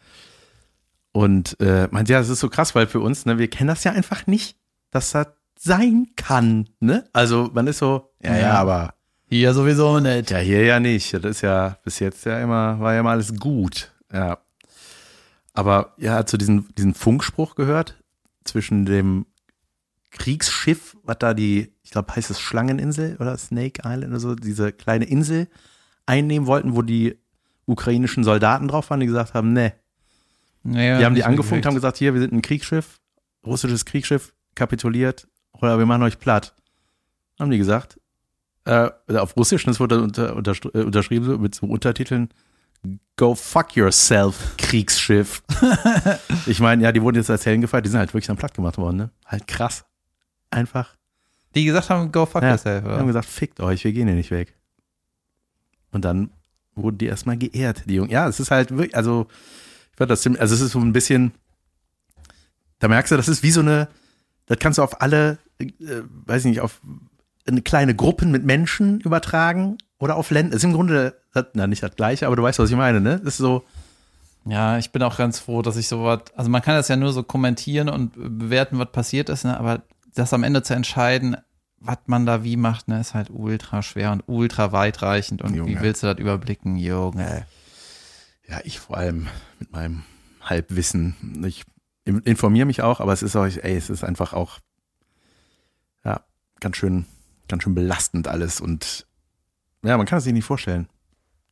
Und 1.12 1.60
äh, 1.62 1.88
meint, 1.92 2.10
ja, 2.10 2.20
das 2.20 2.30
ist 2.30 2.40
so 2.42 2.50
krass, 2.50 2.76
weil 2.76 2.88
für 2.88 3.00
uns, 3.00 3.26
ne, 3.26 3.38
wir 3.38 3.50
kennen 3.50 3.70
das 3.70 3.84
ja 3.86 3.92
einfach 3.94 4.28
nicht, 4.28 4.58
dass 4.92 5.12
das 5.12 5.28
sein 5.58 6.08
kann, 6.18 6.68
ne? 6.82 7.06
Also 7.14 7.50
man 7.54 7.68
ist 7.68 7.78
so, 7.78 8.12
ja, 8.22 8.34
ja, 8.34 8.40
Ja. 8.42 8.54
aber 8.56 8.94
Hier 9.30 9.54
sowieso 9.54 10.00
nicht. 10.00 10.30
ja, 10.32 10.40
hier 10.40 10.64
ja 10.66 10.80
nicht. 10.82 11.14
Das 11.14 11.24
ist 11.24 11.42
ja 11.42 11.78
bis 11.84 12.00
jetzt 12.00 12.26
ja 12.26 12.40
immer, 12.42 12.80
war 12.82 12.94
ja 12.94 13.00
immer 13.00 13.12
alles 13.12 13.34
gut. 13.40 13.94
Ja. 14.12 14.40
Aber 15.54 15.94
ja, 15.98 16.16
hat 16.16 16.30
so 16.30 16.36
diesen, 16.38 16.68
diesen 16.76 16.94
Funkspruch 16.94 17.56
gehört 17.56 17.96
zwischen 18.44 18.86
dem 18.86 19.26
Kriegsschiff, 20.12 20.98
was 21.04 21.18
da 21.20 21.34
die, 21.34 21.72
ich 21.84 21.92
glaube, 21.92 22.14
heißt 22.16 22.30
es 22.30 22.40
Schlangeninsel 22.42 23.16
oder 23.20 23.38
Snake 23.38 23.82
Island 23.86 24.08
oder 24.08 24.20
so, 24.20 24.36
diese 24.36 24.72
kleine 24.74 25.06
Insel 25.06 25.48
einnehmen 26.06 26.46
wollten, 26.48 26.76
wo 26.76 26.82
die 26.82 27.18
ukrainischen 27.66 28.24
Soldaten 28.24 28.68
drauf 28.68 28.90
waren, 28.90 29.00
die 29.00 29.06
gesagt 29.06 29.34
haben, 29.34 29.54
ne, 29.54 29.74
Nee, 30.68 30.98
die 30.98 31.06
haben 31.06 31.14
die 31.14 31.24
angefunkt, 31.24 31.66
haben 31.68 31.76
gesagt, 31.76 31.98
hier, 31.98 32.16
wir 32.16 32.22
sind 32.22 32.34
ein 32.34 32.42
Kriegsschiff, 32.42 33.00
russisches 33.46 33.86
Kriegsschiff, 33.86 34.34
kapituliert, 34.56 35.28
oder 35.54 35.78
wir 35.78 35.86
machen 35.86 36.02
euch 36.02 36.18
platt. 36.18 36.56
Haben 37.40 37.52
die 37.52 37.60
gesagt. 37.60 38.00
Äh, 38.66 38.90
auf 39.16 39.38
Russisch, 39.38 39.64
das 39.66 39.80
wurde 39.80 40.02
unter, 40.02 40.36
unter, 40.36 40.54
äh, 40.74 40.82
unterschrieben 40.82 41.40
mit 41.40 41.54
so 41.54 41.68
Untertiteln. 41.68 42.30
Go 43.16 43.36
fuck 43.36 43.76
yourself, 43.76 44.56
Kriegsschiff. 44.58 45.44
ich 46.48 46.60
meine, 46.60 46.84
ja, 46.84 46.92
die 46.92 47.02
wurden 47.04 47.18
jetzt 47.18 47.30
als 47.30 47.46
Helden 47.46 47.62
gefeiert, 47.62 47.86
die 47.86 47.90
sind 47.90 48.00
halt 48.00 48.10
wirklich 48.10 48.26
dann 48.28 48.38
platt 48.38 48.56
gemacht 48.56 48.80
worden, 48.80 48.98
ne? 48.98 49.10
Halt 49.26 49.46
krass. 49.48 49.86
Einfach. 50.50 50.96
Die 51.54 51.64
gesagt 51.66 51.92
haben, 51.92 52.12
go 52.12 52.26
fuck 52.26 52.42
Ja, 52.42 52.50
yourself, 52.52 52.84
Die 52.84 52.90
haben 52.90 52.96
oder? 52.98 53.06
gesagt, 53.06 53.28
fickt 53.28 53.60
euch, 53.60 53.84
wir 53.84 53.94
gehen 53.94 54.08
hier 54.08 54.16
nicht 54.16 54.32
weg. 54.32 54.56
Und 55.92 56.06
dann 56.06 56.32
wurden 56.76 56.98
die 56.98 57.08
erstmal 57.08 57.38
geehrt, 57.38 57.84
die 57.86 57.96
Jungen. 57.96 58.12
Ja, 58.12 58.28
es 58.28 58.40
ist 58.40 58.52
halt 58.52 58.72
wirklich, 58.72 58.96
also, 58.96 59.28
ich 59.92 59.98
fand 59.98 60.12
das 60.12 60.22
ziemlich, 60.22 60.42
also 60.42 60.56
es 60.56 60.62
ist 60.62 60.72
so 60.72 60.80
ein 60.80 60.94
bisschen, 60.94 61.34
da 62.80 62.88
merkst 62.88 63.12
du, 63.12 63.18
das 63.18 63.28
ist 63.28 63.44
wie 63.44 63.52
so 63.52 63.62
eine, 63.62 63.88
das 64.46 64.60
kannst 64.60 64.78
du 64.78 64.84
auf 64.84 65.02
alle, 65.02 65.38
äh, 65.60 65.70
weiß 66.26 66.46
ich 66.46 66.50
nicht, 66.50 66.62
auf 66.62 66.82
eine 67.48 67.62
kleine 67.62 67.96
Gruppen 67.96 68.32
mit 68.32 68.44
Menschen 68.44 69.00
übertragen 69.00 69.78
oder 70.00 70.16
auf 70.18 70.32
Länder. 70.32 70.56
Ist 70.56 70.64
im 70.64 70.74
Grunde, 70.74 71.16
das, 71.34 71.46
na, 71.54 71.68
nicht 71.68 71.84
das 71.84 71.96
gleiche, 71.96 72.28
aber 72.28 72.36
du 72.36 72.44
weißt, 72.44 72.60
was 72.60 72.70
ich 72.70 72.76
meine, 72.76 73.02
ne? 73.02 73.20
Das 73.24 73.36
ist 73.36 73.38
so, 73.38 73.64
Ja, 74.46 74.78
ich 74.78 74.92
bin 74.92 75.02
auch 75.02 75.18
ganz 75.18 75.40
froh, 75.40 75.62
dass 75.62 75.78
ich 75.78 75.88
sowas, 75.88 76.22
also 76.36 76.50
man 76.52 76.62
kann 76.62 76.76
das 76.76 76.88
ja 76.88 76.96
nur 76.96 77.14
so 77.14 77.24
kommentieren 77.24 77.90
und 77.90 78.14
bewerten, 78.16 78.78
was 78.78 78.92
passiert 78.92 79.30
ist, 79.30 79.44
ne? 79.44 79.58
aber 79.60 79.82
das 80.14 80.34
am 80.34 80.44
Ende 80.44 80.62
zu 80.62 80.74
entscheiden, 80.76 81.36
was 81.86 81.98
man 82.08 82.26
da 82.26 82.44
wie 82.44 82.58
macht, 82.58 82.88
ne, 82.88 83.00
ist 83.00 83.14
halt 83.14 83.30
ultra 83.32 83.82
schwer 83.82 84.12
und 84.12 84.24
ultra 84.28 84.72
weitreichend 84.72 85.42
und 85.42 85.54
Junge. 85.56 85.70
wie 85.72 85.82
willst 85.82 86.04
du 86.04 86.08
das 86.08 86.18
überblicken, 86.20 86.78
Junge? 86.78 87.46
ja, 88.48 88.60
ich 88.64 88.80
vor 88.80 88.98
allem 88.98 89.28
mit 89.60 89.72
meinem 89.72 90.04
Halbwissen. 90.42 91.44
Ich 91.46 91.64
in- 92.06 92.20
informiere 92.20 92.66
mich 92.68 92.82
auch, 92.82 93.00
aber 93.00 93.12
es 93.14 93.24
ist 93.24 93.36
auch, 93.36 93.46
ey, 93.46 93.76
es 93.76 93.90
ist 93.90 94.04
einfach 94.04 94.34
auch, 94.34 94.60
ja, 96.04 96.22
ganz 96.60 96.78
schön, 96.78 97.06
ganz 97.48 97.64
schön 97.64 97.76
belastend 97.76 98.28
alles 98.28 98.62
und 98.62 99.08
ja, 99.84 99.98
man 99.98 100.06
kann 100.06 100.18
es 100.18 100.24
sich 100.24 100.34
nicht 100.34 100.46
vorstellen, 100.46 100.88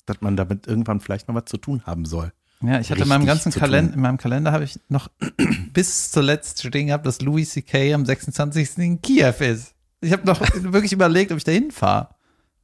dass 0.06 0.22
man 0.22 0.36
damit 0.36 0.68
irgendwann 0.68 1.00
vielleicht 1.00 1.28
mal 1.28 1.36
was 1.36 1.46
zu 1.46 1.58
tun 1.58 1.84
haben 1.86 2.06
soll. 2.06 2.32
Ja, 2.62 2.80
ich 2.80 2.90
hatte 2.92 3.02
in 3.02 3.08
meinem 3.10 3.26
ganzen 3.26 3.52
Kalender, 3.52 3.94
in 3.94 4.00
meinem 4.00 4.18
Kalender 4.18 4.52
habe 4.54 4.64
ich 4.64 4.80
noch 4.88 5.10
bis 5.74 6.12
zuletzt 6.12 6.60
stehen 6.66 6.88
gehabt, 6.88 7.06
dass 7.06 7.20
Louis 7.22 7.50
C.K. 7.52 7.94
am 7.94 8.06
26. 8.06 8.78
in 8.78 9.02
Kiew 9.02 9.34
ist. 9.40 9.73
Ich 10.04 10.12
habe 10.14 10.26
noch 10.26 10.40
wirklich 10.62 10.94
überlegt, 10.94 11.32
ob 11.32 11.38
ich 11.38 11.44
da 11.44 11.52
hinfahre. 11.52 12.10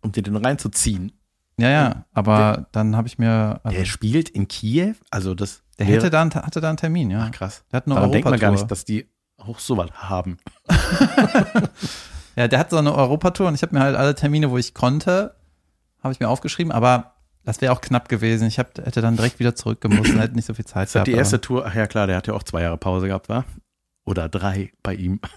Um 0.02 0.12
dir 0.12 0.24
den 0.24 0.36
reinzuziehen. 0.36 1.12
Ja, 1.58 1.70
ja, 1.70 2.06
aber 2.14 2.68
dann 2.72 2.96
habe 2.96 3.08
ich 3.10 3.18
mir, 3.20 3.60
also, 3.64 3.78
Der 3.78 3.84
spielt 3.86 4.30
in 4.30 4.48
Kiew, 4.48 4.94
also 5.10 5.36
das 5.36 5.62
der 5.78 5.88
wäre- 5.88 5.98
hätte 5.98 6.10
da, 6.10 6.22
einen- 6.22 6.34
hatte 6.34 6.62
da 6.62 6.70
einen 6.70 6.78
Termin, 6.78 7.12
ja. 7.12 7.26
Ach, 7.28 7.32
krass. 7.32 7.66
Der 7.72 7.78
hat 7.78 7.86
eine 7.88 7.96
Daran 7.96 8.12
denkt 8.14 8.30
man 8.30 8.40
gar 8.40 8.52
nicht, 8.52 8.70
dass 8.72 8.86
die 8.86 9.10
auch 9.38 9.60
sowas 9.60 9.90
haben. 9.94 10.38
Ja, 12.36 12.48
der 12.48 12.60
hat 12.60 12.70
so 12.70 12.78
eine 12.78 12.94
Europatour 12.96 13.48
und 13.50 13.56
ich 13.56 13.64
habe 13.64 13.76
mir 13.76 13.82
halt 13.82 13.98
alle 13.98 14.16
Termine, 14.16 14.50
wo 14.50 14.58
ich 14.58 14.74
konnte, 14.74 15.36
habe 16.02 16.14
ich 16.14 16.20
mir 16.22 16.30
aufgeschrieben, 16.30 16.72
aber 16.72 17.16
das 17.44 17.60
wäre 17.60 17.74
auch 17.74 17.82
knapp 17.82 18.08
gewesen. 18.08 18.48
Ich 18.48 18.60
hab, 18.60 18.78
hätte 18.78 19.02
dann 19.02 19.18
direkt 19.18 19.40
wieder 19.40 19.56
zurückgemusst 19.56 20.12
und 20.14 20.20
hätte 20.20 20.36
nicht 20.36 20.46
so 20.46 20.54
viel 20.54 20.64
Zeit 20.66 20.84
das 20.84 21.04
die 21.04 21.12
gehabt, 21.12 21.18
erste 21.18 21.42
Tour? 21.42 21.66
Ach 21.66 21.76
ja, 21.76 21.86
klar, 21.88 22.08
der 22.08 22.16
hat 22.16 22.28
ja 22.28 22.34
auch 22.34 22.44
zwei 22.44 22.62
Jahre 22.62 22.78
Pause 22.78 23.08
gehabt, 23.08 23.28
war? 23.28 23.44
Oder 24.06 24.30
drei 24.30 24.72
bei 24.84 24.94
ihm. 24.96 25.20
aber, 25.22 25.34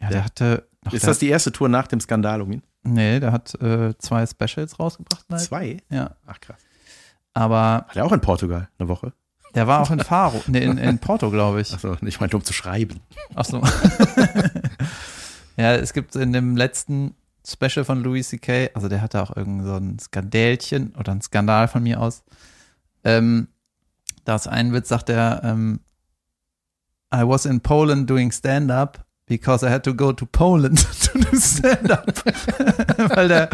Ja, 0.00 0.08
der 0.10 0.24
hatte. 0.24 0.68
Ach, 0.86 0.92
Ist 0.92 1.02
der, 1.02 1.10
das 1.10 1.18
die 1.18 1.28
erste 1.28 1.52
Tour 1.52 1.68
nach 1.68 1.86
dem 1.86 2.00
Skandal 2.00 2.40
um 2.40 2.52
ihn? 2.52 2.62
Nee, 2.82 3.20
der 3.20 3.32
hat 3.32 3.54
äh, 3.60 3.96
zwei 3.98 4.24
Specials 4.26 4.78
rausgebracht. 4.78 5.24
Halt. 5.30 5.40
Zwei? 5.40 5.76
Ja. 5.90 6.16
Ach 6.26 6.40
krass. 6.40 6.60
Aber 7.34 7.84
Hat 7.88 7.96
er 7.96 8.04
auch 8.06 8.12
in 8.12 8.20
Portugal 8.20 8.68
eine 8.78 8.88
Woche? 8.88 9.12
der 9.56 9.66
war 9.66 9.80
auch 9.80 9.90
in 9.90 10.00
Faro, 10.00 10.42
nee, 10.48 10.62
in, 10.62 10.76
in 10.76 10.98
Porto, 10.98 11.30
glaube 11.30 11.62
ich. 11.62 11.72
Achso, 11.72 11.96
ich 12.02 12.20
meinte, 12.20 12.36
um 12.36 12.44
zu 12.44 12.52
schreiben. 12.52 13.00
Ach 13.34 13.44
so. 13.46 13.62
ja, 15.56 15.74
es 15.76 15.94
gibt 15.94 16.14
in 16.14 16.34
dem 16.34 16.58
letzten 16.58 17.14
Special 17.46 17.84
von 17.84 18.02
Louis 18.02 18.28
C.K., 18.28 18.70
also 18.74 18.88
der 18.88 19.00
hatte 19.00 19.22
auch 19.22 19.34
irgend 19.34 19.64
so 19.64 19.74
ein 19.76 19.98
Skandälchen 19.98 20.94
oder 20.96 21.12
ein 21.12 21.22
Skandal 21.22 21.68
von 21.68 21.82
mir 21.82 22.00
aus. 22.00 22.22
Ähm, 23.02 23.48
da 24.26 24.34
ist 24.34 24.46
ein 24.46 24.74
Witz, 24.74 24.90
sagt 24.90 25.08
er, 25.08 25.40
ähm, 25.42 25.80
I 27.14 27.22
was 27.22 27.46
in 27.46 27.62
Poland 27.62 28.10
doing 28.10 28.32
stand-up 28.32 29.05
because 29.26 29.66
I 29.66 29.70
had 29.70 29.82
to 29.84 29.94
go 29.94 30.12
to 30.12 30.26
Poland 30.26 30.78
to 31.02 31.18
do 31.18 31.38
stand-up. 31.38 32.06
Weil 33.16 33.28
der 33.28 33.50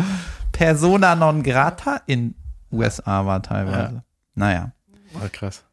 Persona 0.52 1.14
non 1.14 1.42
grata 1.42 2.00
in 2.06 2.34
USA 2.70 3.26
war 3.26 3.42
teilweise. 3.42 3.94
Ja. 3.96 4.04
Naja. 4.34 4.72
War 5.14 5.28
krass. 5.28 5.64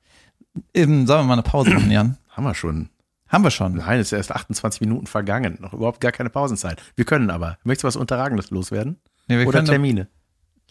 Eben, 0.73 1.07
sollen 1.07 1.21
wir 1.21 1.27
mal 1.27 1.33
eine 1.33 1.43
Pause 1.43 1.71
machen, 1.71 1.91
Jan? 1.91 2.17
Haben 2.29 2.43
wir 2.43 2.55
schon. 2.55 2.89
Haben 3.27 3.43
wir 3.43 3.51
schon. 3.51 3.75
Nein, 3.75 3.99
es 3.99 4.07
ist 4.07 4.13
erst 4.13 4.31
28 4.31 4.81
Minuten 4.81 5.05
vergangen. 5.05 5.57
Noch 5.61 5.73
überhaupt 5.73 6.01
gar 6.01 6.11
keine 6.11 6.29
Pausenzeit. 6.29 6.81
Wir 6.95 7.05
können 7.05 7.29
aber. 7.29 7.57
Möchtest 7.63 7.83
du 7.83 7.87
was 7.87 7.95
Unterragendes 7.95 8.49
loswerden? 8.49 8.97
Nee, 9.27 9.37
wir 9.37 9.47
Oder 9.47 9.59
können 9.59 9.69
eine, 9.69 9.75
Termine? 9.75 10.07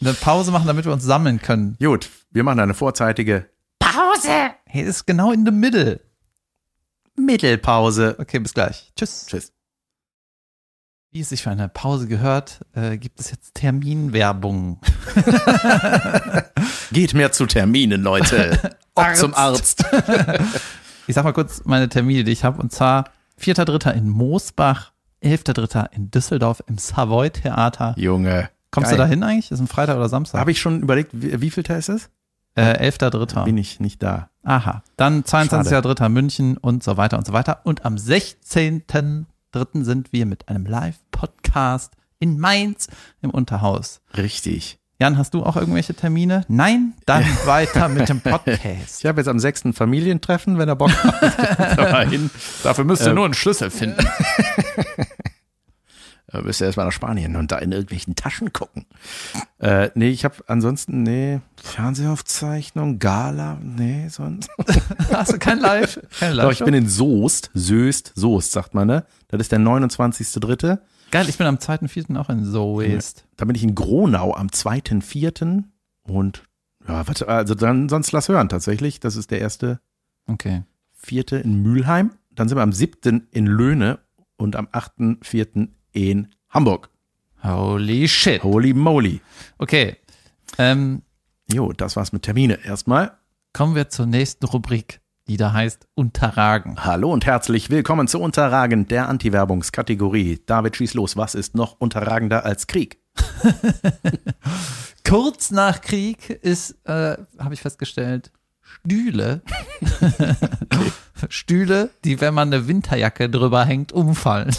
eine 0.01 0.13
Pause 0.13 0.51
machen, 0.51 0.67
damit 0.67 0.85
wir 0.85 0.91
uns 0.91 1.03
sammeln 1.03 1.41
können. 1.41 1.77
Gut, 1.79 2.09
wir 2.31 2.43
machen 2.43 2.59
eine 2.59 2.73
vorzeitige 2.73 3.45
Pause! 3.79 4.51
Hey, 4.65 4.83
ist 4.83 5.07
genau 5.07 5.31
in 5.31 5.45
the 5.45 5.51
middle. 5.51 6.01
Mittelpause. 7.25 8.15
Okay, 8.19 8.39
bis 8.39 8.53
gleich. 8.53 8.91
Tschüss. 8.95 9.25
Tschüss. 9.27 9.53
Wie 11.11 11.21
es 11.21 11.29
sich 11.29 11.41
für 11.41 11.49
eine 11.49 11.69
Pause 11.69 12.07
gehört, 12.07 12.59
äh, 12.73 12.97
gibt 12.97 13.19
es 13.19 13.31
jetzt 13.31 13.55
Terminwerbung. 13.55 14.79
Geht 16.91 17.13
mehr 17.15 17.31
zu 17.31 17.47
Terminen, 17.47 18.01
Leute. 18.03 18.77
Arzt. 18.95 19.19
zum 19.19 19.33
Arzt. 19.33 19.85
Ich 21.07 21.15
sag 21.15 21.23
mal 21.23 21.33
kurz 21.33 21.63
meine 21.65 21.89
Termine, 21.89 22.23
die 22.23 22.31
ich 22.31 22.43
habe. 22.43 22.61
Und 22.61 22.71
zwar 22.71 23.05
4.3. 23.41 23.93
in 23.93 24.09
Moosbach, 24.09 24.91
11.3. 25.23 25.91
in 25.91 26.11
Düsseldorf 26.11 26.61
im 26.67 26.77
Savoy 26.77 27.31
Theater. 27.31 27.95
Junge. 27.97 28.51
Kommst 28.69 28.91
Geil. 28.91 28.97
du 28.97 29.03
da 29.03 29.09
hin 29.09 29.23
eigentlich? 29.23 29.49
Ist 29.49 29.59
ein 29.59 29.65
Freitag 29.65 29.95
oder 29.95 30.07
Samstag? 30.07 30.39
Habe 30.39 30.51
ich 30.51 30.61
schon 30.61 30.83
überlegt, 30.83 31.09
wie, 31.13 31.41
wie 31.41 31.49
viel 31.49 31.63
Teil 31.63 31.79
ist 31.79 31.89
es? 31.89 32.11
Äh, 32.55 32.89
11.3. 32.89 33.45
Bin 33.45 33.57
ich 33.57 33.79
nicht 33.79 34.01
da. 34.03 34.29
Aha. 34.43 34.83
Dann 34.97 35.23
22.3. 35.23 36.09
München 36.09 36.57
und 36.57 36.83
so 36.83 36.97
weiter 36.97 37.17
und 37.17 37.25
so 37.27 37.33
weiter. 37.33 37.61
Und 37.63 37.85
am 37.85 37.95
16.3. 37.95 39.25
sind 39.83 40.11
wir 40.11 40.25
mit 40.25 40.49
einem 40.49 40.65
Live-Podcast 40.65 41.93
in 42.19 42.39
Mainz 42.39 42.87
im 43.21 43.29
Unterhaus. 43.29 44.01
Richtig. 44.17 44.79
Jan, 45.01 45.17
hast 45.17 45.33
du 45.33 45.43
auch 45.43 45.55
irgendwelche 45.55 45.93
Termine? 45.93 46.43
Nein? 46.49 46.93
Dann 47.05 47.23
weiter 47.45 47.87
mit 47.87 48.09
dem 48.09 48.19
Podcast. 48.21 48.99
Ich 48.99 49.05
habe 49.05 49.21
jetzt 49.21 49.29
am 49.29 49.39
6. 49.39 49.69
Familientreffen, 49.71 50.57
wenn 50.57 50.67
er 50.67 50.75
Bock 50.75 50.91
hat. 50.91 51.77
Dafür 52.63 52.83
müsst 52.83 53.07
ihr 53.07 53.13
nur 53.13 53.23
einen 53.23 53.33
Schlüssel 53.33 53.69
finden. 53.69 54.05
Da 56.31 56.41
müsst 56.41 56.61
ihr 56.61 56.67
erstmal 56.67 56.85
nach 56.85 56.93
Spanien 56.93 57.35
und 57.35 57.51
da 57.51 57.57
in 57.57 57.71
irgendwelchen 57.71 58.15
Taschen 58.15 58.53
gucken. 58.53 58.85
Äh, 59.57 59.89
nee, 59.95 60.09
ich 60.09 60.25
habe 60.25 60.35
ansonsten, 60.45 61.01
nee, 61.01 61.41
Fernsehaufzeichnung, 61.61 62.99
Gala, 62.99 63.57
nee, 63.63 64.07
sonst. 64.09 64.49
Hast 65.11 65.33
du 65.33 65.39
kein 65.39 65.59
Live? 65.59 65.99
Kein 66.19 66.35
Doch, 66.37 66.51
ich 66.51 66.63
bin 66.63 66.75
in 66.75 66.87
Soest, 66.87 67.49
Söst, 67.55 68.11
Soest, 68.15 68.51
sagt 68.51 68.75
man, 68.75 68.87
ne? 68.87 69.05
Das 69.29 69.41
ist 69.41 69.51
der 69.51 69.59
29.3. 69.59 70.77
Geil, 71.11 71.27
ich 71.27 71.37
bin 71.39 71.47
am 71.47 71.55
2.4. 71.55 72.15
auch 72.17 72.29
in 72.29 72.45
Soest. 72.45 73.25
Da 73.35 73.45
bin 73.45 73.55
ich 73.55 73.63
in 73.63 73.73
Gronau 73.73 74.35
am 74.35 74.47
2.4. 74.47 75.63
und 76.03 76.43
ja, 76.87 77.07
warte, 77.07 77.27
also 77.27 77.55
dann 77.55 77.89
sonst 77.89 78.11
lass 78.11 78.29
hören 78.29 78.49
tatsächlich. 78.49 78.99
Das 78.99 79.15
ist 79.15 79.31
der 79.31 79.41
erste 79.41 79.79
Okay. 80.27 80.63
vierte 80.93 81.37
in 81.37 81.61
Mülheim. 81.61 82.11
Dann 82.31 82.47
sind 82.47 82.57
wir 82.57 82.61
am 82.63 82.71
7. 82.71 83.27
in 83.31 83.47
Löhne 83.47 83.99
und 84.37 84.55
am 84.55 84.67
8.4. 84.67 85.69
in 85.91 86.27
Hamburg. 86.49 86.89
Holy 87.43 88.07
shit. 88.07 88.43
Holy 88.43 88.73
moly. 88.73 89.21
Okay. 89.57 89.97
Ähm, 90.57 91.03
Jo, 91.51 91.73
das 91.73 91.95
war's 91.95 92.11
mit 92.11 92.21
Termine 92.23 92.59
erstmal. 92.63 93.17
kommen 93.53 93.73
wir 93.75 93.89
zur 93.89 94.05
nächsten 94.05 94.45
Rubrik, 94.45 95.01
die 95.27 95.37
da 95.37 95.51
heißt 95.53 95.87
Unterragen. 95.95 96.83
Hallo 96.85 97.11
und 97.11 97.25
herzlich 97.25 97.69
willkommen 97.71 98.07
zu 98.07 98.19
Unterragend, 98.19 98.91
der 98.91 99.09
Anti-Werbungskategorie. 99.09 100.41
David, 100.45 100.75
schieß 100.75 100.93
los. 100.93 101.17
Was 101.17 101.33
ist 101.33 101.55
noch 101.55 101.79
unterragender 101.79 102.45
als 102.45 102.67
Krieg? 102.67 103.01
Kurz 105.03 105.49
nach 105.51 105.81
Krieg 105.81 106.29
ist, 106.29 106.75
äh, 106.85 107.17
habe 107.39 107.53
ich 107.53 107.61
festgestellt, 107.61 108.31
Stühle. 108.85 109.41
Stühle, 111.29 111.89
die, 112.05 112.21
wenn 112.21 112.33
man 112.33 112.53
eine 112.53 112.67
Winterjacke 112.67 113.29
drüber 113.29 113.65
hängt, 113.65 113.91
umfallen. 113.91 114.51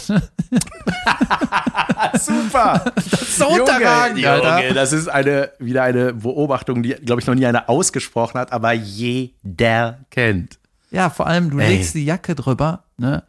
Super! 2.19 2.91
Das 2.95 3.05
ist 3.05 3.37
so 3.37 3.47
unterragend, 3.47 4.19
Junge, 4.19 4.31
Alter. 4.31 4.61
Junge, 4.61 4.73
das 4.73 4.93
ist 4.93 5.07
eine, 5.07 5.51
wieder 5.59 5.83
eine 5.83 6.13
Beobachtung, 6.13 6.83
die, 6.83 6.89
glaube 6.93 7.21
ich, 7.21 7.27
noch 7.27 7.35
nie 7.35 7.45
einer 7.45 7.69
ausgesprochen 7.69 8.39
hat, 8.39 8.51
aber 8.51 8.73
jeder 8.73 9.99
kennt. 10.09 10.59
Ja, 10.91 11.09
vor 11.09 11.27
allem, 11.27 11.49
du 11.49 11.59
Ey. 11.59 11.69
legst 11.69 11.95
die 11.95 12.05
Jacke 12.05 12.35
drüber, 12.35 12.83
ne? 12.97 13.23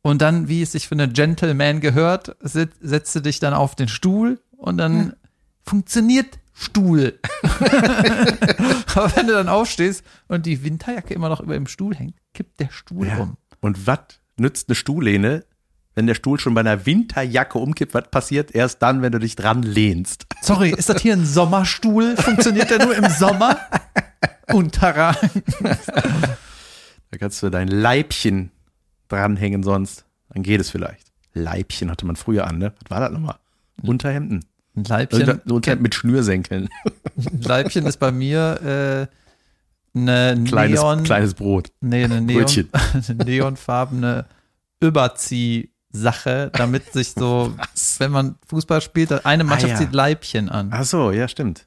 Und 0.00 0.22
dann, 0.22 0.48
wie 0.48 0.62
es 0.62 0.72
sich 0.72 0.88
für 0.88 0.94
einen 0.94 1.12
Gentleman 1.12 1.80
gehört, 1.80 2.36
setzt 2.40 3.14
du 3.14 3.20
dich 3.20 3.40
dann 3.40 3.52
auf 3.52 3.74
den 3.74 3.88
Stuhl 3.88 4.40
und 4.56 4.78
dann 4.78 5.14
funktioniert 5.66 6.38
Stuhl. 6.58 7.18
Aber 8.94 9.16
wenn 9.16 9.28
du 9.28 9.32
dann 9.32 9.48
aufstehst 9.48 10.04
und 10.26 10.44
die 10.44 10.64
Winterjacke 10.64 11.14
immer 11.14 11.28
noch 11.28 11.40
über 11.40 11.54
dem 11.54 11.68
Stuhl 11.68 11.94
hängt, 11.94 12.16
kippt 12.34 12.58
der 12.58 12.70
Stuhl 12.70 13.08
um. 13.18 13.36
Und 13.60 13.86
was 13.86 14.00
nützt 14.36 14.68
eine 14.68 14.74
Stuhllehne, 14.74 15.44
wenn 15.94 16.08
der 16.08 16.14
Stuhl 16.14 16.40
schon 16.40 16.54
bei 16.54 16.60
einer 16.60 16.84
Winterjacke 16.84 17.58
umkippt? 17.58 17.94
Was 17.94 18.10
passiert 18.10 18.54
erst 18.54 18.82
dann, 18.82 19.02
wenn 19.02 19.12
du 19.12 19.20
dich 19.20 19.36
dran 19.36 19.62
lehnst? 19.62 20.26
Sorry, 20.42 20.70
ist 20.70 20.88
das 20.88 21.00
hier 21.00 21.12
ein 21.12 21.24
Sommerstuhl? 21.24 22.16
Funktioniert 22.16 22.70
der 22.70 22.84
nur 22.84 22.96
im 22.96 23.08
Sommer? 23.08 23.58
Unterragend. 24.52 25.44
Da 27.10 27.18
kannst 27.18 27.42
du 27.42 27.50
dein 27.50 27.68
Leibchen 27.68 28.50
dranhängen 29.08 29.62
sonst. 29.62 30.04
Dann 30.30 30.42
geht 30.42 30.60
es 30.60 30.70
vielleicht. 30.70 31.12
Leibchen 31.34 31.90
hatte 31.90 32.04
man 32.04 32.16
früher 32.16 32.46
an, 32.46 32.58
ne? 32.58 32.74
Was 32.82 32.90
war 32.90 33.00
das 33.00 33.12
nochmal? 33.12 33.36
Unterhemden. 33.82 34.44
Ein 34.78 34.84
Leibchen, 34.84 35.20
Unter, 35.28 35.52
Unterhemden 35.54 35.82
mit 35.82 35.94
Schnürsenkeln. 35.94 36.68
ein 37.16 37.40
Leibchen 37.42 37.86
ist 37.86 37.98
bei 37.98 38.12
mir 38.12 39.08
äh, 39.94 39.98
eine 39.98 40.44
Kleines, 40.44 40.80
Neon, 40.80 41.02
kleines 41.04 41.34
Brot. 41.34 41.70
nee, 41.80 42.04
eine 42.04 42.20
Neon, 42.20 42.40
Brötchen. 42.42 42.68
eine 43.08 43.24
neonfarbene 43.24 44.26
Überziehsache, 44.80 46.50
damit 46.52 46.92
sich 46.92 47.10
so, 47.12 47.54
wenn 47.98 48.10
man 48.12 48.36
Fußball 48.46 48.80
spielt, 48.80 49.24
eine 49.26 49.44
Mannschaft 49.44 49.72
Ah, 49.72 49.74
ja. 49.74 49.80
zieht 49.80 49.92
Leibchen 49.92 50.48
an. 50.48 50.68
Ach 50.72 50.84
so, 50.84 51.10
ja, 51.10 51.26
stimmt. 51.28 51.66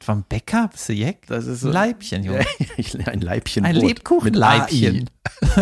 Was 0.00 0.08
war 0.08 0.16
ein 0.16 0.24
Bäcker? 0.28 0.68
Bist 0.72 0.88
du 0.88 0.92
Jack? 0.94 1.26
Das 1.26 1.46
ist 1.46 1.60
so. 1.60 1.70
Leibchen, 1.70 2.24
Junge. 2.24 2.44
ein 3.06 3.20
Leibchen 3.20 3.64
Ein 3.64 3.76
Lebkuchenleibchen. 3.76 5.10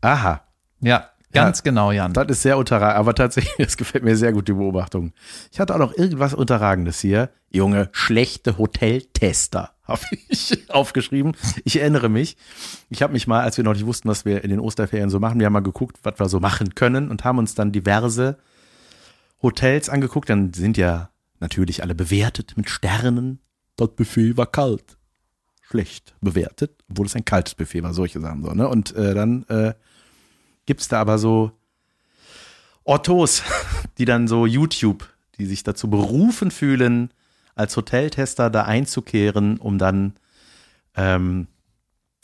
Aha. 0.00 0.42
Ja, 0.80 1.10
ganz 1.34 1.62
genau, 1.62 1.92
Jan. 1.92 2.12
Das 2.12 2.26
ist 2.28 2.42
sehr 2.42 2.56
unterragend, 2.56 2.98
aber 2.98 3.14
tatsächlich, 3.14 3.54
das 3.58 3.76
gefällt 3.76 4.04
mir 4.04 4.16
sehr 4.16 4.32
gut, 4.32 4.48
die 4.48 4.52
Beobachtung. 4.52 5.12
Ich 5.52 5.60
hatte 5.60 5.74
auch 5.74 5.78
noch 5.78 5.96
irgendwas 5.96 6.34
Unterragendes 6.34 7.00
hier. 7.00 7.30
Junge, 7.50 7.88
schlechte 7.92 8.58
Hoteltester 8.58 9.70
habe 9.84 10.02
ich 10.28 10.70
aufgeschrieben. 10.70 11.36
Ich 11.64 11.78
erinnere 11.80 12.08
mich, 12.08 12.36
ich 12.88 13.02
habe 13.02 13.12
mich 13.12 13.26
mal, 13.26 13.42
als 13.42 13.56
wir 13.56 13.64
noch 13.64 13.74
nicht 13.74 13.86
wussten, 13.86 14.08
was 14.08 14.24
wir 14.24 14.42
in 14.42 14.50
den 14.50 14.60
Osterferien 14.60 15.10
so 15.10 15.20
machen, 15.20 15.38
wir 15.38 15.46
haben 15.46 15.52
mal 15.52 15.60
geguckt, 15.60 15.98
was 16.02 16.18
wir 16.18 16.28
so 16.28 16.40
machen 16.40 16.74
können 16.74 17.10
und 17.10 17.24
haben 17.24 17.38
uns 17.38 17.54
dann 17.54 17.70
diverse 17.70 18.38
Hotels 19.42 19.90
angeguckt. 19.90 20.30
Dann 20.30 20.54
sind 20.54 20.76
ja 20.78 21.10
natürlich 21.40 21.82
alle 21.82 21.94
bewertet 21.94 22.56
mit 22.56 22.70
Sternen. 22.70 23.40
Das 23.76 23.90
Buffet 23.94 24.36
war 24.36 24.46
kalt. 24.46 24.96
Schlecht 25.60 26.14
bewertet, 26.20 26.82
obwohl 26.90 27.06
es 27.06 27.16
ein 27.16 27.24
kaltes 27.24 27.54
Buffet 27.54 27.82
war, 27.82 27.94
solche 27.94 28.20
Sachen 28.20 28.42
so, 28.44 28.52
ne? 28.52 28.68
Und 28.68 28.94
äh, 28.94 29.14
dann 29.14 29.44
äh, 29.48 29.74
gibt's 30.66 30.88
da 30.88 31.00
aber 31.00 31.18
so 31.18 31.52
Ottos, 32.84 33.42
die 33.98 34.04
dann 34.04 34.28
so 34.28 34.46
YouTube, 34.46 35.08
die 35.38 35.46
sich 35.46 35.62
dazu 35.62 35.88
berufen 35.88 36.50
fühlen, 36.50 37.10
als 37.54 37.76
Hoteltester 37.76 38.50
da 38.50 38.64
einzukehren, 38.64 39.58
um 39.58 39.78
dann, 39.78 40.14
ähm, 40.96 41.46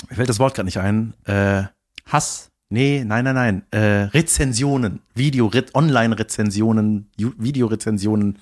mir 0.08 0.16
fällt 0.16 0.28
das 0.28 0.38
Wort 0.38 0.54
gerade 0.54 0.66
nicht 0.66 0.78
ein, 0.78 1.14
äh, 1.24 1.64
Hass. 2.06 2.50
nee, 2.68 3.04
nein, 3.04 3.24
nein, 3.24 3.34
nein, 3.34 3.62
äh, 3.70 4.08
Rezensionen, 4.12 5.00
Video, 5.14 5.50
Online-Rezensionen, 5.74 7.10
Videorezensionen, 7.16 8.38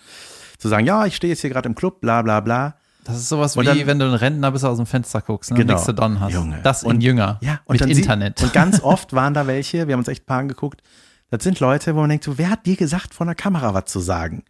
zu 0.58 0.68
sagen, 0.68 0.86
ja, 0.86 1.06
ich 1.06 1.16
stehe 1.16 1.32
jetzt 1.32 1.40
hier 1.40 1.50
gerade 1.50 1.68
im 1.68 1.74
Club, 1.74 2.00
bla 2.00 2.22
bla 2.22 2.40
bla. 2.40 2.76
Das 3.08 3.16
ist 3.16 3.28
sowas 3.28 3.56
Und 3.56 3.64
wie, 3.64 3.66
dann- 3.66 3.86
wenn 3.86 3.98
du 3.98 4.04
einen 4.04 4.14
Rentner 4.14 4.50
bis 4.52 4.62
aus 4.64 4.76
dem 4.76 4.86
Fenster 4.86 5.20
guckst, 5.22 5.50
ne? 5.50 5.56
Genau. 5.56 5.72
Nichts 5.74 5.86
zu 5.86 5.94
hast. 6.20 6.32
Junge. 6.32 6.60
Das 6.62 6.82
in 6.84 6.90
Und- 6.90 7.00
Jünger. 7.00 7.38
Ja, 7.40 7.60
und 7.64 7.74
mit 7.74 7.80
dann 7.80 7.92
sie- 7.94 8.00
Internet. 8.02 8.42
Und 8.42 8.52
ganz 8.52 8.80
oft 8.82 9.12
waren 9.14 9.34
da 9.34 9.46
welche, 9.46 9.86
wir 9.88 9.94
haben 9.94 10.00
uns 10.00 10.08
echt 10.08 10.22
ein 10.22 10.26
paar 10.26 10.38
angeguckt, 10.38 10.82
das 11.30 11.42
sind 11.42 11.58
Leute, 11.60 11.94
wo 11.94 12.00
man 12.00 12.08
denkt, 12.10 12.24
so, 12.24 12.38
wer 12.38 12.50
hat 12.50 12.64
dir 12.66 12.76
gesagt, 12.76 13.14
vor 13.14 13.26
der 13.26 13.34
Kamera 13.34 13.74
was 13.74 13.86
zu 13.86 14.00
sagen? 14.00 14.44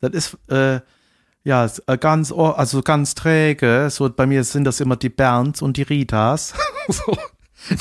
Das 0.00 0.12
ist, 0.12 0.38
äh, 0.50 0.80
ja, 1.44 1.68
äh, 1.86 1.98
ganz, 1.98 2.32
also 2.32 2.82
ganz 2.82 3.14
träge, 3.14 3.88
so 3.90 4.08
bei 4.10 4.26
mir 4.26 4.44
sind 4.44 4.64
das 4.64 4.80
immer 4.80 4.96
die 4.96 5.08
Bernds 5.10 5.60
und 5.62 5.76
die 5.76 5.82
Ritas. 5.82 6.54
so, 6.88 7.16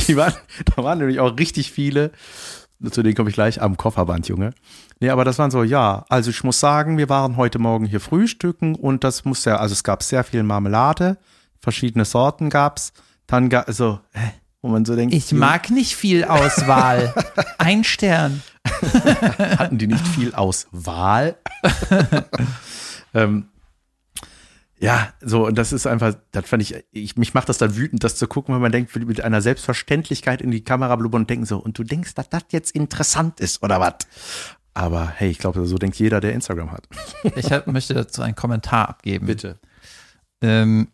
die 0.08 0.16
waren, 0.18 0.34
da 0.76 0.84
waren 0.84 0.98
nämlich 1.00 1.20
auch 1.20 1.38
richtig 1.38 1.72
viele, 1.72 2.12
zu 2.92 3.04
denen 3.04 3.16
komme 3.16 3.30
ich 3.30 3.36
gleich, 3.36 3.62
am 3.62 3.78
Kofferband, 3.78 4.28
Junge. 4.28 4.54
Nee, 5.00 5.10
aber 5.10 5.26
das 5.26 5.38
waren 5.40 5.52
so, 5.52 5.64
ja, 5.64 6.06
also 6.10 6.30
ich 6.30 6.44
muss 6.44 6.60
sagen, 6.60 6.98
wir 6.98 7.10
waren 7.10 7.36
heute 7.38 7.60
Morgen 7.60 7.86
hier 7.86 8.00
frühstücken 8.00 8.76
und 8.76 9.04
das 9.04 9.26
muss 9.26 9.46
ja, 9.46 9.58
also 9.58 9.74
es 9.74 9.84
gab 9.84 10.04
sehr 10.04 10.24
viel 10.24 10.44
Marmelade, 10.44 11.18
verschiedene 11.60 12.06
Sorten 12.06 12.50
gab's, 12.50 12.94
dann 13.28 13.50
gab, 13.50 13.68
also, 13.68 14.00
hä, 14.14 14.32
wo 14.62 14.70
man 14.70 14.86
so 14.86 14.96
denkt, 14.96 15.14
Ich 15.14 15.32
mag 15.32 15.70
nicht 15.70 15.96
viel 15.96 16.26
Auswahl. 16.26 17.14
Ein 17.58 17.84
Stern. 17.84 18.42
hatten 19.58 19.78
die 19.78 19.88
nicht 19.88 20.06
viel 20.08 20.34
Auswahl. 20.34 21.38
ähm, 23.14 23.50
ja, 24.80 25.14
so, 25.20 25.46
und 25.46 25.58
das 25.58 25.74
ist 25.74 25.86
einfach, 25.88 26.16
das 26.32 26.48
fand 26.48 26.64
ich, 26.64 26.76
ich 26.92 27.18
mich 27.18 27.34
macht 27.34 27.50
das 27.50 27.58
dann 27.58 27.76
wütend, 27.76 28.04
das 28.04 28.16
zu 28.16 28.28
gucken, 28.28 28.56
wenn 28.56 28.62
man 28.62 28.72
denkt, 28.72 28.96
mit 28.96 29.22
einer 29.22 29.42
Selbstverständlichkeit 29.42 30.42
in 30.42 30.52
die 30.52 30.64
Kamera 30.64 30.96
blubbern 30.96 31.24
und 31.24 31.30
denken 31.30 31.46
so, 31.46 31.58
und 31.58 31.78
du 31.78 31.84
denkst, 31.84 32.14
dass 32.14 32.30
das 32.30 32.44
jetzt 32.52 32.72
interessant 32.72 33.42
ist, 33.42 33.62
oder 33.62 33.80
was? 33.82 33.96
Aber 34.74 35.10
hey, 35.10 35.30
ich 35.30 35.40
glaube, 35.40 35.66
so 35.66 35.78
denkt 35.78 35.98
jeder, 35.98 36.22
der 36.22 36.34
Instagram 36.34 36.72
hat. 36.72 36.88
Ich 37.36 37.52
hab, 37.52 37.68
möchte 37.68 37.94
dazu 37.94 38.22
einen 38.22 38.36
Kommentar 38.36 38.88
abgeben. 38.88 39.28
Ähm, 40.42 40.88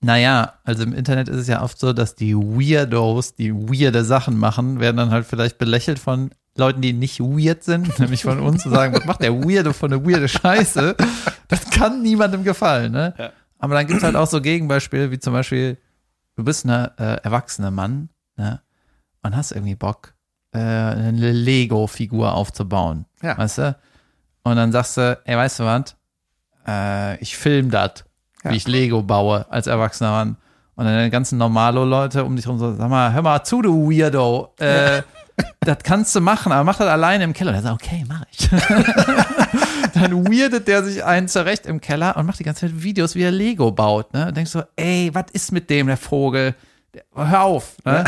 naja, 0.00 0.54
also 0.62 0.84
im 0.84 0.92
Internet 0.92 1.28
ist 1.28 1.36
es 1.36 1.48
ja 1.48 1.62
oft 1.62 1.78
so, 1.78 1.92
dass 1.92 2.14
die 2.14 2.36
Weirdos, 2.36 3.34
die 3.34 3.52
weirde 3.52 4.04
Sachen 4.04 4.38
machen, 4.38 4.78
werden 4.78 4.96
dann 4.96 5.10
halt 5.10 5.26
vielleicht 5.26 5.58
belächelt 5.58 5.98
von 5.98 6.30
Leuten, 6.56 6.80
die 6.82 6.92
nicht 6.92 7.20
weird 7.20 7.64
sind, 7.64 7.98
nämlich 7.98 8.22
von 8.22 8.38
uns, 8.40 8.66
und 8.66 8.72
sagen, 8.72 8.94
was 8.94 9.04
macht 9.04 9.22
der 9.22 9.32
Weirdo 9.34 9.72
von 9.72 9.92
eine 9.92 10.04
weirde 10.04 10.28
Scheiße? 10.28 10.96
Das 11.48 11.70
kann 11.70 12.02
niemandem 12.02 12.44
gefallen, 12.44 12.92
ne? 12.92 13.14
Ja. 13.18 13.30
Aber 13.58 13.74
dann 13.74 13.86
gibt's 13.86 14.02
halt 14.02 14.16
auch 14.16 14.26
so 14.26 14.40
Gegenbeispiele, 14.40 15.10
wie 15.10 15.18
zum 15.18 15.32
Beispiel, 15.32 15.78
du 16.36 16.44
bist 16.44 16.64
eine 16.64 16.92
äh, 16.98 17.22
erwachsene 17.24 17.70
Mann, 17.70 18.08
ne? 18.36 18.60
Und 19.22 19.36
hast 19.36 19.52
irgendwie 19.52 19.76
Bock, 19.76 20.14
äh, 20.52 20.58
eine 20.58 21.30
Lego-Figur 21.32 22.34
aufzubauen. 22.34 23.06
Ja. 23.22 23.38
Weißt 23.38 23.58
du? 23.58 23.76
Und 24.42 24.56
dann 24.56 24.72
sagst 24.72 24.96
du, 24.96 25.20
ey, 25.24 25.36
weißt 25.36 25.60
du 25.60 25.64
was? 25.64 25.96
Äh, 26.66 27.18
ich 27.22 27.36
film 27.36 27.70
das, 27.70 28.04
Ja. 28.42 28.50
wie 28.50 28.56
ich 28.56 28.66
Lego 28.66 29.02
baue 29.02 29.46
als 29.50 29.68
erwachsener 29.68 30.10
Mann. 30.10 30.36
Und 30.74 30.86
dann 30.86 31.04
die 31.04 31.10
ganzen 31.10 31.38
Normalo-Leute 31.38 32.24
um 32.24 32.34
dich 32.34 32.46
rum 32.48 32.58
so, 32.58 32.74
sag 32.74 32.88
mal, 32.88 33.12
hör 33.12 33.22
mal 33.22 33.44
zu, 33.44 33.60
du 33.60 33.90
Weirdo. 33.90 34.54
Äh, 34.58 35.02
das 35.60 35.78
kannst 35.82 36.14
du 36.14 36.20
machen, 36.20 36.50
aber 36.52 36.64
mach 36.64 36.78
das 36.78 36.88
alleine 36.88 37.24
im 37.24 37.32
Keller. 37.32 37.50
Und 37.50 37.56
er 37.56 37.62
sagt, 37.62 37.82
okay, 37.82 38.04
mach 38.08 38.24
ich. 38.30 38.48
dann 39.94 40.26
weirdet 40.26 40.68
der 40.68 40.82
sich 40.82 41.04
einen 41.04 41.28
zurecht 41.28 41.66
im 41.66 41.80
Keller 41.80 42.16
und 42.16 42.26
macht 42.26 42.38
die 42.38 42.44
ganze 42.44 42.62
Zeit 42.62 42.82
Videos, 42.82 43.14
wie 43.14 43.22
er 43.22 43.30
Lego 43.30 43.70
baut. 43.70 44.14
Ne? 44.14 44.28
Und 44.28 44.36
denkst 44.36 44.52
so, 44.52 44.62
ey, 44.76 45.10
was 45.12 45.26
ist 45.32 45.52
mit 45.52 45.68
dem, 45.68 45.88
der 45.88 45.96
Vogel? 45.98 46.54
Hör 47.14 47.42
auf. 47.42 47.76
Ne? 47.84 48.04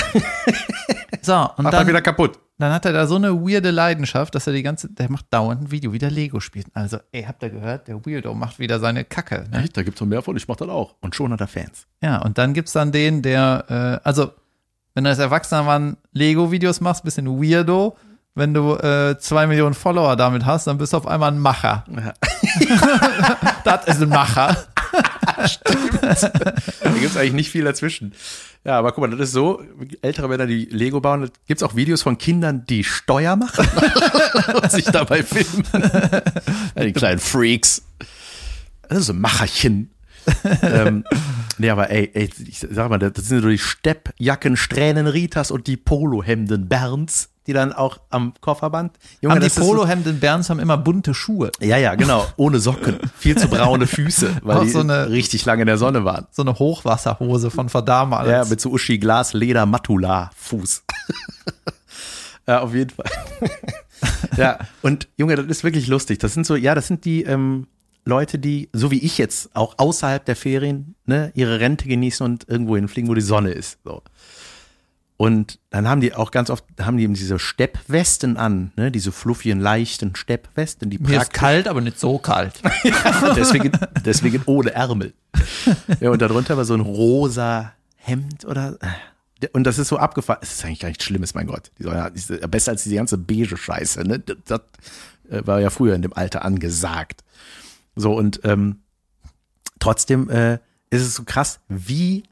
so, 1.23 1.35
und 1.35 1.65
Macht 1.65 1.75
dann, 1.75 1.83
er 1.83 1.87
wieder 1.87 2.03
kaputt. 2.03 2.39
Dann 2.65 2.73
hat 2.73 2.87
er 2.87 2.95
da 2.95 3.07
so 3.07 3.17
eine 3.17 3.43
weirde 3.43 3.71
Leidenschaft, 3.71 4.35
dass 4.35 4.47
er 4.47 4.55
die 4.55 4.63
ganze, 4.63 4.89
der 4.89 5.11
macht 5.11 5.27
dauernd 5.29 5.61
ein 5.61 5.71
Video, 5.71 5.93
wie 5.93 5.99
der 5.99 6.11
Lego 6.11 6.41
spielt. 6.41 6.67
Also, 6.73 6.97
ey, 7.13 7.25
habt 7.25 7.43
ihr 7.43 7.51
gehört? 7.51 7.89
Der 7.89 8.07
Weirdo 8.07 8.33
macht 8.33 8.59
wieder 8.59 8.81
seine 8.81 9.05
Kacke. 9.05 9.45
Ne? 9.51 9.65
Echt, 9.65 9.77
da 9.77 9.83
gibt's 9.83 10.01
noch 10.01 10.09
mehr 10.09 10.23
von, 10.23 10.35
ich 10.35 10.49
mach 10.49 10.57
das 10.57 10.71
auch. 10.71 10.95
Und 11.03 11.15
schon 11.15 11.31
hat 11.31 11.43
er 11.43 11.47
Fans. 11.47 11.87
Ja, 12.03 12.23
und 12.23 12.39
dann 12.39 12.55
gibt's 12.55 12.73
dann 12.73 12.91
den, 12.91 13.21
der, 13.21 14.01
äh, 14.03 14.09
also, 14.09 14.33
wenn 14.95 15.05
du 15.05 15.11
als 15.11 15.19
Erwachsener 15.19 15.63
mal 15.63 15.97
Lego-Videos 16.13 16.81
machst, 16.81 17.05
bisschen 17.05 17.27
weirdo. 17.27 17.99
Wenn 18.35 18.55
du 18.55 18.77
äh, 18.77 19.19
zwei 19.19 19.47
Millionen 19.47 19.75
Follower 19.75 20.17
damit 20.17 20.47
hast, 20.47 20.67
dann 20.67 20.79
bist 20.79 20.95
du 20.95 20.97
auf 20.97 21.07
einmal 21.07 21.33
ein 21.33 21.39
Macher. 21.39 21.85
das 23.65 23.87
ist 23.89 24.01
ein 24.01 24.09
Macher. 24.09 24.57
Da 26.83 26.91
gibt's 27.01 27.17
eigentlich 27.17 27.33
nicht 27.33 27.51
viel 27.51 27.65
dazwischen. 27.65 28.13
Ja, 28.65 28.79
aber 28.79 28.93
guck 28.93 28.99
mal, 29.03 29.11
das 29.11 29.29
ist 29.29 29.33
so, 29.33 29.63
ältere 30.01 30.29
Männer, 30.29 30.47
die 30.47 30.65
Lego 30.67 31.01
bauen, 31.01 31.23
da 31.23 31.29
gibt's 31.47 31.63
auch 31.63 31.75
Videos 31.75 32.03
von 32.03 32.17
Kindern, 32.19 32.65
die 32.67 32.85
Steuer 32.85 33.37
machen 33.37 33.67
und 34.55 34.71
sich 34.71 34.85
dabei 34.87 35.23
filmen. 35.23 35.65
Ja, 36.75 36.85
die 36.85 36.93
kleinen 36.93 37.21
Freaks. 37.21 37.83
Das 38.89 39.01
ist 39.01 39.07
so 39.07 39.13
ein 39.13 39.21
Macherchen. 39.21 39.91
ähm, 40.63 41.05
nee, 41.59 41.69
aber 41.69 41.91
ey, 41.91 42.11
ey, 42.15 42.31
ich 42.47 42.59
sag 42.59 42.89
mal, 42.89 42.99
das 42.99 43.13
sind 43.27 43.43
so 43.43 43.49
die 43.49 43.59
Steppjacken 43.59 44.57
Strähnen 44.57 45.07
Ritas 45.07 45.51
und 45.51 45.67
die 45.67 45.77
Polohemden 45.77 46.69
Bernds, 46.69 47.29
die 47.47 47.53
dann 47.53 47.73
auch 47.73 47.99
am 48.11 48.33
Kofferband. 48.41 48.97
Junge, 49.21 49.35
Haben 49.35 49.43
die 49.43 49.51
Polohemden 49.51 50.21
Berns 50.21 50.51
haben 50.51 50.61
immer 50.61 50.79
bunte 50.79 51.15
Schuhe. 51.15 51.51
Ja, 51.61 51.77
ja, 51.77 51.95
genau. 51.95 52.27
Ohne 52.37 52.59
Socken. 52.59 52.99
Viel 53.19 53.37
zu 53.37 53.49
braune 53.49 53.87
Füße, 53.87 54.39
weil 54.43 54.57
Auch 54.59 54.63
die 54.63 54.71
so 54.71 54.81
eine- 54.81 55.11
richtig 55.11 55.45
lange 55.45 55.63
in 55.63 55.67
der 55.67 55.79
Sonne 55.79 56.05
waren. 56.05 56.27
So 56.31 56.43
eine 56.43 56.59
Hochwasserhose 56.59 57.51
von 57.51 57.69
verdamals. 57.69 58.29
Ja, 58.31 58.45
mit 58.45 58.61
so 58.61 58.71
Uschi 58.71 58.99
Glas 58.99 59.33
Leder 59.35 59.67
Matula 59.67 60.31
Fuß. 60.37 60.85
ja, 62.47 62.61
auf 62.61 62.75
jeden 62.75 62.91
Fall. 62.91 63.11
ja, 64.37 64.59
und 64.83 65.09
Junge, 65.17 65.37
das 65.37 65.47
ist 65.47 65.65
wirklich 65.65 65.87
lustig. 65.87 66.19
Das 66.19 66.35
sind 66.35 66.47
so, 66.47 66.57
ja, 66.57 66.75
das 66.75 66.87
sind 66.89 67.05
die 67.05 67.23
ähm, 67.25 67.67
Leute, 68.05 68.39
die, 68.39 68.69
so 68.73 68.91
wie 68.91 68.99
ich 68.99 69.19
jetzt, 69.19 69.55
auch 69.57 69.75
außerhalb 69.79 70.25
der 70.25 70.37
Ferien, 70.37 70.95
ne, 71.07 71.33
ihre 71.35 71.61
Rente 71.61 71.89
genießen 71.89 72.25
und 72.25 72.49
irgendwo 72.49 72.77
hinfliegen, 72.77 73.09
wo 73.09 73.15
die 73.15 73.21
Sonne 73.23 73.51
ist. 73.53 73.79
So. 73.85 74.03
Und 75.17 75.61
dann 75.71 75.89
haben 75.89 76.01
die 76.01 76.13
auch 76.13 76.33
ganz 76.33 76.51
oft, 76.51 76.65
haben 76.81 76.97
die 76.97 77.05
eben 77.05 77.15
diese 77.15 77.39
Steppwesten 77.39 78.37
an, 78.37 78.73
ne, 78.77 78.91
diese 78.91 79.13
fluffigen, 79.13 79.61
leichten 79.61 80.17
Steppwesten, 80.17 80.91
die 80.91 80.99
Mir 80.99 81.23
ist 81.23 81.33
kalt, 81.33 81.69
aber 81.69 81.81
nicht 81.81 82.01
so 82.01 82.19
kalt. 82.19 82.61
deswegen, 83.37 83.71
deswegen 84.05 84.43
ohne 84.47 84.73
Ärmel. 84.73 85.15
Ja, 86.01 86.11
und 86.11 86.21
darunter 86.21 86.57
war 86.57 86.65
so 86.65 86.75
ein 86.75 86.81
rosa 86.81 87.73
Hemd 87.97 88.45
oder. 88.45 88.77
Und 89.53 89.65
das 89.65 89.79
ist 89.79 89.89
so 89.89 89.99
abgefahren. 89.99 90.41
Es 90.43 90.55
ist 90.55 90.65
eigentlich 90.65 90.81
gar 90.81 90.89
nichts 90.89 91.05
Schlimmes, 91.05 91.35
mein 91.35 91.47
Gott. 91.47 91.71
Die 91.79 91.85
ja, 91.85 92.11
ja 92.11 92.47
besser 92.49 92.73
als 92.73 92.83
diese 92.83 92.97
ganze 92.97 93.19
beige 93.19 93.57
Scheiße. 93.57 94.03
Ne? 94.05 94.19
Das, 94.19 94.37
das 94.47 94.61
äh, 95.31 95.47
war 95.47 95.61
ja 95.61 95.71
früher 95.71 95.95
in 95.95 96.03
dem 96.03 96.13
Alter 96.13 96.45
angesagt. 96.45 97.23
So, 97.95 98.15
und 98.15 98.41
ähm, 98.45 98.81
trotzdem 99.79 100.29
äh, 100.29 100.55
ist 100.91 101.03
es 101.03 101.15
so 101.15 101.25
krass, 101.25 101.61
wie. 101.69 102.25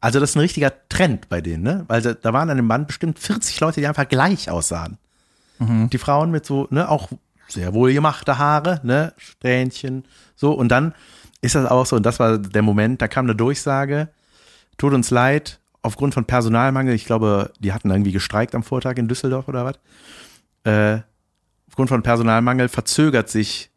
Also, 0.00 0.20
das 0.20 0.30
ist 0.30 0.36
ein 0.36 0.40
richtiger 0.40 0.72
Trend 0.88 1.28
bei 1.28 1.40
denen, 1.40 1.62
ne? 1.64 1.84
Weil 1.88 2.02
da- 2.02 2.32
waren 2.32 2.50
an 2.50 2.56
dem 2.56 2.68
Band 2.68 2.86
bestimmt 2.86 3.18
40 3.18 3.58
Leute, 3.60 3.80
die 3.80 3.86
einfach 3.86 4.08
gleich 4.08 4.50
aussahen. 4.50 4.98
Die 5.90 5.98
Frauen 5.98 6.30
mit 6.30 6.46
so, 6.46 6.68
ne, 6.70 6.88
auch 6.88 7.08
sehr 7.48 7.74
wohlgemachte 7.74 8.38
Haare, 8.38 8.80
ne, 8.84 9.12
Strähnchen, 9.16 10.04
so. 10.36 10.52
Und 10.52 10.68
dann 10.68 10.94
ist 11.40 11.56
das 11.56 11.66
auch 11.68 11.84
so, 11.84 11.96
und 11.96 12.06
das 12.06 12.20
war 12.20 12.38
der 12.38 12.62
Moment, 12.62 13.02
da 13.02 13.08
kam 13.08 13.26
eine 13.26 13.34
Durchsage, 13.34 14.08
tut 14.76 14.92
uns 14.94 15.10
leid, 15.10 15.58
aufgrund 15.82 16.14
von 16.14 16.26
Personalmangel, 16.26 16.94
ich 16.94 17.06
glaube, 17.06 17.52
die 17.58 17.72
hatten 17.72 17.90
irgendwie 17.90 18.12
gestreikt 18.12 18.54
am 18.54 18.62
Vortag 18.62 18.98
in 18.98 19.08
Düsseldorf 19.08 19.48
oder 19.48 19.64
was, 19.64 19.78
äh, 20.64 21.00
aufgrund 21.68 21.88
von 21.88 22.02
Personalmangel 22.04 22.68
verzögert 22.68 23.28
sich 23.28 23.70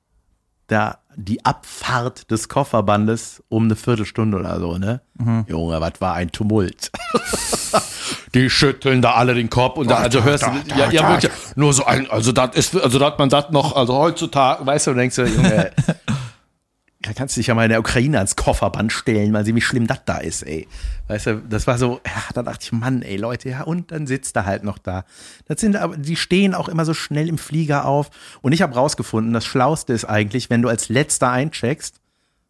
da 0.67 0.99
die 1.15 1.45
Abfahrt 1.45 2.31
des 2.31 2.49
Kofferbandes 2.49 3.43
um 3.49 3.65
eine 3.65 3.75
Viertelstunde 3.75 4.37
oder 4.37 4.59
so, 4.59 4.77
ne? 4.77 5.01
Junge, 5.47 5.79
was 5.81 5.93
war 5.99 6.15
ein 6.15 6.31
Tumult. 6.31 6.91
Die 8.33 8.49
schütteln 8.49 9.01
da 9.01 9.11
alle 9.13 9.35
den 9.35 9.49
Kopf 9.49 9.77
und 9.77 9.89
da, 9.89 9.97
also 9.97 10.23
hörst 10.23 10.45
du, 10.45 10.51
ja, 10.75 10.89
ja, 10.89 11.09
wirklich, 11.09 11.31
nur 11.55 11.73
so 11.73 11.85
ein, 11.85 12.09
also 12.09 12.31
das 12.31 12.55
ist, 12.55 12.75
also 12.81 12.97
das 12.97 13.17
man 13.17 13.29
sagt 13.29 13.51
noch, 13.51 13.75
also 13.75 13.93
heutzutage, 13.95 14.65
weißt 14.65 14.87
du, 14.87 14.93
denkst 14.93 15.17
du, 15.17 15.25
Junge, 15.25 15.71
da 17.01 17.13
kannst 17.13 17.35
du 17.35 17.39
dich 17.39 17.47
ja 17.47 17.55
mal 17.55 17.63
in 17.63 17.69
der 17.69 17.79
Ukraine 17.79 18.17
ans 18.17 18.35
Kofferband 18.35 18.91
stellen, 18.91 19.31
mal 19.31 19.43
sehen, 19.43 19.55
wie 19.55 19.61
schlimm 19.61 19.87
das 19.87 20.05
da 20.05 20.17
ist, 20.17 20.43
ey. 20.43 20.67
Weißt 21.07 21.27
du, 21.27 21.41
das 21.49 21.65
war 21.67 21.77
so, 21.77 21.99
ja, 22.05 22.21
da 22.33 22.43
dachte 22.43 22.59
ich, 22.63 22.71
Mann, 22.71 23.01
ey, 23.01 23.17
Leute, 23.17 23.49
ja, 23.49 23.63
und 23.63 23.91
dann 23.91 24.07
sitzt 24.07 24.35
er 24.35 24.45
halt 24.45 24.63
noch 24.63 24.77
da. 24.77 25.05
Das 25.45 25.59
sind 25.61 25.75
aber, 25.75 25.97
die 25.97 26.15
stehen 26.15 26.53
auch 26.53 26.69
immer 26.69 26.85
so 26.85 26.93
schnell 26.93 27.27
im 27.27 27.37
Flieger 27.37 27.85
auf. 27.85 28.09
Und 28.41 28.51
ich 28.51 28.61
habe 28.61 28.75
rausgefunden, 28.75 29.33
das 29.33 29.45
Schlauste 29.45 29.93
ist 29.93 30.05
eigentlich, 30.05 30.49
wenn 30.49 30.61
du 30.61 30.69
als 30.69 30.89
letzter 30.89 31.31
eincheckst, 31.31 31.99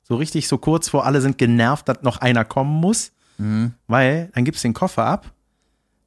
so 0.04 0.16
richtig 0.18 0.47
so 0.47 0.58
kurz 0.58 0.89
vor 0.89 1.06
alle 1.06 1.22
sind 1.22 1.38
genervt, 1.38 1.88
dass 1.88 2.02
noch 2.02 2.18
einer 2.18 2.43
kommen 2.43 2.82
muss, 2.82 3.14
weil 3.88 4.30
dann 4.34 4.45
gibst 4.45 4.64
du 4.64 4.68
den 4.68 4.74
Koffer 4.74 5.06
ab. 5.06 5.32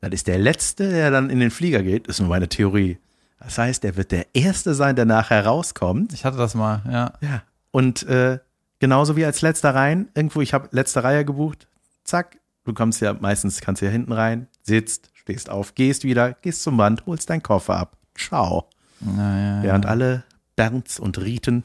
Das 0.01 0.13
ist 0.13 0.27
der 0.27 0.39
Letzte, 0.39 0.91
der 0.91 1.11
dann 1.11 1.31
in 1.31 1.41
den 1.41 1.51
Flieger 1.51 1.83
geht, 1.83 2.07
ist 2.07 2.21
nur 2.21 2.29
meine 2.29 2.49
Theorie. 2.49 2.99
Das 3.41 3.59
heißt, 3.59 3.85
er 3.85 3.97
wird 3.97 4.13
der 4.13 4.27
Erste 4.35 4.75
sein, 4.75 4.97
der 4.97 5.07
nachher 5.07 5.45
rauskommt. 5.47 6.13
Ich 6.13 6.25
hatte 6.25 6.37
das 6.37 6.55
mal, 6.55 6.83
ja. 6.87 7.13
Ja. 7.21 7.43
Und 7.75 8.05
äh, 8.05 8.39
genauso 8.79 9.17
wie 9.17 9.25
als 9.25 9.43
letzter 9.43 9.75
rein, 9.75 10.09
irgendwo, 10.15 10.41
ich 10.43 10.55
habe 10.55 10.69
letzte 10.71 11.03
Reihe 11.03 11.25
gebucht, 11.25 11.67
zack, 12.05 12.39
du 12.63 12.73
kommst 12.73 13.01
ja 13.01 13.13
meistens, 13.15 13.61
kannst 13.61 13.83
ja 13.83 13.89
hinten 13.89 14.13
rein, 14.13 14.47
sitzt, 14.63 15.11
stehst 15.13 15.51
auf, 15.51 15.75
gehst 15.75 16.05
wieder, 16.05 16.35
gehst 16.35 16.63
zum 16.63 16.77
Band, 16.77 17.05
holst 17.05 17.29
deinen 17.31 17.43
Koffer 17.43 17.77
ab. 17.77 17.97
Ciao. 18.17 18.69
Naja, 19.01 19.65
Während 19.65 19.87
alle 19.87 20.23
Bernds 20.55 21.01
und 21.01 21.19
Riten 21.19 21.65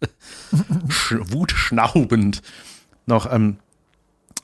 sch- 0.88 1.32
wutschnaubend 1.32 2.40
noch 3.06 3.28
ähm, 3.32 3.56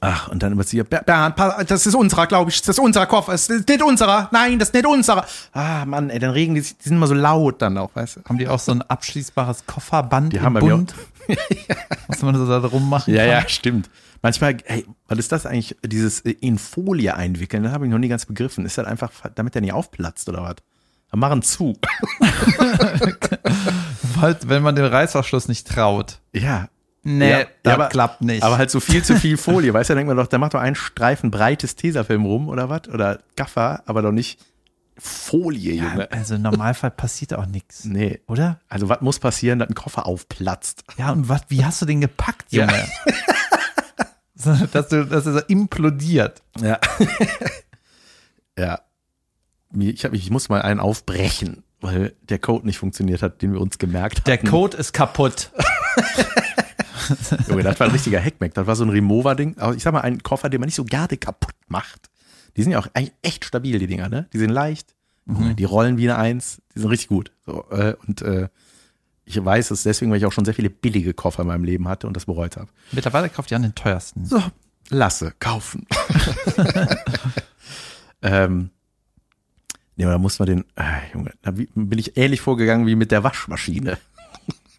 Ach, 0.00 0.28
und 0.28 0.42
dann 0.44 0.52
immer 0.52 0.62
sie, 0.62 0.80
Ber- 0.84 1.02
Bernd, 1.02 1.34
das 1.68 1.84
ist 1.86 1.94
unserer, 1.96 2.28
glaube 2.28 2.50
ich, 2.50 2.60
das 2.60 2.68
ist 2.68 2.78
unser 2.78 3.04
Koffer, 3.06 3.32
das 3.32 3.48
ist 3.48 3.68
nicht 3.68 3.82
unserer, 3.82 4.28
nein, 4.30 4.58
das 4.60 4.68
ist 4.68 4.74
nicht 4.74 4.86
unserer. 4.86 5.26
Ah, 5.52 5.84
Mann, 5.86 6.10
ey, 6.10 6.20
dann 6.20 6.30
regen 6.30 6.54
die 6.54 6.60
sich, 6.60 6.76
die 6.78 6.84
sind 6.88 6.98
immer 6.98 7.08
so 7.08 7.14
laut 7.14 7.60
dann 7.62 7.76
auch, 7.78 7.90
weißt 7.94 8.18
du. 8.18 8.20
Haben 8.28 8.38
die 8.38 8.46
auch 8.46 8.60
so 8.60 8.70
ein 8.72 8.82
abschließbares 8.82 9.66
Kofferband 9.66 10.32
Die 10.32 10.36
im 10.36 10.42
haben 10.44 10.54
bei 10.54 10.60
mir 10.62 10.76
Bund? 10.76 10.94
was 12.06 12.22
man 12.22 12.36
so 12.36 12.46
da 12.46 12.60
drum 12.60 12.88
machen 12.88 13.12
Ja, 13.12 13.22
kann? 13.22 13.28
ja, 13.30 13.48
stimmt. 13.48 13.90
Manchmal, 14.22 14.56
hey, 14.66 14.86
was 15.08 15.18
ist 15.18 15.32
das 15.32 15.46
eigentlich, 15.46 15.76
dieses 15.84 16.20
äh, 16.20 16.30
in 16.30 16.58
Folie 16.58 17.16
einwickeln, 17.16 17.64
das 17.64 17.72
habe 17.72 17.86
ich 17.86 17.90
noch 17.90 17.98
nie 17.98 18.08
ganz 18.08 18.24
begriffen. 18.26 18.66
Ist 18.66 18.78
das 18.78 18.86
einfach, 18.86 19.10
damit 19.34 19.54
der 19.56 19.62
nicht 19.62 19.72
aufplatzt 19.72 20.28
oder 20.28 20.42
was? 20.42 20.56
Dann 21.10 21.20
machen 21.20 21.42
zu. 21.42 21.76
Halt, 24.20 24.48
wenn 24.48 24.62
man 24.62 24.74
den 24.76 24.84
Reißverschluss 24.86 25.48
nicht 25.48 25.66
traut. 25.68 26.18
Ja. 26.32 26.68
Nee, 27.04 27.30
Ja, 27.30 27.44
das 27.62 27.74
aber- 27.74 27.88
klappt 27.88 28.20
nicht. 28.22 28.42
Aber 28.42 28.58
halt 28.58 28.70
so 28.70 28.80
viel 28.80 29.02
zu 29.04 29.16
viel 29.16 29.36
Folie, 29.38 29.72
weißt 29.72 29.90
du, 29.90 29.94
da 29.94 29.98
denkt 29.98 30.08
man 30.08 30.16
doch, 30.16 30.26
da 30.26 30.38
macht 30.38 30.54
doch 30.54 30.60
einen 30.60 30.74
Streifen 30.76 31.30
breites 31.30 31.76
Tesafilm 31.76 32.24
rum 32.24 32.48
oder 32.48 32.68
was? 32.68 32.88
Oder 32.88 33.20
Gaffer, 33.36 33.82
aber 33.86 34.02
doch 34.02 34.12
nicht 34.12 34.40
Folie, 35.00 35.74
ja, 35.74 35.84
Junge. 35.84 36.10
also 36.10 36.34
im 36.34 36.42
Normalfall 36.42 36.90
passiert 36.90 37.32
auch 37.32 37.46
nichts. 37.46 37.84
Nee. 37.84 38.20
Oder? 38.26 38.58
Also 38.68 38.88
was 38.88 39.00
muss 39.00 39.20
passieren, 39.20 39.60
dass 39.60 39.68
ein 39.68 39.74
Koffer 39.76 40.06
aufplatzt? 40.06 40.82
Ja, 40.96 41.12
und 41.12 41.28
was, 41.28 41.42
wie 41.48 41.64
hast 41.64 41.80
du 41.80 41.86
den 41.86 42.00
gepackt, 42.00 42.46
Ja. 42.52 42.66
Junge? 42.66 42.84
so, 44.34 44.54
dass, 44.72 44.88
du, 44.88 45.04
dass 45.06 45.24
er 45.26 45.34
so 45.34 45.38
implodiert. 45.46 46.42
Ja. 46.60 46.80
ja. 48.58 48.80
Ich, 49.78 50.04
hab, 50.04 50.14
ich 50.14 50.30
muss 50.30 50.48
mal 50.48 50.62
einen 50.62 50.80
aufbrechen, 50.80 51.62
weil 51.80 52.16
der 52.22 52.40
Code 52.40 52.66
nicht 52.66 52.78
funktioniert 52.78 53.22
hat, 53.22 53.40
den 53.40 53.52
wir 53.52 53.60
uns 53.60 53.78
gemerkt 53.78 54.18
haben. 54.18 54.24
Der 54.24 54.38
Code 54.38 54.76
ist 54.76 54.92
kaputt. 54.92 55.52
Junge, 57.48 57.62
das 57.62 57.78
war 57.80 57.86
ein 57.86 57.92
richtiger 57.92 58.20
Hackmack. 58.22 58.54
Das 58.54 58.66
war 58.66 58.76
so 58.76 58.84
ein 58.84 58.90
Remover-Ding. 58.90 59.56
Ich 59.76 59.82
sag 59.82 59.92
mal, 59.92 60.00
ein 60.00 60.22
Koffer, 60.22 60.48
den 60.48 60.60
man 60.60 60.66
nicht 60.66 60.74
so 60.74 60.84
gerne 60.84 61.16
kaputt 61.16 61.54
macht. 61.68 62.10
Die 62.56 62.62
sind 62.62 62.72
ja 62.72 62.78
auch 62.78 62.88
eigentlich 62.94 63.14
echt 63.22 63.44
stabil, 63.44 63.78
die 63.78 63.86
Dinger, 63.86 64.08
ne? 64.08 64.28
Die 64.32 64.38
sind 64.38 64.50
leicht. 64.50 64.94
Junge, 65.26 65.54
Die 65.54 65.64
rollen 65.64 65.98
wie 65.98 66.10
eine 66.10 66.18
Eins. 66.18 66.62
Die 66.74 66.80
sind 66.80 66.88
richtig 66.88 67.08
gut. 67.08 67.32
So, 67.44 67.64
äh, 67.70 67.94
und 68.06 68.22
äh, 68.22 68.48
ich 69.24 69.44
weiß 69.44 69.70
es 69.70 69.82
deswegen, 69.82 70.10
weil 70.10 70.18
ich 70.18 70.26
auch 70.26 70.32
schon 70.32 70.44
sehr 70.44 70.54
viele 70.54 70.70
billige 70.70 71.12
Koffer 71.12 71.42
in 71.42 71.48
meinem 71.48 71.64
Leben 71.64 71.86
hatte 71.86 72.06
und 72.06 72.16
das 72.16 72.24
bereut 72.24 72.56
habe. 72.56 72.68
Mittlerweile 72.92 73.28
kauft 73.28 73.50
Jan 73.50 73.62
den 73.62 73.74
teuersten. 73.74 74.24
So, 74.24 74.42
lasse, 74.88 75.34
kaufen. 75.38 75.86
ähm, 78.22 78.70
nee, 79.96 80.04
aber 80.04 80.14
da 80.14 80.18
muss 80.18 80.38
man 80.38 80.46
den, 80.46 80.64
äh, 80.76 81.12
Junge, 81.12 81.32
da 81.42 81.50
bin 81.50 81.98
ich 81.98 82.16
ähnlich 82.16 82.40
vorgegangen 82.40 82.86
wie 82.86 82.96
mit 82.96 83.10
der 83.10 83.22
Waschmaschine. 83.22 83.98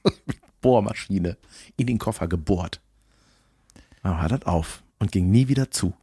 Bohrmaschine 0.62 1.38
in 1.80 1.88
den 1.88 1.98
Koffer 2.00 2.28
gebohrt. 2.28 2.80
Aber 4.04 4.22
hat 4.22 4.32
das 4.32 4.46
auf. 4.46 4.82
und 5.00 5.12
ging 5.12 5.30
nie 5.32 5.48
wieder 5.48 5.72
zu. 5.72 5.94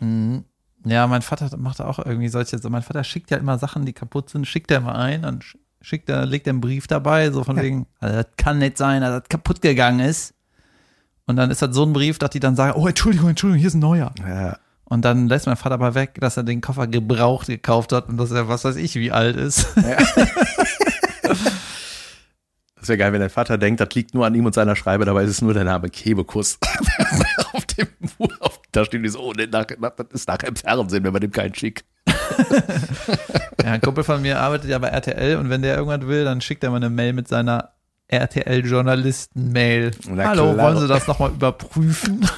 Mhm. 0.00 0.44
Ja, 0.84 1.06
mein 1.06 1.22
Vater 1.22 1.56
macht 1.58 1.80
auch 1.80 1.98
irgendwie 2.00 2.28
solche, 2.28 2.58
so 2.58 2.68
mein 2.70 2.82
Vater 2.82 3.04
schickt 3.04 3.30
ja 3.30 3.36
immer 3.36 3.56
Sachen, 3.58 3.84
die 3.84 3.92
kaputt 3.92 4.30
sind, 4.30 4.46
schickt 4.48 4.70
er 4.72 4.78
immer 4.78 4.96
ein, 4.96 5.22
dann 5.22 5.38
sch- 5.40 5.56
schickt 5.80 6.08
er, 6.08 6.26
legt 6.26 6.48
einen 6.48 6.60
Brief 6.60 6.86
dabei, 6.88 7.30
so 7.30 7.44
von 7.44 7.56
wegen, 7.60 7.86
also 8.00 8.16
das 8.16 8.26
kann 8.36 8.58
nicht 8.58 8.78
sein, 8.78 9.00
dass 9.00 9.20
das 9.20 9.28
kaputt 9.28 9.62
gegangen 9.62 10.00
ist. 10.00 10.34
Und 11.26 11.36
dann 11.36 11.52
ist 11.52 11.62
das 11.62 11.72
so 11.74 11.84
ein 11.84 11.92
Brief, 11.92 12.18
dass 12.18 12.30
die 12.30 12.40
dann 12.40 12.56
sagen, 12.56 12.72
oh, 12.76 12.88
Entschuldigung, 12.88 13.28
Entschuldigung, 13.30 13.60
hier 13.60 13.68
ist 13.68 13.74
ein 13.74 13.78
neuer. 13.80 14.12
Ja, 14.26 14.58
Und 14.86 15.04
dann 15.04 15.28
lässt 15.28 15.46
mein 15.46 15.56
Vater 15.56 15.76
aber 15.76 15.94
weg, 15.94 16.18
dass 16.20 16.36
er 16.36 16.42
den 16.42 16.60
Koffer 16.60 16.88
gebraucht 16.88 17.46
gekauft 17.46 17.92
hat 17.92 18.08
und 18.08 18.16
dass 18.16 18.32
er, 18.32 18.48
was 18.48 18.64
weiß 18.64 18.74
ich, 18.76 18.96
wie 18.96 19.12
alt 19.12 19.36
ist. 19.36 19.68
das 22.82 22.88
wäre 22.88 22.98
geil, 22.98 23.12
wenn 23.12 23.20
dein 23.20 23.30
Vater 23.30 23.58
denkt, 23.58 23.80
das 23.80 23.90
liegt 23.94 24.12
nur 24.12 24.26
an 24.26 24.34
ihm 24.34 24.44
und 24.44 24.54
seiner 24.54 24.74
Schreibe, 24.74 25.04
dabei 25.04 25.22
ist 25.22 25.30
es 25.30 25.40
nur 25.40 25.54
der 25.54 25.62
Name 25.62 25.88
Kebekus. 25.88 26.58
auf 27.52 27.64
dem 27.66 27.86
auf, 28.40 28.60
da 28.72 28.84
steht 28.84 29.04
die 29.04 29.08
so, 29.08 29.20
oh, 29.20 29.32
nach, 29.32 29.66
nach, 29.78 29.90
das 29.90 30.06
ist 30.10 30.26
nachher 30.26 30.48
im 30.48 30.56
Fernsehen, 30.56 31.04
wenn 31.04 31.12
man 31.12 31.20
dem 31.20 31.30
keinen 31.30 31.54
schickt. 31.54 31.84
Ja, 33.62 33.72
ein 33.72 33.80
Kumpel 33.80 34.02
von 34.02 34.20
mir 34.20 34.40
arbeitet 34.40 34.70
ja 34.70 34.78
bei 34.80 34.88
RTL 34.88 35.36
und 35.36 35.48
wenn 35.48 35.62
der 35.62 35.76
irgendwas 35.76 36.08
will, 36.08 36.24
dann 36.24 36.40
schickt 36.40 36.64
er 36.64 36.70
mal 36.70 36.76
eine 36.78 36.90
Mail 36.90 37.12
mit 37.12 37.28
seiner 37.28 37.74
RTL-Journalisten-Mail. 38.08 39.92
Na 40.08 40.24
Hallo, 40.24 40.54
klar. 40.54 40.66
wollen 40.66 40.80
Sie 40.80 40.88
das 40.88 41.06
nochmal 41.06 41.30
überprüfen? 41.30 42.26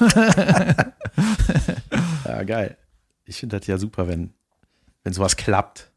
Ja, 2.25 2.43
geil. 2.43 2.77
Ich 3.25 3.37
finde 3.37 3.57
das 3.57 3.67
ja 3.67 3.77
super, 3.77 4.07
wenn, 4.07 4.33
wenn 5.03 5.13
sowas 5.13 5.37
klappt. 5.37 5.91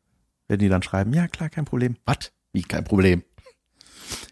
Wenn 0.46 0.60
die 0.60 0.68
dann 0.68 0.82
schreiben, 0.82 1.12
ja 1.12 1.26
klar, 1.26 1.48
kein 1.50 1.64
Problem. 1.64 1.96
Was? 2.04 2.32
Wie, 2.52 2.62
kein 2.62 2.84
Problem. 2.84 3.22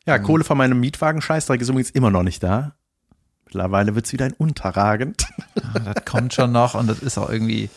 Ja, 0.06 0.18
Kohle 0.18 0.44
von 0.44 0.56
meinem 0.58 0.80
Mietwagen-Scheißdreck 0.80 1.60
ist 1.60 1.68
übrigens 1.68 1.90
immer 1.90 2.10
noch 2.10 2.22
nicht 2.22 2.42
da. 2.42 2.74
Mittlerweile 3.44 3.94
wird's 3.94 4.12
wieder 4.12 4.24
ein 4.26 4.32
unterragend. 4.34 5.26
Ja, 5.74 5.92
das 5.92 6.04
kommt 6.04 6.34
schon 6.34 6.52
noch 6.52 6.74
und 6.74 6.86
das 6.88 7.00
ist 7.00 7.16
auch 7.18 7.30
irgendwie 7.30 7.70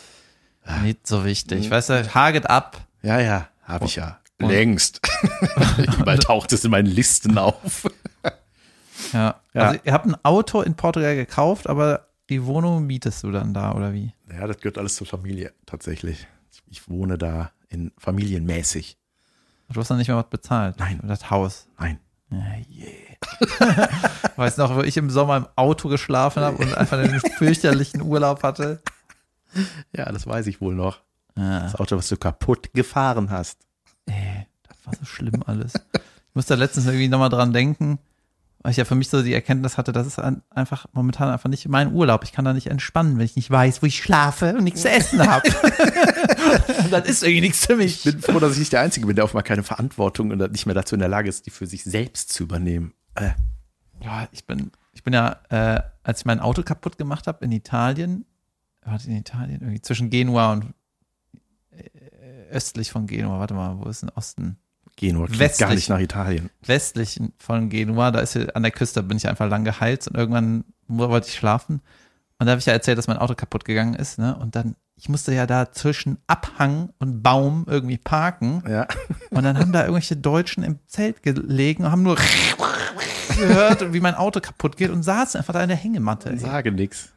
nicht 0.84 1.06
so 1.08 1.26
wichtig. 1.26 1.70
Weißt 1.70 1.90
du, 1.90 2.14
haget 2.16 2.50
ab. 2.50 2.86
Ja, 3.02 3.20
ja, 3.20 3.48
habe 3.64 3.86
ich 3.86 3.96
ja. 3.96 4.20
Und- 4.42 4.50
Längst. 4.50 5.02
Bald 6.06 6.24
taucht 6.24 6.54
es 6.54 6.64
in 6.64 6.72
meinen 6.72 6.86
Listen 6.88 7.38
auf. 7.38 7.84
Ja. 9.14 9.36
Ja. 9.54 9.62
Also 9.62 9.80
ihr 9.84 9.94
habt 9.94 10.06
ein 10.06 10.16
Auto 10.24 10.62
in 10.62 10.76
Portugal 10.76 11.16
gekauft, 11.16 11.68
aber 11.68 12.08
die 12.30 12.46
Wohnung 12.46 12.86
mietest 12.86 13.24
du 13.24 13.32
dann 13.32 13.54
da, 13.54 13.74
oder 13.74 13.92
wie? 13.94 14.14
Ja, 14.32 14.46
das 14.48 14.58
gehört 14.58 14.78
alles 14.78 14.96
zur 14.96 15.08
Familie, 15.08 15.52
tatsächlich. 15.66 16.28
Ich 16.68 16.88
wohne 16.90 17.18
da 17.18 17.52
in 17.70 17.92
familienmäßig. 17.98 18.98
Du 19.72 19.80
hast 19.80 19.90
dann 19.90 19.98
nicht 19.98 20.08
mehr 20.08 20.18
was 20.18 20.30
bezahlt. 20.30 20.80
Nein. 20.80 21.00
Das 21.04 21.30
Haus. 21.30 21.68
Nein. 21.78 22.00
Ja, 22.32 22.38
yeah. 22.70 23.90
weißt 24.36 24.58
noch, 24.58 24.76
wo 24.76 24.82
ich 24.82 24.98
im 24.98 25.10
Sommer 25.10 25.38
im 25.38 25.48
Auto 25.56 25.90
geschlafen 25.90 26.44
habe 26.44 26.58
und 26.58 26.76
einfach 26.76 26.98
einen 26.98 27.20
fürchterlichen 27.38 28.02
Urlaub 28.02 28.44
hatte? 28.44 28.82
Ja, 29.96 30.12
das 30.12 30.28
weiß 30.28 30.48
ich 30.48 30.62
wohl 30.62 30.76
noch. 30.76 31.02
Ja. 31.36 31.62
Das 31.62 31.76
Auto, 31.76 31.98
was 31.98 32.08
du 32.08 32.18
kaputt 32.18 32.74
gefahren 32.74 33.32
hast. 33.32 33.60
Ey, 34.06 34.48
das 34.68 34.78
war 34.86 34.94
so 34.96 35.06
schlimm 35.06 35.44
alles. 35.46 35.74
Ich 35.94 36.36
musste 36.36 36.56
letztens 36.56 36.86
irgendwie 36.86 37.08
nochmal 37.08 37.30
dran 37.30 37.54
denken, 37.54 38.00
weil 38.62 38.72
ich 38.72 38.78
ja 38.78 38.86
für 38.86 38.96
mich 38.96 39.10
so 39.10 39.24
die 39.24 39.34
Erkenntnis 39.34 39.78
hatte, 39.78 39.94
das 39.94 40.06
ist 40.06 40.20
ein, 40.20 40.42
einfach 40.50 40.86
momentan 40.92 41.30
einfach 41.30 41.50
nicht 41.50 41.68
mein 41.70 41.94
Urlaub. 41.94 42.24
Ich 42.24 42.34
kann 42.34 42.44
da 42.44 42.54
nicht 42.54 42.68
entspannen, 42.68 43.18
wenn 43.18 43.26
ich 43.26 43.38
nicht 43.38 43.50
weiß, 43.50 43.82
wo 43.82 43.86
ich 43.86 44.04
schlafe 44.04 44.54
und 44.54 44.66
nichts 44.66 44.82
zu 44.82 44.90
essen 44.90 45.26
habe. 45.26 45.50
das 46.92 47.08
ist 47.08 47.24
irgendwie 47.24 47.42
nichts 47.42 47.66
für 47.66 47.78
mich. 47.78 48.06
Ich 48.06 48.14
bin 48.14 48.22
froh, 48.22 48.40
dass 48.40 48.54
ich 48.54 48.60
nicht 48.60 48.74
der 48.74 48.82
Einzige 48.82 49.08
bin, 49.08 49.16
der 49.16 49.24
auf 49.24 49.34
mal 49.34 49.44
keine 49.44 49.64
Verantwortung 49.64 50.32
und 50.32 50.52
nicht 50.52 50.66
mehr 50.66 50.76
dazu 50.76 50.96
in 50.96 51.00
der 51.00 51.08
Lage 51.08 51.30
ist, 51.30 51.46
die 51.46 51.52
für 51.52 51.68
sich 51.68 51.86
selbst 51.86 52.34
zu 52.34 52.44
übernehmen. 52.44 52.94
Äh, 53.16 53.32
Ja, 54.04 54.28
ich 54.32 54.46
bin, 54.46 54.72
ich 54.92 55.04
bin 55.04 55.14
ja, 55.14 55.38
äh, 55.50 55.82
als 56.04 56.20
ich 56.20 56.26
mein 56.26 56.42
Auto 56.42 56.62
kaputt 56.64 56.98
gemacht 56.98 57.28
habe 57.28 57.46
in 57.46 57.54
Italien, 57.54 58.26
warte 58.84 59.08
in 59.08 59.16
Italien, 59.16 59.62
irgendwie 59.62 59.82
zwischen 59.82 60.10
Genua 60.10 60.52
und 60.52 60.74
äh, 61.72 62.50
östlich 62.52 62.92
von 62.92 63.08
Genua, 63.08 63.40
warte 63.40 63.54
mal, 63.54 63.80
wo 63.80 63.88
ist 63.88 64.02
denn 64.02 64.10
Osten? 64.10 64.58
Genua 65.00 65.26
klingt 65.28 65.40
Westlich. 65.40 65.68
gar 65.68 65.74
nicht 65.76 65.90
nach 65.90 66.00
Italien. 66.00 66.50
westlich 66.66 67.20
von 67.38 67.70
Genua, 67.70 68.12
da 68.12 68.20
ist 68.20 68.34
hier 68.34 68.54
an 68.56 68.64
der 68.64 68.72
Küste, 68.74 69.02
bin 69.02 69.16
ich 69.18 69.28
einfach 69.30 69.48
lang 69.50 69.64
geheizt 69.64 70.10
und 70.10 70.18
irgendwann 70.18 70.66
wollte 70.88 71.28
ich 71.30 71.36
schlafen. 71.36 71.82
Und 72.38 72.46
da 72.46 72.52
habe 72.52 72.60
ich 72.60 72.66
ja 72.66 72.74
erzählt, 72.74 72.98
dass 72.98 73.08
mein 73.08 73.18
Auto 73.18 73.34
kaputt 73.36 73.64
gegangen 73.66 73.94
ist, 73.96 74.18
ne? 74.20 74.36
Und 74.36 74.56
dann, 74.56 74.76
ich 74.96 75.08
musste 75.10 75.34
ja 75.34 75.46
da 75.46 75.72
zwischen 75.72 76.18
Abhang 76.28 76.90
und 77.00 77.22
Baum 77.24 77.66
irgendwie 77.68 77.98
parken. 77.98 78.62
Ja. 78.68 78.88
Und 79.32 79.44
dann 79.44 79.58
haben 79.58 79.72
da 79.72 79.82
irgendwelche 79.82 80.18
Deutschen 80.18 80.64
im 80.64 80.80
Zelt 80.88 81.24
gelegen 81.24 81.84
und 81.86 81.92
haben 81.92 82.04
nur 82.04 82.18
gehört, 83.38 83.94
wie 83.94 84.00
mein 84.00 84.16
Auto 84.16 84.40
kaputt 84.42 84.76
geht 84.78 84.90
und 84.90 85.04
saßen 85.04 85.40
einfach 85.40 85.54
da 85.54 85.62
in 85.62 85.70
der 85.70 85.78
Hängematte. 85.78 86.30
ey. 86.32 86.38
Sage 86.40 86.72
nix. 86.72 87.10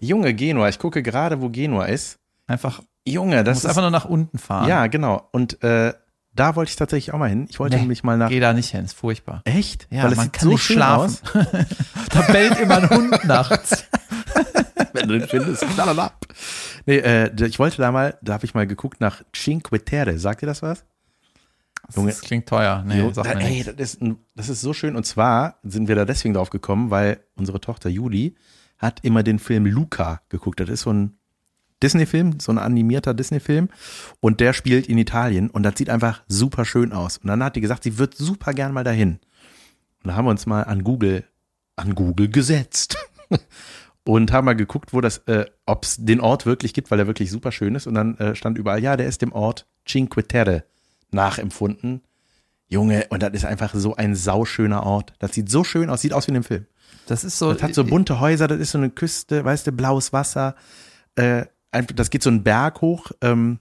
Junge, 0.00 0.34
Genua. 0.34 0.68
Ich 0.68 0.78
gucke 0.78 1.02
gerade, 1.02 1.40
wo 1.40 1.48
Genua 1.50 1.84
ist. 1.86 2.18
Einfach, 2.46 2.82
Junge, 3.06 3.44
das 3.44 3.56
musst 3.56 3.64
ist. 3.64 3.68
einfach 3.70 3.82
nur 3.82 3.90
nach 3.90 4.04
unten 4.06 4.38
fahren. 4.38 4.68
Ja, 4.68 4.86
genau. 4.86 5.28
Und 5.32 5.62
äh, 5.62 5.92
da 6.36 6.56
wollte 6.56 6.70
ich 6.70 6.76
tatsächlich 6.76 7.12
auch 7.14 7.18
mal 7.18 7.28
hin. 7.28 7.46
Ich 7.50 7.58
wollte 7.58 7.76
Nee, 7.76 7.82
nämlich 7.82 8.04
mal 8.04 8.16
nach. 8.16 8.28
Geh 8.28 8.40
da 8.40 8.52
nicht 8.52 8.70
hin, 8.70 8.84
ist 8.84 8.94
furchtbar. 8.94 9.42
Echt? 9.44 9.88
Ja, 9.90 10.04
Weil 10.04 10.12
es 10.12 10.16
man 10.16 10.32
kann 10.32 10.44
so 10.44 10.50
nicht 10.50 10.62
schlafen. 10.62 11.18
Da 12.10 12.22
bellt 12.22 12.58
immer 12.60 12.76
ein 12.78 12.88
Hund 12.90 13.24
nachts. 13.24 13.84
wenn 14.92 15.08
du 15.08 15.18
den 15.18 15.28
findest. 15.28 15.62
Knallerlapp. 15.68 16.26
Nee, 16.86 16.98
äh, 16.98 17.46
ich 17.46 17.58
wollte 17.58 17.78
da 17.78 17.90
mal, 17.92 18.16
da 18.22 18.34
habe 18.34 18.44
ich 18.44 18.54
mal 18.54 18.66
geguckt 18.66 19.00
nach 19.00 19.22
Cinque 19.34 19.84
Terre. 19.84 20.18
Sagt 20.18 20.42
ihr 20.42 20.46
das 20.46 20.62
was? 20.62 20.84
Junge. 21.94 22.10
Das 22.10 22.20
klingt 22.20 22.48
teuer. 22.48 22.82
Nee, 22.86 23.00
Jo, 23.00 23.12
sag 23.12 23.24
da, 23.24 23.38
ey, 23.38 23.62
das 23.64 23.94
ist, 23.94 24.00
das 24.34 24.48
ist 24.48 24.60
so 24.60 24.72
schön. 24.72 24.96
Und 24.96 25.04
zwar 25.04 25.58
sind 25.62 25.88
wir 25.88 25.94
da 25.94 26.04
deswegen 26.04 26.34
drauf 26.34 26.50
gekommen, 26.50 26.90
weil 26.90 27.20
unsere 27.36 27.60
Tochter 27.60 27.88
Juli 27.90 28.36
hat 28.78 29.00
immer 29.04 29.22
den 29.22 29.38
Film 29.38 29.66
Luca 29.66 30.22
geguckt. 30.28 30.60
Das 30.60 30.68
ist 30.68 30.82
so 30.82 30.92
ein 30.92 31.18
Disney-Film, 31.82 32.40
so 32.40 32.52
ein 32.52 32.58
animierter 32.58 33.14
Disney-Film. 33.14 33.68
Und 34.20 34.40
der 34.40 34.52
spielt 34.52 34.86
in 34.86 34.98
Italien 34.98 35.50
und 35.50 35.62
das 35.62 35.74
sieht 35.76 35.90
einfach 35.90 36.22
super 36.28 36.64
schön 36.64 36.92
aus. 36.92 37.18
Und 37.18 37.28
dann 37.28 37.42
hat 37.42 37.56
die 37.56 37.60
gesagt, 37.60 37.84
sie 37.84 37.98
wird 37.98 38.14
super 38.14 38.52
gern 38.52 38.72
mal 38.72 38.84
dahin. 38.84 39.18
Und 40.02 40.10
da 40.10 40.16
haben 40.16 40.26
wir 40.26 40.30
uns 40.30 40.46
mal 40.46 40.62
an 40.62 40.84
Google, 40.84 41.24
an 41.76 41.94
Google 41.94 42.28
gesetzt. 42.28 42.96
Und 44.04 44.30
haben 44.30 44.44
mal 44.44 44.54
geguckt, 44.54 44.92
wo 44.92 45.00
das, 45.00 45.18
äh, 45.26 45.46
ob 45.66 45.82
es 45.82 45.96
den 45.96 46.20
Ort 46.20 46.46
wirklich 46.46 46.72
gibt, 46.72 46.92
weil 46.92 47.00
er 47.00 47.08
wirklich 47.08 47.28
super 47.28 47.50
schön 47.50 47.74
ist. 47.74 47.88
Und 47.88 47.94
dann 47.94 48.16
äh, 48.18 48.36
stand 48.36 48.56
überall, 48.56 48.80
ja, 48.80 48.96
der 48.96 49.08
ist 49.08 49.20
dem 49.20 49.32
Ort 49.32 49.66
Cinque 49.84 50.22
Terre 50.28 50.62
nachempfunden. 51.10 52.02
Junge, 52.68 53.06
und 53.10 53.22
das 53.24 53.32
ist 53.32 53.44
einfach 53.44 53.74
so 53.74 53.96
ein 53.96 54.14
sauschöner 54.14 54.84
Ort. 54.84 55.12
Das 55.18 55.32
sieht 55.32 55.50
so 55.50 55.64
schön 55.64 55.90
aus, 55.90 56.02
sieht 56.02 56.12
aus 56.12 56.28
wie 56.28 56.30
in 56.30 56.34
dem 56.34 56.44
Film. 56.44 56.66
Das 57.06 57.24
ist 57.24 57.38
so. 57.38 57.52
Das 57.52 57.62
hat 57.62 57.74
so 57.74 57.84
bunte 57.84 58.20
Häuser, 58.20 58.46
das 58.46 58.60
ist 58.60 58.70
so 58.70 58.78
eine 58.78 58.90
Küste, 58.90 59.44
weißt 59.44 59.66
du, 59.66 59.72
blaues 59.72 60.12
Wasser. 60.12 60.54
Äh, 61.16 61.46
das 61.82 62.10
geht 62.10 62.22
so 62.22 62.30
einen 62.30 62.42
Berg 62.42 62.80
hoch. 62.80 63.10
Ähm, 63.20 63.58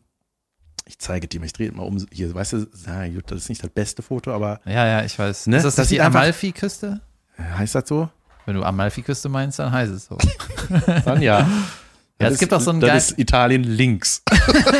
ich 0.88 1.00
zeige 1.00 1.28
dir 1.28 1.40
mal, 1.40 1.46
ich 1.48 1.54
drehe 1.54 1.72
mal 1.72 1.84
um. 1.84 1.98
Hier, 2.12 2.34
weißt 2.34 2.54
du, 2.54 2.68
na 2.86 3.08
gut, 3.08 3.32
das 3.32 3.44
ist 3.44 3.50
nicht 3.50 3.64
das 3.64 3.70
beste 3.72 4.02
Foto, 4.04 4.32
aber 4.34 4.60
Ja, 4.66 4.86
ja, 4.86 5.04
ich 5.04 5.18
weiß. 5.18 5.48
Ne? 5.48 5.58
Ist 5.58 5.64
das, 5.64 5.76
Das 5.76 5.88
die 5.90 6.00
Amalfi-Küste? 6.02 7.02
heißt 7.40 7.76
das 7.76 7.88
so? 7.88 8.10
Wenn 8.46 8.56
du 8.56 8.64
Amalfi-Küste 8.64 9.28
meinst, 9.30 9.58
dann 9.60 9.72
heißt 9.72 9.92
es 9.92 10.06
so. 10.06 10.18
Dann 11.06 11.22
ja. 11.22 11.40
Ja, 11.40 11.48
Das 12.20 12.34
es 12.34 12.40
gibt 12.40 12.52
ist- 12.52 12.58
auch 12.58 12.62
so 12.62 12.70
einen 12.72 12.80
Das 12.80 13.10
ist 13.12 13.20
Italien 13.20 13.64
links, 13.64 14.22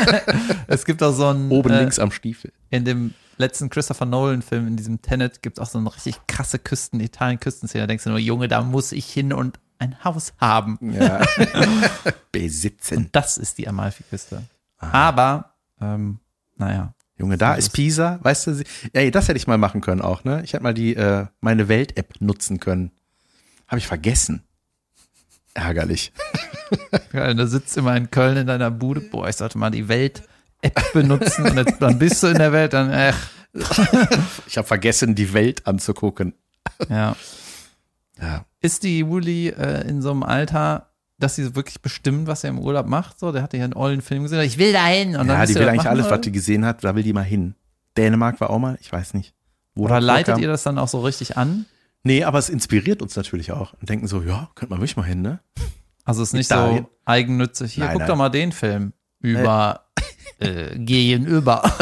es 0.68 0.84
gibt 0.84 1.02
auch 1.02 1.12
so 1.12 1.26
ein. 1.28 1.50
oben 1.50 1.70
äh, 1.70 1.80
links 1.80 1.98
am 1.98 2.10
Stiefel. 2.10 2.52
In 2.70 2.84
dem 2.84 3.12
letzten 3.36 3.68
Christopher 3.68 4.06
Nolan-Film, 4.06 4.66
in 4.68 4.76
diesem 4.76 5.02
Tenet, 5.02 5.42
gibt 5.42 5.58
es 5.58 5.62
auch 5.62 5.70
so 5.70 5.78
eine 5.78 5.94
richtig 5.94 6.16
krasse 6.26 6.58
Küsten, 6.58 7.00
Italien-Küstenszene. 7.00 7.82
Da 7.82 7.86
denkst 7.88 8.04
du 8.04 8.10
nur, 8.10 8.18
Junge, 8.18 8.48
da 8.48 8.62
muss 8.62 8.92
ich 8.92 9.06
hin 9.06 9.32
und 9.32 9.58
ein 9.78 10.02
Haus 10.04 10.32
haben. 10.40 10.78
Ja. 10.92 11.24
Besitzen. 12.32 13.08
Das 13.12 13.38
ist 13.38 13.58
die 13.58 13.68
Amalfi-Küste. 13.68 14.42
Aber, 14.78 15.54
ähm, 15.80 16.18
naja. 16.56 16.92
Junge, 17.18 17.38
da 17.38 17.54
ist 17.54 17.70
Pisa, 17.72 18.18
weißt 18.22 18.46
du, 18.46 18.54
sie- 18.56 18.64
ey, 18.92 19.10
das 19.10 19.28
hätte 19.28 19.38
ich 19.38 19.46
mal 19.46 19.56
machen 19.56 19.80
können 19.80 20.02
auch, 20.02 20.24
ne? 20.24 20.42
Ich 20.44 20.52
hätte 20.52 20.62
mal 20.62 20.74
die 20.74 20.94
äh, 20.94 21.26
meine 21.40 21.66
Welt-App 21.68 22.20
nutzen 22.20 22.60
können. 22.60 22.90
Habe 23.68 23.78
ich 23.78 23.86
vergessen. 23.86 24.42
Ärgerlich. 25.54 26.12
Ja, 27.12 27.32
du 27.32 27.46
sitzt 27.46 27.76
immer 27.76 27.96
in 27.96 28.10
Köln 28.10 28.36
in 28.36 28.46
deiner 28.48 28.72
Bude. 28.72 29.00
Boah, 29.00 29.28
ich 29.28 29.36
sollte 29.36 29.56
mal 29.56 29.70
die 29.70 29.86
Welt-App 29.86 30.92
benutzen. 30.92 31.44
Und 31.48 31.56
jetzt, 31.56 31.80
dann 31.80 31.96
bist 31.98 32.20
du 32.22 32.26
in 32.26 32.38
der 32.38 32.50
Welt, 32.52 32.72
dann, 32.72 32.90
äh, 32.90 33.12
Ich 34.48 34.58
habe 34.58 34.66
vergessen, 34.66 35.14
die 35.14 35.32
Welt 35.32 35.64
anzugucken. 35.66 36.34
ja. 36.88 37.14
Ja. 38.20 38.44
Ist 38.66 38.82
die 38.82 38.98
Juli 38.98 39.48
äh, 39.50 39.86
in 39.88 40.02
so 40.02 40.10
einem 40.10 40.24
Alter, 40.24 40.90
dass 41.20 41.36
sie 41.36 41.54
wirklich 41.54 41.80
bestimmt, 41.82 42.26
was 42.26 42.42
er 42.42 42.50
im 42.50 42.58
Urlaub 42.58 42.86
macht? 42.86 43.20
So, 43.20 43.30
der 43.30 43.44
hatte 43.44 43.56
ja 43.56 43.62
einen 43.62 43.74
ollen 43.74 44.02
Film 44.02 44.24
gesehen. 44.24 44.40
Ich 44.40 44.58
will. 44.58 44.74
Und 44.74 45.12
dann 45.14 45.28
ja, 45.28 45.46
die 45.46 45.54
will 45.54 45.68
eigentlich 45.68 45.88
alles, 45.88 46.06
oder? 46.06 46.16
was 46.16 46.22
die 46.22 46.32
gesehen 46.32 46.64
hat, 46.64 46.82
da 46.82 46.96
will 46.96 47.04
die 47.04 47.12
mal 47.12 47.22
hin. 47.22 47.54
Dänemark 47.96 48.40
war 48.40 48.50
auch 48.50 48.58
mal, 48.58 48.76
ich 48.80 48.90
weiß 48.92 49.14
nicht. 49.14 49.34
Oder 49.76 49.96
das 49.96 50.04
leitet 50.04 50.26
vorkam. 50.26 50.42
ihr 50.42 50.48
das 50.48 50.64
dann 50.64 50.78
auch 50.78 50.88
so 50.88 51.00
richtig 51.00 51.36
an? 51.36 51.66
Nee, 52.02 52.24
aber 52.24 52.40
es 52.40 52.48
inspiriert 52.48 53.02
uns 53.02 53.14
natürlich 53.14 53.52
auch. 53.52 53.72
Und 53.80 53.88
denken 53.88 54.08
so, 54.08 54.20
ja, 54.22 54.50
könnte 54.56 54.70
man 54.70 54.80
wirklich 54.80 54.96
mal 54.96 55.04
hin, 55.04 55.22
ne? 55.22 55.38
Also 56.04 56.22
es 56.22 56.30
ist 56.30 56.32
nicht 56.34 56.50
Italien. 56.50 56.86
so 56.86 56.90
eigennützig. 57.04 57.74
Hier, 57.74 57.84
Nein, 57.84 57.92
guck 57.92 58.00
nein. 58.00 58.08
doch 58.08 58.16
mal 58.16 58.30
den 58.30 58.50
Film 58.50 58.94
über 59.20 59.86
äh, 60.40 60.76
gegenüber. 60.76 61.62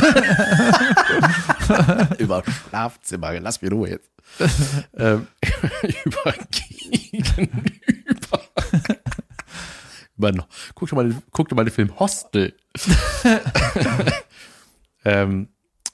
Über 2.18 2.42
Schlafzimmer, 2.68 3.38
lass 3.40 3.60
mir 3.62 3.70
Ruhe 3.70 3.90
jetzt. 3.90 4.10
ähm, 4.94 5.26
über 6.04 6.34
gegenüber. 6.50 8.40
Über, 10.16 10.46
guck, 10.74 10.88
dir 10.88 10.94
mal, 10.96 11.08
den- 11.08 11.22
guck 11.32 11.48
dir 11.48 11.54
mal 11.54 11.64
den 11.64 11.72
Film 11.74 11.98
Hostel. 11.98 12.54
ähm, 15.04 15.48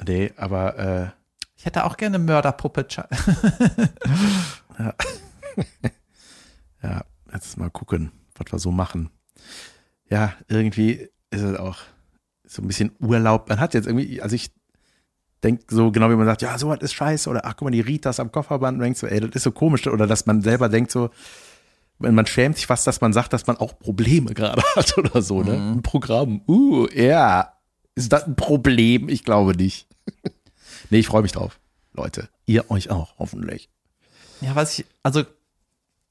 nee, 0.06 0.32
aber 0.36 0.78
äh, 0.78 1.10
Ich 1.56 1.66
hätte 1.66 1.84
auch 1.84 1.96
gerne 1.96 2.18
Mörderpuppe. 2.18 2.86
Cha- 2.86 3.08
ja, 6.82 7.04
jetzt 7.32 7.56
mal 7.58 7.70
gucken, 7.70 8.12
was 8.36 8.52
wir 8.52 8.58
so 8.58 8.70
machen. 8.70 9.10
Ja, 10.08 10.34
irgendwie 10.48 11.08
ist 11.30 11.42
es 11.42 11.56
auch 11.58 11.78
so 12.44 12.62
ein 12.62 12.66
bisschen 12.68 12.92
Urlaub. 13.00 13.48
Man 13.48 13.60
hat 13.60 13.74
jetzt 13.74 13.86
irgendwie, 13.86 14.20
also 14.22 14.34
ich 14.34 14.50
denke 15.42 15.64
so 15.68 15.90
genau 15.90 16.10
wie 16.10 16.16
man 16.16 16.26
sagt, 16.26 16.42
ja, 16.42 16.56
sowas 16.58 16.78
ist 16.80 16.92
scheiße 16.92 17.28
oder 17.28 17.44
ach 17.44 17.56
guck 17.56 17.66
mal, 17.66 17.70
die 17.70 17.80
Ritas 17.80 18.20
am 18.20 18.32
Kofferband 18.32 18.76
und 18.76 18.82
denkst 18.82 19.00
so, 19.00 19.06
ey, 19.06 19.20
das 19.20 19.30
ist 19.34 19.42
so 19.42 19.52
komisch 19.52 19.86
oder 19.86 20.06
dass 20.06 20.26
man 20.26 20.42
selber 20.42 20.68
denkt 20.68 20.90
so, 20.90 21.10
wenn 21.98 22.14
man 22.14 22.26
schämt 22.26 22.56
sich 22.56 22.66
fast, 22.66 22.86
dass 22.86 23.00
man 23.00 23.12
sagt, 23.12 23.32
dass 23.32 23.46
man 23.46 23.58
auch 23.58 23.78
Probleme 23.78 24.34
gerade 24.34 24.62
hat 24.76 24.96
oder 24.98 25.22
so, 25.22 25.42
ne? 25.42 25.52
Ein 25.52 25.82
Programm. 25.82 26.42
Uh, 26.48 26.86
ja. 26.94 27.54
Ist 27.94 28.12
das 28.12 28.26
ein 28.26 28.36
Problem? 28.36 29.08
Ich 29.08 29.24
glaube 29.24 29.54
nicht. 29.54 29.86
nee, 30.90 30.98
ich 30.98 31.06
freue 31.06 31.22
mich 31.22 31.32
drauf. 31.32 31.60
Leute, 31.92 32.28
ihr 32.46 32.70
euch 32.70 32.90
auch, 32.90 33.14
hoffentlich. 33.18 33.68
Ja, 34.40 34.54
was 34.54 34.78
ich, 34.78 34.86
also 35.02 35.24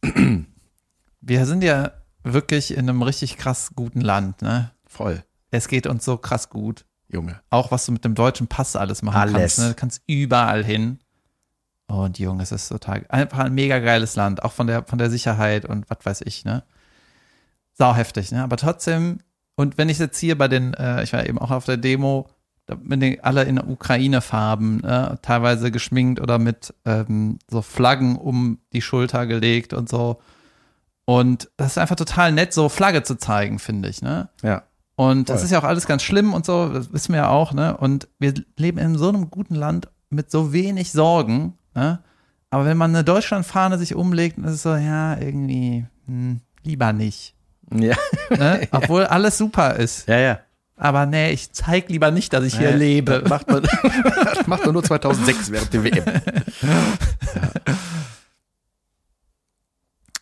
wir 1.22 1.46
sind 1.46 1.64
ja 1.64 1.94
wirklich 2.24 2.72
in 2.72 2.90
einem 2.90 3.02
richtig 3.02 3.38
krass 3.38 3.72
guten 3.76 4.02
Land, 4.02 4.42
ne? 4.42 4.72
Voll, 4.86 5.24
Es 5.52 5.68
geht 5.68 5.88
uns 5.88 6.06
so 6.06 6.18
krass 6.18 6.50
gut. 6.50 6.86
Junge. 7.12 7.40
Auch 7.50 7.72
was 7.72 7.86
du 7.86 7.92
mit 7.92 8.06
dem 8.06 8.16
deutschen 8.16 8.48
Pass 8.48 8.76
alles 8.76 9.02
machen 9.02 9.18
Alles. 9.18 9.34
kannst. 9.34 9.60
Ne? 9.60 9.68
Du 9.70 9.74
kannst 9.76 10.02
überall 10.08 10.64
hin. 10.64 11.00
Und 11.88 12.20
Junge, 12.20 12.44
es 12.44 12.52
ist 12.52 12.70
total 12.70 13.06
einfach 13.10 13.40
ein 13.40 13.54
mega 13.56 13.80
geiles 13.80 14.16
Land, 14.16 14.44
auch 14.44 14.52
von 14.52 14.68
der 14.68 14.84
von 14.84 15.00
der 15.00 15.10
Sicherheit 15.10 15.66
und 15.66 15.90
was 15.90 15.98
weiß 16.04 16.22
ich, 16.22 16.46
ne? 16.46 16.64
Sau 17.74 17.96
heftig, 17.96 18.32
ne? 18.32 18.44
Aber 18.44 18.58
trotzdem, 18.58 19.20
und 19.56 19.80
wenn 19.80 19.90
ich 19.90 19.98
jetzt 19.98 20.20
hier 20.20 20.38
bei 20.38 20.48
den, 20.48 20.76
äh, 20.76 21.02
ich 21.02 21.14
war 21.14 21.26
eben 21.26 21.40
auch 21.40 21.50
auf 21.50 21.66
der 21.66 21.78
Demo, 21.78 22.30
da 22.68 22.76
bin 22.76 23.02
ich 23.02 23.26
alle 23.26 23.44
in 23.46 23.60
Ukraine-Farben, 23.60 24.82
ne? 24.82 25.18
teilweise 25.24 25.72
geschminkt 25.72 26.22
oder 26.22 26.38
mit 26.38 26.72
ähm, 26.86 27.40
so 27.50 27.64
Flaggen 27.64 28.16
um 28.16 28.60
die 28.74 28.84
Schulter 28.84 29.26
gelegt 29.26 29.74
und 29.74 29.90
so. 29.90 30.22
Und 31.06 31.50
das 31.58 31.72
ist 31.72 31.78
einfach 31.80 31.96
total 31.96 32.32
nett, 32.32 32.54
so 32.54 32.70
Flagge 32.70 33.02
zu 33.02 33.16
zeigen, 33.16 33.58
finde 33.58 33.90
ich, 33.90 34.04
ne? 34.04 34.30
Ja. 34.44 34.62
Und 35.00 35.30
das 35.30 35.44
ist 35.44 35.52
ja 35.52 35.60
auch 35.60 35.64
alles 35.64 35.88
ganz 35.88 36.04
schlimm 36.04 36.34
und 36.34 36.46
so, 36.46 36.68
das 36.68 36.92
wissen 36.92 37.14
wir 37.14 37.22
ja 37.22 37.30
auch, 37.30 37.54
ne? 37.54 37.78
Und 37.78 38.10
wir 38.20 38.34
leben 38.58 38.80
in 38.80 38.98
so 38.98 39.08
einem 39.08 39.32
guten 39.32 39.56
Land 39.56 39.88
mit 40.10 40.30
so 40.30 40.52
wenig 40.52 40.92
Sorgen, 40.92 41.54
ne? 41.74 42.00
Aber 42.50 42.66
wenn 42.66 42.76
man 42.76 42.94
eine 42.94 43.06
Deutschlandfahne 43.06 43.78
sich 43.78 43.96
umlegt, 43.96 44.38
dann 44.38 44.44
ist 44.44 44.56
es 44.56 44.64
so, 44.64 44.76
ja, 44.76 45.18
irgendwie, 45.18 45.86
hm, 46.06 46.42
lieber 46.64 46.92
nicht. 46.92 47.34
Ja. 47.74 47.96
Ne? 48.30 48.68
Obwohl 48.72 49.06
alles 49.06 49.38
super 49.38 49.78
ist. 49.78 50.06
Ja, 50.10 50.20
ja. 50.20 50.40
Aber 50.76 51.06
nee, 51.06 51.32
ich 51.32 51.54
zeig 51.54 51.88
lieber 51.88 52.12
nicht, 52.12 52.34
dass 52.34 52.44
ich 52.44 52.58
hier 52.58 52.72
Ja, 52.72 52.76
lebe. 52.76 53.22
Das 53.22 53.30
macht 53.30 53.50
man, 53.50 53.64
das 54.34 54.48
macht 54.48 54.66
man 54.66 54.74
nur 54.74 54.84
2006 54.84 55.52
während 55.52 55.74
der 55.74 55.84
WM. 55.86 56.04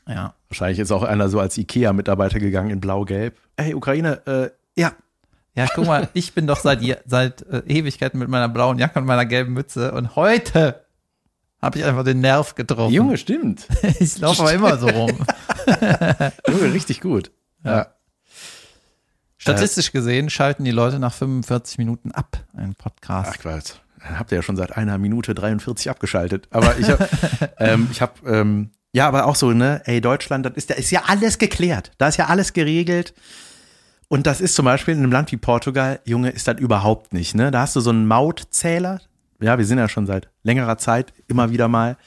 Ja. 0.07 0.33
Wahrscheinlich 0.49 0.79
ist 0.79 0.91
auch 0.91 1.03
einer 1.03 1.29
so 1.29 1.39
als 1.39 1.57
Ikea-Mitarbeiter 1.57 2.39
gegangen 2.39 2.69
in 2.69 2.79
blau-gelb. 2.79 3.35
Hey, 3.57 3.73
Ukraine, 3.73 4.25
äh, 4.25 4.49
ja. 4.77 4.93
Ja, 5.55 5.67
guck 5.73 5.87
mal, 5.87 6.07
ich 6.13 6.33
bin 6.33 6.45
doch 6.45 6.59
seit, 6.59 6.81
seit 7.05 7.41
äh, 7.41 7.63
Ewigkeiten 7.65 8.19
mit 8.19 8.29
meiner 8.29 8.47
blauen 8.47 8.77
Jacke 8.77 8.99
und 8.99 9.05
meiner 9.05 9.25
gelben 9.25 9.53
Mütze 9.53 9.91
und 9.91 10.15
heute 10.15 10.85
habe 11.61 11.79
ich 11.79 11.85
einfach 11.85 12.03
den 12.03 12.21
Nerv 12.21 12.53
getroffen. 12.53 12.93
Junge, 12.93 13.17
stimmt. 13.17 13.67
ich 13.99 14.19
laufe 14.19 14.43
aber 14.43 14.53
immer 14.53 14.77
so 14.77 14.87
rum. 14.87 15.17
Junge, 16.47 16.73
richtig 16.73 17.01
gut. 17.01 17.31
Ja. 17.63 17.87
Statistisch 19.37 19.91
gesehen 19.91 20.29
schalten 20.29 20.63
die 20.63 20.71
Leute 20.71 20.99
nach 20.99 21.13
45 21.13 21.79
Minuten 21.79 22.11
ab, 22.11 22.37
einen 22.55 22.75
Podcast. 22.75 23.31
Ach 23.33 23.39
Quatsch. 23.39 23.73
Habt 24.01 24.31
ihr 24.31 24.37
ja 24.37 24.41
schon 24.41 24.57
seit 24.57 24.77
einer 24.77 24.97
Minute 24.97 25.33
43 25.33 25.89
abgeschaltet. 25.89 26.47
Aber 26.51 26.77
ich 26.77 26.89
habe, 26.89 27.09
ähm, 27.57 27.87
ich 27.91 28.01
habe, 28.01 28.13
ähm, 28.29 28.71
ja, 28.91 29.07
aber 29.07 29.25
auch 29.25 29.35
so, 29.35 29.51
ne, 29.51 29.81
ey, 29.85 30.01
Deutschland, 30.01 30.45
das 30.45 30.53
ist, 30.53 30.69
da 30.69 30.75
ist 30.75 30.91
ja 30.91 31.03
alles 31.07 31.39
geklärt. 31.39 31.91
Da 31.97 32.07
ist 32.09 32.17
ja 32.17 32.27
alles 32.27 32.53
geregelt. 32.53 33.13
Und 34.09 34.25
das 34.25 34.39
ist 34.41 34.55
zum 34.55 34.65
Beispiel 34.65 34.93
in 34.93 35.01
einem 35.03 35.11
Land 35.11 35.31
wie 35.31 35.37
Portugal, 35.37 35.99
Junge, 36.05 36.29
ist 36.29 36.47
das 36.47 36.59
überhaupt 36.59 37.13
nicht, 37.13 37.35
ne? 37.35 37.51
Da 37.51 37.61
hast 37.61 37.75
du 37.75 37.81
so 37.81 37.89
einen 37.89 38.07
Mautzähler. 38.07 39.01
Ja, 39.41 39.57
wir 39.57 39.65
sind 39.65 39.77
ja 39.77 39.89
schon 39.89 40.05
seit 40.07 40.29
längerer 40.43 40.77
Zeit 40.77 41.13
immer 41.27 41.51
wieder 41.51 41.67
mal. 41.67 41.97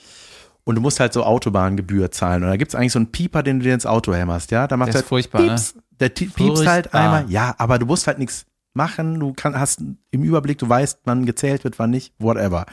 Und 0.65 0.75
du 0.77 0.81
musst 0.81 0.99
halt 1.01 1.13
so 1.13 1.25
Autobahngebühr 1.25 2.11
zahlen. 2.11 2.43
Und 2.43 2.49
da 2.51 2.57
gibt's 2.57 2.75
eigentlich 2.75 2.93
so 2.93 2.99
einen 2.99 3.13
Pieper, 3.13 3.43
den 3.43 3.59
du 3.61 3.65
dir 3.65 3.75
ins 3.75 3.87
Auto 3.87 4.15
hämmerst, 4.15 4.51
ja? 4.51 4.67
Da 4.67 4.77
macht 4.77 4.89
Der 4.89 4.95
ist 4.95 4.97
halt 5.03 5.07
furchtbar, 5.09 5.43
ne? 5.43 5.49
Pieps. 5.49 5.75
Der 6.01 6.15
ti- 6.15 6.27
piepst 6.27 6.67
halt 6.67 6.95
einmal. 6.95 7.31
Ja, 7.31 7.55
aber 7.59 7.79
du 7.79 7.85
musst 7.87 8.07
halt 8.07 8.19
nichts 8.19 8.47
machen. 8.73 9.21
Du 9.21 9.33
kann, 9.35 9.59
hast 9.59 9.83
im 10.11 10.23
Überblick, 10.23 10.59
du 10.59 10.69
weißt, 10.69 11.01
wann 11.05 11.27
gezählt 11.27 11.65
wird, 11.65 11.79
wann 11.79 11.91
nicht, 11.91 12.15
whatever. 12.19 12.65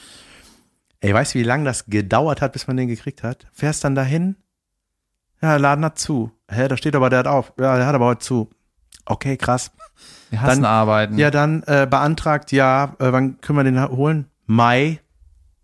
Ey, 1.01 1.13
weißt 1.13 1.35
du, 1.35 1.39
wie 1.39 1.43
lange 1.43 1.65
das 1.65 1.85
gedauert 1.85 2.41
hat, 2.41 2.53
bis 2.53 2.67
man 2.67 2.77
den 2.77 2.87
gekriegt 2.87 3.23
hat? 3.23 3.45
Fährst 3.51 3.83
dann 3.83 3.95
dahin? 3.95 4.35
Ja, 5.41 5.49
der 5.51 5.59
Laden 5.59 5.85
hat 5.85 5.99
zu. 5.99 6.31
Hä, 6.49 6.67
da 6.67 6.77
steht 6.77 6.95
aber, 6.95 7.09
der 7.09 7.19
hat 7.19 7.27
auf. 7.27 7.51
Ja, 7.59 7.75
der 7.77 7.85
hat 7.85 7.93
aber 7.95 8.05
heute 8.05 8.19
zu. 8.25 8.49
Okay, 9.09 9.37
krass. 9.37 9.71
Wir 10.29 10.41
hassen 10.41 10.63
Dann- 10.63 10.71
Arbeiten. 10.71 11.17
Ja, 11.17 11.31
dann 11.31 11.63
äh, 11.63 11.87
beantragt, 11.89 12.51
ja, 12.51 12.95
äh, 12.99 13.11
wann 13.11 13.39
können 13.41 13.57
wir 13.57 13.63
den 13.63 13.81
holen? 13.89 14.27
Mai. 14.45 14.99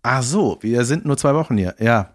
Ach 0.02 0.22
so, 0.22 0.58
wir 0.60 0.84
sind 0.84 1.04
nur 1.04 1.16
zwei 1.16 1.34
Wochen 1.34 1.56
hier. 1.56 1.74
Ja. 1.78 2.10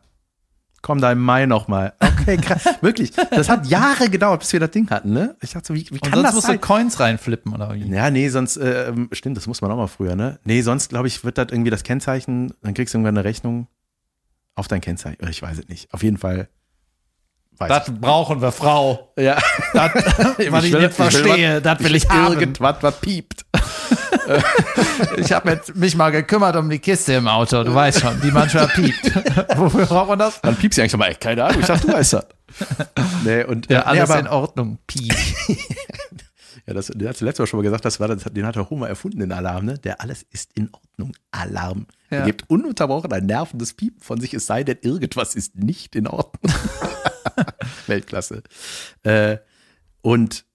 Komm 0.81 1.01
da 1.01 1.11
im 1.11 1.19
Mai 1.19 1.45
nochmal. 1.45 1.93
Okay, 1.99 2.37
krass. 2.37 2.63
Wirklich. 2.81 3.11
Das 3.11 3.49
hat 3.49 3.67
Jahre 3.67 4.09
gedauert, 4.09 4.39
bis 4.39 4.53
wir 4.53 4.59
das 4.61 4.71
Ding 4.71 4.89
hatten, 4.89 5.11
ne? 5.11 5.35
Ich 5.41 5.51
dachte 5.51 5.67
so, 5.67 5.73
wie, 5.73 5.85
wie 5.89 5.93
und 5.95 6.01
kann 6.03 6.13
sonst 6.13 6.23
das 6.23 6.33
musst 6.35 6.47
du 6.47 6.51
sein? 6.51 6.61
Coins 6.61 6.99
reinflippen 6.99 7.53
oder 7.53 7.73
wie? 7.75 7.83
Ja, 7.91 8.09
nee, 8.09 8.29
sonst, 8.29 8.57
äh, 8.57 8.87
ähm, 8.89 9.09
stimmt, 9.11 9.35
das 9.37 9.45
muss 9.45 9.61
man 9.61 9.71
auch 9.71 9.75
mal 9.77 9.87
früher, 9.87 10.15
ne? 10.15 10.39
Nee, 10.45 10.61
sonst, 10.61 10.89
glaube 10.89 11.07
ich, 11.07 11.23
wird 11.25 11.37
das 11.37 11.47
irgendwie 11.51 11.69
das 11.69 11.83
Kennzeichen, 11.83 12.53
dann 12.61 12.73
kriegst 12.73 12.93
du 12.93 12.97
irgendwann 12.97 13.17
eine 13.17 13.25
Rechnung 13.25 13.67
auf 14.55 14.67
dein 14.67 14.79
Kennzeichen. 14.81 15.27
Ich 15.29 15.41
weiß 15.41 15.57
es 15.59 15.67
nicht. 15.67 15.93
Auf 15.93 16.01
jeden 16.01 16.17
Fall. 16.17 16.47
Weiß 17.59 17.67
Das 17.69 17.91
brauchen 17.99 18.41
wir, 18.41 18.51
Frau. 18.51 19.11
ich. 19.17 19.23
Ja. 19.25 19.37
Das, 19.73 19.93
was 19.95 20.39
ich, 20.39 20.51
will- 20.51 20.61
nicht 20.61 20.73
will 20.73 20.89
verstehe, 20.89 21.55
was- 21.57 21.63
das 21.63 21.79
will 21.83 21.95
ich 21.95 22.09
haben. 22.09 22.33
Irgendwas, 22.39 22.75
was 22.81 22.95
piept. 22.99 23.45
Ich 25.17 25.31
habe 25.31 25.59
mich 25.73 25.95
mal 25.95 26.11
gekümmert 26.11 26.55
um 26.55 26.69
die 26.69 26.77
Kiste 26.77 27.13
im 27.13 27.27
Auto, 27.27 27.63
du 27.63 27.73
weißt 27.73 28.01
schon, 28.01 28.21
die 28.21 28.29
manchmal 28.29 28.67
piept. 28.67 29.11
Wofür 29.57 29.87
braucht 29.87 30.09
man 30.09 30.19
das? 30.19 30.39
Dann 30.41 30.55
piepst 30.55 30.77
du 30.77 30.81
eigentlich 30.81 30.91
schon 30.91 30.99
mal, 30.99 31.15
keine 31.15 31.45
Ahnung, 31.45 31.61
ich 31.61 31.65
dachte, 31.65 31.87
du 31.87 31.93
weißt 31.93 32.13
das. 32.13 32.27
nee, 33.23 33.43
und, 33.43 33.69
Ja, 33.71 33.79
äh, 33.79 33.83
alles 33.85 34.09
nee, 34.09 34.13
aber, 34.13 34.19
in 34.19 34.27
Ordnung. 34.27 34.77
Piep. 34.85 35.15
Ja, 36.67 36.73
das, 36.75 36.87
den 36.87 37.07
hast 37.07 37.21
du 37.21 37.25
letztes 37.25 37.39
Mal 37.39 37.47
schon 37.47 37.57
mal 37.59 37.63
gesagt, 37.63 37.85
das 37.85 37.99
war, 37.99 38.07
das, 38.07 38.23
den 38.23 38.45
hat 38.45 38.55
der 38.55 38.69
Homer 38.69 38.87
erfunden, 38.87 39.19
den 39.19 39.31
Alarm, 39.31 39.65
ne? 39.65 39.79
Der 39.79 39.99
alles 40.01 40.23
ist 40.29 40.51
in 40.55 40.69
Ordnung. 40.73 41.13
Alarm. 41.31 41.87
Ja. 42.11 42.19
Er 42.19 42.25
gibt 42.25 42.47
ununterbrochen 42.49 43.11
ein 43.11 43.25
nervendes 43.25 43.73
Piepen 43.73 43.99
von 44.01 44.21
sich, 44.21 44.33
es 44.35 44.45
sei 44.45 44.63
denn, 44.63 44.77
irgendwas 44.81 45.33
ist 45.33 45.55
nicht 45.55 45.95
in 45.95 46.05
Ordnung. 46.07 46.53
Weltklasse. 47.87 48.43
Äh, 49.03 49.37
und 50.01 50.45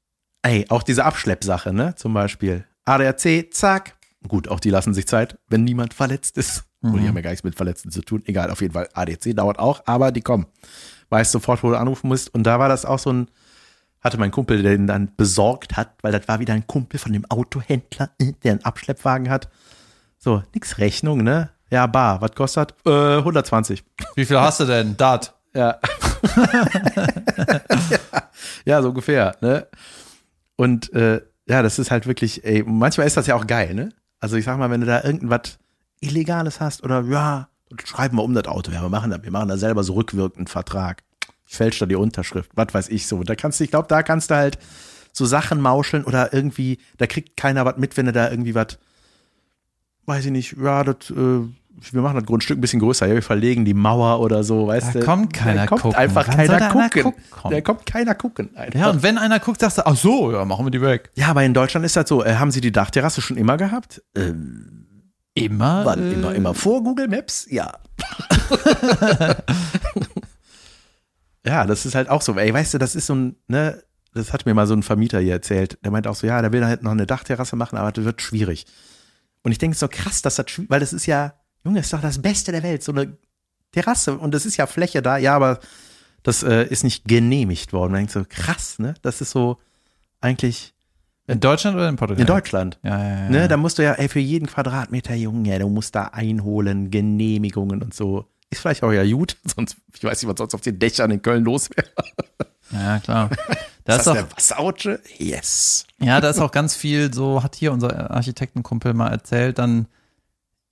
ey, 0.42 0.66
auch 0.68 0.82
diese 0.82 1.04
Abschleppsache, 1.04 1.72
ne? 1.72 1.94
Zum 1.96 2.14
Beispiel. 2.14 2.64
ADAC, 2.84 3.52
zack. 3.52 3.96
Gut, 4.26 4.48
auch 4.48 4.60
die 4.60 4.70
lassen 4.70 4.94
sich 4.94 5.06
Zeit, 5.06 5.38
wenn 5.48 5.64
niemand 5.64 5.94
verletzt 5.94 6.38
ist. 6.38 6.64
Und 6.84 7.00
die 7.00 7.08
haben 7.08 7.16
ja 7.16 7.22
gar 7.22 7.30
nichts 7.30 7.44
mit 7.44 7.54
Verletzten 7.54 7.90
zu 7.90 8.02
tun. 8.02 8.22
Egal, 8.26 8.50
auf 8.50 8.60
jeden 8.60 8.74
Fall. 8.74 8.88
ADAC 8.92 9.34
dauert 9.34 9.58
auch, 9.58 9.82
aber 9.86 10.12
die 10.12 10.20
kommen. 10.20 10.46
Weißt 11.08 11.32
sofort, 11.32 11.62
wo 11.62 11.70
du 11.70 11.78
anrufen 11.78 12.08
musst. 12.08 12.32
Und 12.34 12.44
da 12.44 12.58
war 12.58 12.68
das 12.68 12.84
auch 12.84 12.98
so 12.98 13.10
ein, 13.10 13.28
hatte 14.02 14.18
mein 14.18 14.30
Kumpel, 14.30 14.62
der 14.62 14.72
den 14.72 14.86
dann 14.86 15.10
besorgt 15.16 15.78
hat, 15.78 15.94
weil 16.02 16.12
das 16.12 16.28
war 16.28 16.40
wieder 16.40 16.52
ein 16.52 16.66
Kumpel 16.66 17.00
von 17.00 17.12
dem 17.12 17.24
Autohändler, 17.30 18.10
äh, 18.18 18.32
der 18.42 18.52
einen 18.52 18.64
Abschleppwagen 18.64 19.30
hat. 19.30 19.48
So, 20.18 20.42
nix 20.54 20.76
Rechnung, 20.76 21.22
ne? 21.22 21.50
Ja, 21.70 21.86
bar, 21.86 22.20
was 22.20 22.32
kostet? 22.32 22.74
Äh, 22.84 23.16
120. 23.16 23.82
Wie 24.14 24.26
viel 24.26 24.38
hast 24.38 24.60
du 24.60 24.66
denn? 24.66 24.96
Dat. 24.98 25.34
Ja. 25.54 25.78
ja. 27.90 27.98
Ja, 28.64 28.82
so 28.82 28.88
ungefähr, 28.88 29.36
ne? 29.40 29.66
Und 30.56 30.92
äh, 30.92 31.20
ja, 31.46 31.62
das 31.62 31.78
ist 31.78 31.90
halt 31.90 32.06
wirklich, 32.06 32.44
ey, 32.44 32.62
manchmal 32.66 33.06
ist 33.06 33.16
das 33.16 33.26
ja 33.26 33.34
auch 33.34 33.46
geil, 33.46 33.74
ne? 33.74 33.90
Also 34.20 34.36
ich 34.36 34.44
sag 34.44 34.58
mal, 34.58 34.70
wenn 34.70 34.80
du 34.80 34.86
da 34.86 35.04
irgendwas 35.04 35.58
Illegales 36.00 36.60
hast 36.60 36.82
oder 36.82 37.02
ja, 37.02 37.48
schreiben 37.84 38.16
wir 38.16 38.22
um 38.22 38.34
das 38.34 38.46
Auto, 38.46 38.70
ja, 38.70 38.82
wir 38.82 38.88
machen 38.88 39.10
das, 39.10 39.22
wir 39.22 39.30
machen 39.30 39.48
da 39.48 39.56
selber 39.56 39.84
so 39.84 39.94
rückwirkend 39.94 40.48
Vertrag. 40.48 41.02
Ich 41.46 41.56
fälsche 41.56 41.80
da 41.80 41.86
die 41.86 41.96
Unterschrift, 41.96 42.50
was 42.54 42.72
weiß 42.72 42.88
ich 42.88 43.06
so. 43.06 43.22
Da 43.22 43.34
kannst 43.34 43.60
du, 43.60 43.64
ich 43.64 43.70
glaube, 43.70 43.88
da 43.88 44.02
kannst 44.02 44.30
du 44.30 44.34
halt 44.34 44.58
so 45.12 45.26
Sachen 45.26 45.60
mauscheln 45.60 46.04
oder 46.04 46.32
irgendwie, 46.32 46.78
da 46.96 47.06
kriegt 47.06 47.36
keiner 47.36 47.64
was 47.64 47.76
mit, 47.76 47.96
wenn 47.96 48.06
du 48.06 48.12
da 48.12 48.30
irgendwie 48.30 48.54
was, 48.54 48.78
weiß 50.06 50.24
ich 50.24 50.30
nicht, 50.30 50.56
ja, 50.58 50.82
das, 50.84 51.10
äh, 51.10 51.40
wir 51.92 52.00
machen 52.02 52.16
das 52.16 52.24
Grundstück 52.24 52.58
ein 52.58 52.60
bisschen 52.60 52.80
größer, 52.80 53.06
ja, 53.06 53.14
wir 53.14 53.22
verlegen 53.22 53.64
die 53.64 53.74
Mauer 53.74 54.20
oder 54.20 54.42
so, 54.44 54.66
weißt 54.68 54.94
Da 54.94 55.00
du. 55.00 55.04
kommt 55.04 55.32
keiner 55.34 55.62
da 55.62 55.66
kommt 55.66 55.82
gucken. 55.82 55.98
einfach 55.98 56.26
Wann 56.28 56.36
keiner 56.36 56.68
gucken. 56.68 57.02
gucken? 57.02 57.50
Da 57.50 57.60
kommt 57.60 57.86
keiner 57.86 58.14
gucken. 58.14 58.56
Einfach. 58.56 58.78
Ja, 58.80 58.90
und 58.90 59.02
wenn 59.02 59.18
einer 59.18 59.38
guckt, 59.40 59.60
sagst 59.60 59.78
du, 59.78 59.86
ach 59.86 59.96
so, 59.96 60.32
ja, 60.32 60.44
machen 60.44 60.64
wir 60.66 60.70
die 60.70 60.80
weg. 60.80 61.10
Ja, 61.14 61.28
aber 61.28 61.42
in 61.44 61.52
Deutschland 61.54 61.84
ist 61.84 61.96
das 61.96 62.08
so. 62.08 62.24
Äh, 62.24 62.36
haben 62.36 62.50
Sie 62.50 62.60
die 62.60 62.72
Dachterrasse 62.72 63.20
schon 63.20 63.36
immer 63.36 63.56
gehabt? 63.56 64.02
Ähm, 64.16 64.86
Immer? 65.34 65.84
wann? 65.84 65.98
äh, 66.10 66.12
Immer, 66.14 66.34
immer 66.34 66.54
vor 66.54 66.82
Google 66.84 67.08
Maps? 67.08 67.46
Ja. 67.50 67.72
ja, 71.46 71.66
das 71.66 71.86
ist 71.86 71.94
halt 71.94 72.08
auch 72.08 72.22
so. 72.22 72.36
Ey, 72.38 72.52
weißt 72.52 72.74
du, 72.74 72.78
das 72.78 72.94
ist 72.94 73.06
so 73.06 73.14
ein, 73.14 73.36
ne, 73.48 73.82
das 74.14 74.32
hat 74.32 74.46
mir 74.46 74.54
mal 74.54 74.66
so 74.66 74.74
ein 74.74 74.82
Vermieter 74.82 75.20
hier 75.20 75.32
erzählt. 75.34 75.78
Der 75.84 75.90
meint 75.90 76.06
auch 76.06 76.14
so, 76.14 76.26
ja, 76.26 76.40
der 76.40 76.52
will 76.52 76.64
halt 76.64 76.82
noch 76.82 76.92
eine 76.92 77.06
Dachterrasse 77.06 77.56
machen, 77.56 77.76
aber 77.76 77.92
das 77.92 78.04
wird 78.04 78.22
schwierig. 78.22 78.66
Und 79.42 79.52
ich 79.52 79.58
denke 79.58 79.76
so 79.76 79.88
krass, 79.88 80.22
dass 80.22 80.36
das, 80.36 80.46
weil 80.68 80.80
das 80.80 80.92
ist 80.92 81.06
ja, 81.06 81.34
Junge, 81.64 81.80
ist 81.80 81.92
doch 81.92 82.00
das 82.00 82.20
Beste 82.20 82.52
der 82.52 82.62
Welt, 82.62 82.82
so 82.82 82.92
eine 82.92 83.16
Terrasse 83.72 84.16
und 84.16 84.34
es 84.34 84.46
ist 84.46 84.56
ja 84.56 84.66
Fläche 84.66 85.02
da, 85.02 85.16
ja, 85.16 85.34
aber 85.34 85.60
das 86.22 86.42
äh, 86.42 86.64
ist 86.64 86.84
nicht 86.84 87.06
genehmigt 87.06 87.72
worden. 87.72 87.92
Man 87.92 88.00
denkt 88.00 88.12
so, 88.12 88.24
krass, 88.28 88.78
ne? 88.78 88.94
Das 89.02 89.20
ist 89.20 89.30
so 89.30 89.58
eigentlich 90.20 90.74
In 91.26 91.40
Deutschland 91.40 91.76
oder 91.76 91.88
in 91.88 91.96
Portugal? 91.96 92.20
in 92.20 92.26
Deutschland. 92.26 92.78
Ja, 92.82 92.98
ja, 92.98 93.08
ja. 93.24 93.30
Ne, 93.30 93.48
da 93.48 93.56
musst 93.56 93.78
du 93.78 93.82
ja, 93.82 93.92
ey, 93.92 94.08
für 94.08 94.20
jeden 94.20 94.46
Quadratmeter, 94.46 95.14
Junge, 95.14 95.58
du 95.58 95.68
musst 95.68 95.94
da 95.94 96.04
einholen, 96.04 96.90
Genehmigungen 96.90 97.82
und 97.82 97.94
so. 97.94 98.26
Ist 98.50 98.60
vielleicht 98.60 98.82
auch 98.82 98.92
ja 98.92 99.04
gut, 99.04 99.36
sonst, 99.54 99.76
ich 99.94 100.04
weiß 100.04 100.22
nicht, 100.22 100.30
was 100.30 100.38
sonst 100.38 100.54
auf 100.54 100.60
den 100.60 100.78
Dächern 100.78 101.10
in 101.10 101.20
Köln 101.22 101.44
los 101.44 101.68
wäre. 101.70 101.88
ja, 102.70 102.98
klar. 103.00 103.30
Da 103.86 103.96
ist 103.96 104.06
das 104.06 104.14
doch, 104.14 104.14
der 104.14 104.32
Wasserautsche? 104.32 105.00
Yes. 105.18 105.84
ja, 106.00 106.18
da 106.22 106.30
ist 106.30 106.38
auch 106.38 106.52
ganz 106.52 106.74
viel, 106.74 107.12
so 107.12 107.42
hat 107.42 107.54
hier 107.54 107.70
unser 107.70 108.10
Architektenkumpel 108.10 108.94
mal 108.94 109.08
erzählt, 109.10 109.58
dann 109.58 109.88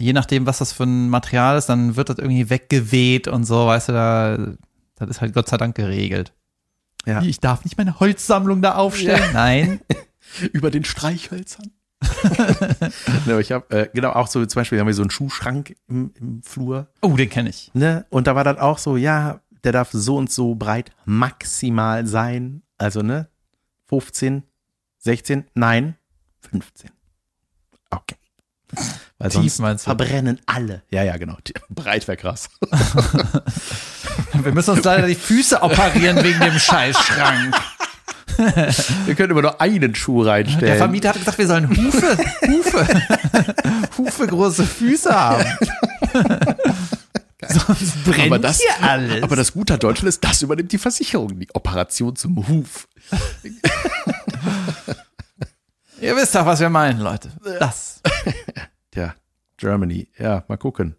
je 0.03 0.13
nachdem, 0.13 0.47
was 0.47 0.59
das 0.59 0.73
für 0.73 0.83
ein 0.83 1.09
Material 1.09 1.57
ist, 1.57 1.67
dann 1.67 1.95
wird 1.95 2.09
das 2.09 2.19
irgendwie 2.19 2.51
weggeweht 2.51 3.29
und 3.29 3.45
so, 3.45 3.67
weißt 3.67 3.89
du, 3.89 3.93
da, 3.93 4.37
das 4.97 5.09
ist 5.09 5.21
halt 5.21 5.33
Gott 5.33 5.49
sei 5.49 5.57
Dank 5.57 5.77
geregelt. 5.77 6.33
Ja. 7.07 7.23
Ich 7.23 7.39
darf 7.39 7.65
nicht 7.65 7.79
meine 7.79 8.01
Holzsammlung 8.01 8.63
da 8.63 8.75
aufstellen. 8.75 9.33
Nein. 9.33 9.81
Über 10.53 10.71
den 10.71 10.85
Streichhölzern. 10.85 11.71
ne, 13.27 13.41
ich 13.41 13.53
habe, 13.53 13.71
äh, 13.71 13.89
genau, 13.95 14.11
auch 14.11 14.27
so, 14.27 14.45
zum 14.45 14.61
Beispiel 14.61 14.81
haben 14.81 14.89
wir 14.89 14.95
so 14.95 15.03
einen 15.03 15.11
Schuhschrank 15.11 15.77
im, 15.89 16.13
im 16.19 16.43
Flur. 16.43 16.89
Oh, 17.01 17.15
den 17.15 17.31
kenne 17.31 17.51
ich. 17.51 17.71
Ne? 17.75 18.05
Und 18.11 18.27
da 18.27 18.35
war 18.35 18.43
dann 18.43 18.59
auch 18.59 18.79
so, 18.79 18.97
ja, 18.97 19.41
der 19.63 19.71
darf 19.71 19.91
so 19.93 20.17
und 20.17 20.33
so 20.33 20.57
breit 20.57 20.91
maximal 21.05 22.07
sein. 22.07 22.63
Also, 22.77 23.03
ne? 23.03 23.29
15, 23.87 24.43
16, 24.99 25.45
nein, 25.55 25.97
15. 26.41 26.91
Okay. 27.91 28.17
Weil 29.23 29.31
Tief 29.31 29.59
meinst 29.61 29.87
du? 29.87 29.91
verbrennen 29.91 30.41
alle. 30.47 30.83
Ja, 30.91 31.05
ja, 31.05 31.17
genau. 31.17 31.37
Breit 31.71 32.09
wäre 32.09 32.17
krass. 32.17 32.49
Wir 34.33 34.53
müssen 34.53 34.71
uns 34.71 34.85
leider 34.85 35.07
die 35.07 35.15
Füße 35.15 35.63
operieren 35.63 36.23
wegen 36.25 36.41
dem 36.41 36.59
Scheißschrank. 36.59 37.55
Wir 39.07 39.15
können 39.15 39.31
immer 39.31 39.43
nur 39.43 39.61
einen 39.61 39.95
Schuh 39.95 40.23
reinstellen. 40.23 40.67
Der 40.67 40.77
Vermieter 40.77 41.11
hat 41.11 41.19
gesagt, 41.19 41.39
wir 41.39 41.47
sollen 41.47 41.69
Hufe, 41.69 42.19
Hufe, 42.49 43.03
Hufe 43.99 44.27
große 44.27 44.65
Füße 44.65 45.15
haben. 45.15 45.45
Sonst 47.47 48.05
brennt 48.05 48.27
aber 48.27 48.39
das, 48.39 48.59
hier 48.59 48.89
alles. 48.89 49.23
aber 49.23 49.37
das 49.37 49.53
Gute 49.53 49.75
an 49.75 49.81
Deutschland 49.81 50.09
ist, 50.09 50.25
das 50.25 50.41
übernimmt 50.41 50.73
die 50.73 50.79
Versicherung, 50.79 51.39
die 51.39 51.49
Operation 51.55 52.17
zum 52.17 52.49
Huf. 52.49 52.89
Ihr 56.01 56.17
wisst 56.17 56.35
doch, 56.35 56.47
was 56.47 56.59
wir 56.59 56.71
meinen, 56.71 57.01
Leute. 57.01 57.31
Das. 57.61 58.01
Ja, 58.95 59.15
Germany. 59.57 60.09
Ja, 60.19 60.45
mal 60.49 60.57
gucken, 60.59 60.97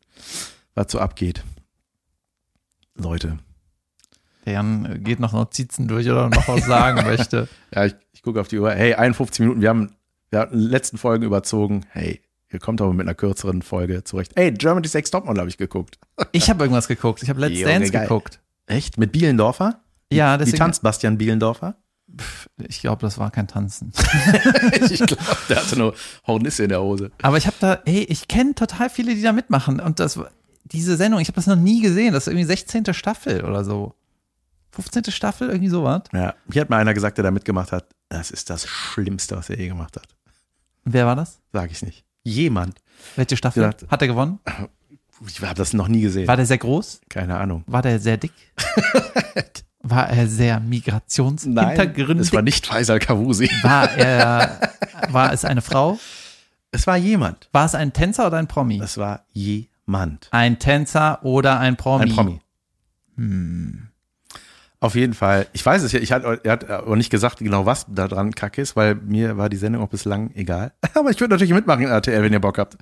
was 0.76 0.92
so 0.92 1.00
abgeht. 1.00 1.44
Leute. 2.96 3.40
Der 4.46 4.54
Jan 4.54 5.04
geht 5.04 5.20
noch 5.20 5.34
Notizen 5.34 5.88
durch 5.88 6.08
oder 6.10 6.30
noch 6.30 6.48
was 6.48 6.66
sagen 6.66 7.06
möchte. 7.08 7.48
Ja, 7.74 7.86
ich, 7.86 7.96
ich 8.12 8.22
gucke 8.24 8.42
auf 8.42 8.48
die 8.48 8.60
Uhr. 8.60 8.72
Hey, 8.72 8.94
51 8.96 9.40
Minuten. 9.42 9.62
Wir 9.62 9.70
haben, 9.70 9.96
wir 10.30 10.40
hatten 10.40 10.58
die 10.60 10.66
letzten 10.68 10.98
Folgen 10.98 11.24
überzogen. 11.24 11.86
Hey, 11.90 12.22
ihr 12.52 12.60
kommt 12.60 12.82
aber 12.82 12.94
mit 12.94 13.06
einer 13.08 13.16
kürzeren 13.16 13.62
Folge 13.62 14.04
zurecht. 14.04 14.34
Hey, 14.36 14.52
Germany's 14.52 14.94
Next 14.94 15.12
Topmodel 15.14 15.40
habe 15.40 15.50
ich 15.50 15.58
geguckt. 15.58 15.98
Ich 16.32 16.50
habe 16.50 16.64
irgendwas 16.64 16.88
geguckt. 16.88 17.24
Ich 17.24 17.30
habe 17.30 17.40
Let's 17.40 17.60
Junge, 17.60 17.74
Dance 17.74 17.92
geil. 17.92 18.04
geguckt. 18.04 18.40
Echt? 18.66 18.98
Mit 18.98 19.12
Bielendorfer? 19.12 19.82
Ja, 20.12 20.36
Wie 20.36 20.40
deswegen. 20.40 20.58
tanzt 20.58 20.84
Bastian 20.84 21.18
Bielendorfer? 21.18 21.76
Ich 22.68 22.82
glaube, 22.82 23.02
das 23.02 23.18
war 23.18 23.32
kein 23.32 23.48
Tanzen. 23.48 23.92
ich 24.90 25.00
glaube, 25.06 25.18
der 25.50 25.58
hatte 25.58 25.78
nur 25.78 25.96
Hornisse 26.28 26.64
in 26.64 26.70
der 26.70 26.82
Hose. 26.82 27.12
Aber 27.22 27.38
ich 27.38 27.48
habe 27.48 27.56
da, 27.60 27.80
hey, 27.86 28.04
ich 28.04 28.28
kenne 28.28 28.54
total 28.56 28.90
viele, 28.90 29.16
die 29.16 29.22
da 29.22 29.34
mitmachen. 29.34 29.80
Und 29.80 30.00
das, 30.00 30.20
diese 30.66 30.96
Sendung, 30.96 31.20
ich 31.20 31.28
habe 31.28 31.36
das 31.36 31.48
noch 31.48 31.56
nie 31.56 31.82
gesehen. 31.82 32.14
Das 32.14 32.24
ist 32.24 32.28
irgendwie 32.34 32.46
16. 32.46 32.94
Staffel 32.94 33.44
oder 33.44 33.64
so. 33.66 33.96
15. 34.72 35.06
Staffel, 35.12 35.50
irgendwie 35.50 35.70
sowas. 35.70 36.04
Ja, 36.14 36.34
hier 36.52 36.62
hat 36.62 36.70
mal 36.70 36.78
einer 36.78 36.94
gesagt, 36.94 37.18
der 37.18 37.24
da 37.24 37.32
mitgemacht 37.32 37.72
hat, 37.72 37.88
das 38.10 38.32
ist 38.32 38.50
das 38.50 38.68
Schlimmste, 38.68 39.36
was 39.36 39.50
er 39.50 39.58
je 39.60 39.68
gemacht 39.68 39.96
hat. 39.98 40.08
Wer 40.84 41.06
war 41.06 41.16
das? 41.16 41.40
Sag 41.52 41.72
ich 41.72 41.82
nicht. 41.82 42.04
Jemand. 42.24 42.80
Welche 43.16 43.38
Staffel? 43.38 43.64
Gedacht- 43.64 43.86
Hat 43.90 44.02
er 44.02 44.08
gewonnen? 44.08 44.40
Ich 45.28 45.42
habe 45.42 45.54
das 45.56 45.74
noch 45.74 45.88
nie 45.88 46.02
gesehen. 46.02 46.28
War 46.28 46.36
der 46.38 46.46
sehr 46.46 46.58
groß? 46.58 47.02
Keine 47.10 47.38
Ahnung. 47.38 47.64
War 47.68 47.82
der 47.82 48.00
sehr 48.00 48.18
dick? 48.18 48.34
War 49.84 50.10
er 50.10 50.28
sehr 50.28 50.60
migrationshintergründig? 50.62 52.28
es 52.28 52.34
war 52.34 52.42
nicht 52.42 52.66
Faisal 52.66 53.00
Kavusi. 53.00 53.50
war 53.64 53.92
er, 53.98 54.60
war 55.10 55.34
es 55.34 55.44
eine 55.44 55.62
Frau? 55.62 56.00
Es 56.72 56.88
war 56.88 56.98
jemand. 56.98 57.50
War 57.52 57.66
es 57.66 57.76
ein 57.76 57.94
Tänzer 57.94 58.26
oder 58.26 58.38
ein 58.38 58.48
Promi? 58.48 58.80
Es 58.82 58.98
war 58.98 59.26
jemand. 59.34 60.30
Ein 60.32 60.58
Tänzer 60.58 61.24
oder 61.24 61.60
ein 61.60 61.76
Promi? 61.76 62.04
Ein 62.06 62.10
Promi. 62.10 62.40
Auf 64.80 64.96
jeden 64.96 65.14
Fall. 65.14 65.48
Ich 65.54 65.66
weiß 65.66 65.84
es 65.84 65.92
ja, 65.92 66.00
ich 66.00 66.12
hatte, 66.12 66.42
er 66.44 66.52
hat 66.52 66.70
aber 66.70 66.96
nicht 66.96 67.10
gesagt, 67.10 67.40
genau 67.40 67.66
was 67.66 67.86
da 67.90 68.08
dran 68.08 68.34
kacke 68.36 68.62
ist, 68.62 68.76
weil 68.76 68.96
mir 68.96 69.38
war 69.38 69.48
die 69.50 69.56
Sendung 69.58 69.82
auch 69.84 69.88
bislang 69.90 70.32
egal. 70.34 70.74
Aber 70.94 71.10
ich 71.10 71.20
würde 71.22 71.36
natürlich 71.36 71.54
mitmachen 71.54 71.84
in 71.84 71.90
RTL, 71.90 72.22
wenn 72.22 72.34
ihr 72.34 72.42
Bock 72.42 72.58
habt. 72.58 72.76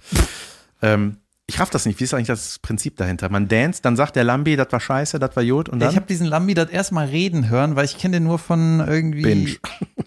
ähm, 0.81 1.17
ich 1.51 1.59
raff 1.59 1.69
das 1.69 1.85
nicht. 1.85 1.99
Wie 1.99 2.05
ist 2.05 2.13
eigentlich 2.13 2.27
das 2.27 2.59
Prinzip 2.59 2.95
dahinter? 2.95 3.29
Man 3.29 3.49
danst, 3.49 3.83
dann 3.83 3.97
sagt 3.97 4.15
der 4.15 4.23
Lambi, 4.23 4.55
das 4.55 4.71
war 4.71 4.79
scheiße, 4.79 5.19
das 5.19 5.35
war 5.35 5.43
Jod 5.43 5.67
und 5.67 5.79
dann 5.79 5.89
Ich 5.89 5.97
habe 5.97 6.05
diesen 6.05 6.25
Lambi 6.25 6.53
das 6.53 6.69
erste 6.69 6.93
Mal 6.93 7.07
reden 7.07 7.49
hören, 7.49 7.75
weil 7.75 7.83
ich 7.85 7.97
kenne 7.97 8.17
den 8.17 8.23
nur 8.23 8.39
von 8.39 8.79
irgendwie. 8.79 9.21
Binge. 9.21 9.57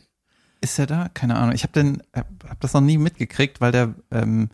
Ist 0.62 0.78
er 0.78 0.86
da? 0.86 1.08
Keine 1.12 1.36
Ahnung. 1.36 1.54
Ich 1.54 1.62
habe 1.62 1.74
den, 1.74 2.02
hab 2.14 2.26
hab 2.48 2.60
das 2.60 2.72
noch 2.72 2.80
nie 2.80 2.96
mitgekriegt, 2.96 3.60
weil 3.60 3.70
der, 3.70 3.94
ähm, 4.10 4.48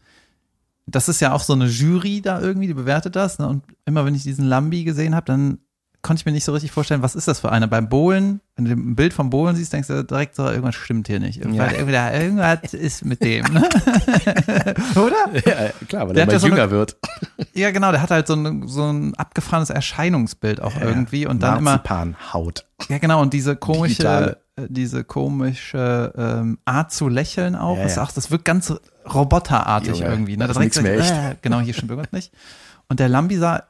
das 0.86 1.09
ist 1.09 1.20
ja 1.20 1.32
auch 1.32 1.43
so 1.43 1.53
eine 1.53 1.66
Jury 1.66 2.20
da 2.20 2.41
irgendwie, 2.41 2.66
die 2.66 2.74
bewertet 2.74 3.14
das. 3.14 3.38
Ne? 3.38 3.47
Und 3.47 3.62
immer 3.84 4.05
wenn 4.05 4.16
ich 4.16 4.24
diesen 4.24 4.45
Lambi 4.45 4.82
gesehen 4.82 5.14
habe, 5.14 5.26
dann 5.26 5.59
konnte 6.03 6.21
ich 6.21 6.27
mir 6.27 6.33
nicht 6.33 6.45
so 6.45 6.53
richtig 6.53 6.71
vorstellen, 6.73 7.03
was 7.03 7.15
ist 7.15 7.29
das 7.29 7.41
für 7.41 7.53
einer. 7.53 7.67
Beim 7.67 7.89
Bowlen, 7.89 8.41
wenn 8.57 8.65
du 8.65 8.71
ein 8.73 8.97
Bild 8.97 9.13
vom 9.13 9.29
Bowlen 9.31 9.55
siehst, 9.57 9.73
denkst 9.73 9.89
du 9.89 10.03
direkt 10.05 10.35
so, 10.35 10.45
irgendwas 10.47 10.75
stimmt 10.75 11.07
hier 11.09 11.21
nicht. 11.21 11.39
Irgendwas, 11.41 11.73
Ja. 11.73 12.13
irgendwas 12.13 12.73
ist 12.75 13.05
mit 13.05 13.23
dem. 13.23 13.45
Ne? 13.53 13.69
Oder? 14.97 15.43
Ja, 15.45 15.71
klar, 15.89 16.09
weil 16.09 16.15
Der 16.15 16.25
er 16.25 16.27
mal 16.27 16.33
ja 16.33 16.39
so 16.39 16.47
jünger 16.49 16.63
eine- 16.63 16.71
wird. 16.71 16.97
Ja, 17.55 17.71
genau, 17.71 17.91
der 17.93 18.03
hat 18.03 18.11
halt 18.11 18.27
so 18.27 18.35
ein, 18.35 18.67
so 18.69 18.85
ein 18.91 19.15
abgefahrenes 19.15 19.71
Erscheinungsbild 19.71 20.61
auch 20.63 20.81
irgendwie 20.81 21.27
und 21.27 21.43
dann 21.43 21.59
immer, 21.59 21.73
Marzipanhaut. 21.73 22.65
ja 22.89 22.99
genau, 22.99 23.21
und 23.21 23.33
diese 23.35 23.57
komische, 23.57 23.97
Digitale. 23.97 24.37
äh, 24.57 24.67
diese 24.69 25.05
komische 25.05 26.13
ähm, 26.17 26.59
Art 26.65 26.93
zu 26.93 27.09
lächeln 27.09 27.57
auch, 27.57 27.77
Ja, 27.77 27.85
ist 27.85 27.97
ja. 27.97 28.03
auch, 28.05 28.13
das 28.13 28.31
wirkt 28.31 28.45
ganz 28.45 28.73
roboterartig 29.13 30.01
irgendwie. 30.01 30.37
Ne? 30.37 30.45
da 30.47 30.51
ist 30.51 30.57
direkt 30.57 30.77
nichts 30.77 30.83
mehr 30.83 30.99
echt. 30.99 31.11
Äh, 31.13 31.37
genau, 31.43 31.61
hier 31.61 31.75
stimmt 31.75 31.91
irgendwas 31.91 32.13
nicht. 32.13 32.33
Und 32.89 33.01
der 33.01 33.09
Lambi 33.09 33.37
sah, 33.37 33.63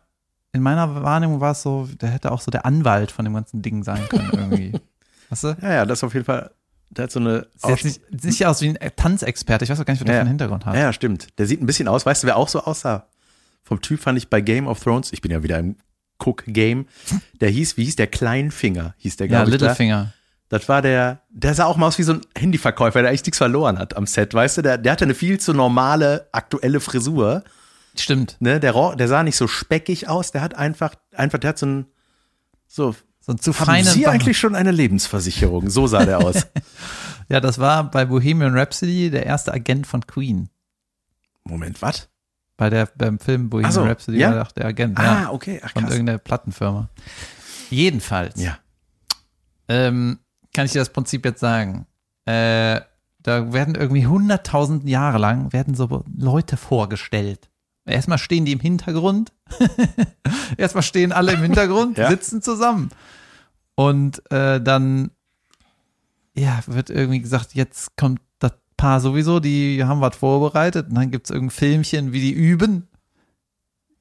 in 0.53 0.63
meiner 0.63 1.03
Wahrnehmung 1.03 1.41
war 1.41 1.53
es 1.53 1.63
so, 1.63 1.89
der 2.01 2.09
hätte 2.11 2.33
auch 2.33 2.41
so 2.41 2.51
der 2.51 2.67
Anwalt 2.67 3.11
von 3.13 3.25
dem 3.25 3.35
ganzen 3.35 3.63
Ding 3.63 3.85
sein 3.85 4.09
können 4.09 4.31
irgendwie. 4.33 4.73
weißt 5.31 5.45
du? 5.45 5.57
Ja, 5.63 5.73
ja, 5.73 5.87
das 5.87 6.01
ist 6.01 6.05
auf 6.05 6.13
jeden 6.15 6.27
Fall, 6.27 6.51
der 6.91 7.05
hat 7.05 7.13
so 7.13 7.21
eine. 7.21 7.47
Sieht 7.57 7.85
nicht, 7.85 8.25
nicht 8.25 8.47
aus 8.47 8.61
wie 8.63 8.71
ein 8.71 8.91
Tanzexperte. 8.97 9.65
Ich 9.65 9.71
weiß 9.71 9.81
auch 9.81 9.85
gar 9.85 9.93
nicht, 9.95 10.01
was 10.01 10.07
der 10.07 10.15
Ja. 10.15 10.19
für 10.19 10.23
einen 10.23 10.29
Hintergrund 10.31 10.67
hat. 10.67 10.75
Ja, 10.75 10.81
ja, 10.81 10.93
stimmt. 10.93 11.29
Der 11.39 11.47
sieht 11.47 11.63
ein 11.63 11.67
bisschen 11.67 11.87
aus. 11.89 12.05
Weißt 12.05 12.23
du, 12.25 12.27
wer 12.27 12.37
auch 12.37 12.49
so 12.49 12.61
aussah? 12.65 13.07
Vom 13.63 13.81
Typ 13.81 14.01
fand 14.01 14.19
ich 14.19 14.29
bei 14.29 14.41
Game 14.41 14.67
of 14.67 14.81
Thrones, 14.81 15.13
ich 15.13 15.21
bin 15.21 15.31
ja 15.31 15.43
wieder 15.43 15.59
im 15.59 15.77
Cook-Game, 16.19 16.87
der 17.41 17.49
hieß, 17.51 17.77
wie 17.77 17.85
hieß 17.85 17.97
der? 17.97 18.07
Kleinfinger, 18.09 18.95
hieß 18.99 19.17
der, 19.17 19.27
Ja, 19.29 19.43
glaube 19.45 19.51
ich. 19.53 19.59
da. 19.59 19.67
Littlefinger. 19.67 20.13
Das 20.49 20.69
war 20.69 20.83
der, 20.83 21.21
der 21.31 21.55
sah 21.55 21.67
auch 21.67 21.77
mal 21.77 21.87
aus 21.87 21.97
wie 21.99 22.03
so 22.03 22.15
ein 22.15 22.23
Handyverkäufer, 22.37 23.01
der 23.03 23.11
eigentlich 23.11 23.23
nichts 23.25 23.39
verloren 23.39 23.79
hat 23.79 23.97
am 23.97 24.07
Set, 24.07 24.35
weißt 24.35 24.59
du? 24.59 24.63
Der, 24.63 24.79
der 24.79 24.93
hatte 24.93 25.05
eine 25.05 25.15
viel 25.15 25.39
zu 25.39 25.55
normale, 25.55 26.27
aktuelle 26.33 26.81
Frisur. 26.81 27.45
Stimmt. 27.97 28.37
Ne? 28.41 28.61
Der, 28.61 28.95
der 28.97 29.09
sah 29.09 29.23
nicht 29.23 29.37
so 29.37 29.47
speckig 29.49 30.09
aus, 30.09 30.31
der 30.33 30.41
hat 30.43 30.55
einfach, 30.55 30.95
einfach, 31.15 31.39
der 31.39 31.51
hat 31.51 31.59
so 31.59 31.67
ein, 31.67 31.87
so, 32.67 32.95
So 33.21 33.33
ein 33.33 33.39
zu 33.39 33.59
haben 33.59 33.83
Sie 33.85 34.03
Bauch. 34.05 34.13
eigentlich 34.13 34.39
schon 34.39 34.55
eine 34.55 34.71
Lebensversicherung? 34.71 35.69
So 35.71 35.87
sah 35.87 36.05
der 36.05 36.19
aus. 36.19 36.47
Ja, 37.29 37.39
das 37.41 37.61
war 37.61 37.89
bei 37.89 38.07
Bohemian 38.07 38.59
Rhapsody 38.59 39.09
der 39.09 39.25
erste 39.25 39.53
Agent 39.53 39.87
von 39.87 40.05
Queen. 40.05 40.49
Moment, 41.45 41.81
was? 41.81 42.09
Bei 42.57 42.71
der, 42.71 42.87
beim 42.97 43.21
Film 43.21 43.49
Bohemian 43.49 43.71
so, 43.73 43.85
Rhapsody 43.85 44.19
ja? 44.19 44.31
war 44.31 44.37
er 44.39 44.45
der 44.57 44.65
Agent. 44.67 44.99
Ah, 44.99 45.05
ja, 45.05 45.31
okay, 45.31 45.61
ach 45.63 45.71
von 45.71 45.83
krass. 45.83 45.93
irgendeiner 45.93 46.19
Plattenfirma. 46.19 46.89
Jedenfalls 47.71 48.43
Ja. 48.43 48.59
ähm, 49.69 50.19
kann 50.53 50.67
ich 50.67 50.73
dir 50.73 50.81
das 50.81 50.89
Prinzip 50.93 51.25
jetzt 51.25 51.39
sagen. 51.39 51.87
Äh, 52.25 52.81
da 53.23 53.53
werden 53.53 53.75
irgendwie 53.77 54.07
hunderttausend 54.09 54.89
Jahre 54.89 55.19
lang 55.19 55.53
werden 55.53 55.75
so 55.75 56.05
Leute 56.17 56.57
vorgestellt. 56.57 57.49
Erstmal 57.91 58.19
stehen 58.19 58.45
die 58.45 58.53
im 58.53 58.61
Hintergrund. 58.61 59.33
Erstmal 60.57 60.83
stehen 60.83 61.13
alle 61.13 61.33
im 61.33 61.41
Hintergrund, 61.43 61.99
Ja. 61.99 62.09
sitzen 62.11 62.43
zusammen. 62.43 62.91
Und 63.75 64.23
äh, 64.31 64.61
dann 64.61 65.11
ja, 66.35 66.61
wird 66.67 66.91
irgendwie 66.91 67.21
gesagt, 67.21 67.55
jetzt 67.55 67.97
kommt 67.97 68.21
das 68.39 68.53
Paar 68.77 69.01
sowieso, 69.01 69.41
die 69.41 69.85
haben 69.85 70.01
was 70.01 70.17
vorbereitet. 70.17 70.89
Und 70.89 70.95
dann 70.95 71.11
gibt 71.11 71.27
es 71.27 71.31
irgendein 71.31 71.57
Filmchen, 71.57 72.13
wie 72.13 72.21
die 72.21 72.33
üben. 72.33 72.89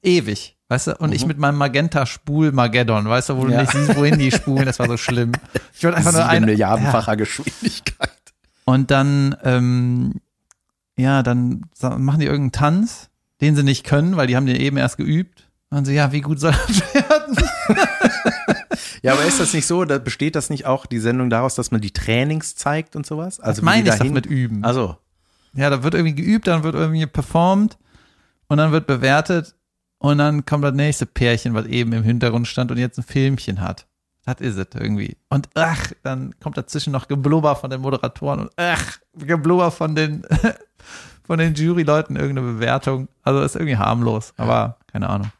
ewig. 0.02 0.56
Weißt 0.68 0.86
du, 0.86 0.96
und 0.98 1.12
ich 1.12 1.26
mit 1.26 1.36
meinem 1.36 1.58
Magenta-Spul-Mageddon, 1.58 3.04
weißt 3.08 3.30
du, 3.30 3.36
wo 3.36 3.40
du 3.42 3.48
Mhm. 3.48 3.52
Ja. 3.54 3.60
nicht 3.62 3.72
siehst, 3.72 3.96
wohin 3.96 4.18
die 4.20 4.30
spulen, 4.30 4.66
das 4.66 4.78
war 4.78 4.86
so 4.86 4.96
schlimm. 4.96 5.32
Ich 5.74 5.82
wollte 5.82 5.96
einfach 5.96 6.12
nur 6.12 6.20
Sieben 6.22 6.30
eine, 6.32 6.46
Milliardenfacher 6.46 7.16
Geschwindigkeit. 7.16 8.10
Und 8.64 8.92
dann, 8.92 9.34
ähm, 9.42 10.20
ja, 10.96 11.24
dann 11.24 11.64
machen 11.82 12.20
die 12.20 12.26
irgendeinen 12.26 12.52
Tanz, 12.52 13.09
den 13.40 13.56
sie 13.56 13.62
nicht 13.62 13.84
können, 13.84 14.16
weil 14.16 14.26
die 14.26 14.36
haben 14.36 14.46
den 14.46 14.56
eben 14.56 14.76
erst 14.76 14.96
geübt. 14.96 15.46
Und 15.70 15.84
sie, 15.84 15.94
ja, 15.94 16.10
wie 16.12 16.20
gut 16.20 16.40
soll 16.40 16.54
das 16.68 16.94
werden? 16.94 17.36
Ja, 19.02 19.14
aber 19.14 19.24
ist 19.24 19.40
das 19.40 19.54
nicht 19.54 19.66
so, 19.66 19.84
da 19.86 19.96
besteht 19.98 20.36
das 20.36 20.50
nicht 20.50 20.66
auch 20.66 20.84
die 20.84 20.98
Sendung 20.98 21.30
daraus, 21.30 21.54
dass 21.54 21.70
man 21.70 21.80
die 21.80 21.90
Trainings 21.90 22.54
zeigt 22.54 22.96
und 22.96 23.06
sowas? 23.06 23.40
Also 23.40 23.60
das 23.60 23.64
meine 23.64 23.88
ich 23.88 23.94
dahin- 23.94 24.12
mit 24.12 24.26
üben. 24.26 24.62
Also, 24.62 24.96
Ja, 25.54 25.70
da 25.70 25.82
wird 25.82 25.94
irgendwie 25.94 26.14
geübt, 26.14 26.46
dann 26.46 26.64
wird 26.64 26.74
irgendwie 26.74 27.06
performt 27.06 27.78
und 28.48 28.58
dann 28.58 28.72
wird 28.72 28.86
bewertet 28.86 29.54
und 29.98 30.18
dann 30.18 30.44
kommt 30.44 30.64
das 30.64 30.74
nächste 30.74 31.06
Pärchen, 31.06 31.54
was 31.54 31.64
eben 31.66 31.92
im 31.94 32.02
Hintergrund 32.02 32.46
stand 32.46 32.70
und 32.70 32.76
jetzt 32.76 32.98
ein 32.98 33.02
Filmchen 33.04 33.62
hat. 33.62 33.86
Das 34.26 34.40
is 34.40 34.58
it 34.58 34.74
irgendwie. 34.74 35.16
Und 35.30 35.48
ach, 35.54 35.92
dann 36.02 36.34
kommt 36.38 36.58
dazwischen 36.58 36.92
noch 36.92 37.08
Geblubber 37.08 37.56
von 37.56 37.70
den 37.70 37.80
Moderatoren 37.80 38.40
und 38.40 38.50
ach, 38.56 38.98
Geblubber 39.14 39.70
von 39.70 39.94
den 39.94 40.24
von 41.30 41.38
den 41.38 41.54
Juryleuten 41.54 42.16
irgendeine 42.16 42.54
Bewertung. 42.54 43.06
Also 43.22 43.40
ist 43.42 43.54
irgendwie 43.54 43.76
harmlos, 43.76 44.34
aber 44.36 44.78
keine 44.90 45.08
Ahnung. 45.08 45.30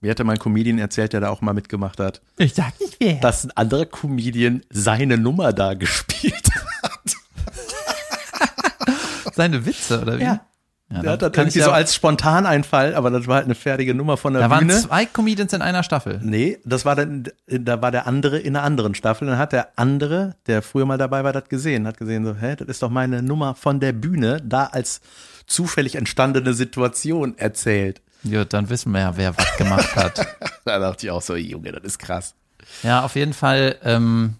mir 0.00 0.10
hatte 0.10 0.24
mein 0.24 0.38
Comedian 0.38 0.78
erzählt, 0.78 1.12
der 1.12 1.20
da 1.20 1.28
auch 1.28 1.42
mal 1.42 1.52
mitgemacht 1.52 2.00
hat, 2.00 2.22
Ich 2.38 2.54
sag 2.54 2.80
nicht 2.80 2.96
wer. 2.98 3.20
dass 3.20 3.44
ein 3.44 3.50
anderer 3.50 3.84
Comedian 3.84 4.62
seine 4.70 5.18
Nummer 5.18 5.52
da 5.52 5.74
gespielt 5.74 6.48
hat. 6.82 7.16
Seine 9.34 9.66
Witze 9.66 10.00
oder 10.00 10.18
wie? 10.18 10.22
Ja. 10.22 10.40
Ja, 10.94 11.02
Der 11.02 11.12
hat 11.12 11.22
das 11.22 11.32
kann 11.32 11.48
ich 11.48 11.56
irgendwie 11.56 11.58
ja, 11.60 11.64
so 11.66 11.70
als 11.72 11.94
Spontaneinfall, 11.94 12.94
aber 12.94 13.10
das 13.10 13.26
war 13.26 13.36
halt 13.36 13.46
eine 13.46 13.54
fertige 13.54 13.94
Nummer 13.94 14.16
von 14.16 14.32
der 14.34 14.42
da 14.42 14.50
waren 14.50 14.66
Bühne. 14.66 14.78
zwei 14.80 15.06
Comedians 15.06 15.52
in 15.52 15.60
einer 15.62 15.82
Staffel. 15.82 16.20
Nee, 16.22 16.58
das 16.64 16.84
war 16.84 16.94
dann, 16.94 17.24
da 17.48 17.82
war 17.82 17.90
der 17.90 18.06
andere 18.06 18.38
in 18.38 18.54
einer 18.56 18.64
anderen 18.64 18.94
Staffel. 18.94 19.26
Dann 19.26 19.38
hat 19.38 19.52
der 19.52 19.68
andere, 19.76 20.36
der 20.46 20.62
früher 20.62 20.86
mal 20.86 20.98
dabei 20.98 21.24
war, 21.24 21.32
das 21.32 21.48
gesehen, 21.48 21.86
hat 21.86 21.98
gesehen 21.98 22.24
so, 22.24 22.36
hä, 22.36 22.54
das 22.56 22.68
ist 22.68 22.82
doch 22.82 22.90
meine 22.90 23.22
Nummer 23.22 23.54
von 23.54 23.80
der 23.80 23.92
Bühne, 23.92 24.40
da 24.44 24.66
als 24.66 25.00
zufällig 25.46 25.96
entstandene 25.96 26.54
Situation 26.54 27.36
erzählt. 27.36 28.00
Ja, 28.22 28.44
dann 28.44 28.70
wissen 28.70 28.92
wir 28.92 29.00
ja, 29.00 29.16
wer 29.16 29.36
was 29.36 29.56
gemacht 29.56 29.96
hat. 29.96 30.26
Da 30.64 30.78
dachte 30.78 31.04
ich 31.04 31.10
auch 31.10 31.20
so, 31.20 31.36
Junge, 31.36 31.72
das 31.72 31.82
ist 31.84 31.98
krass. 31.98 32.34
Ja, 32.82 33.04
auf 33.04 33.16
jeden 33.16 33.34
Fall 33.34 33.76
ähm, 33.84 34.36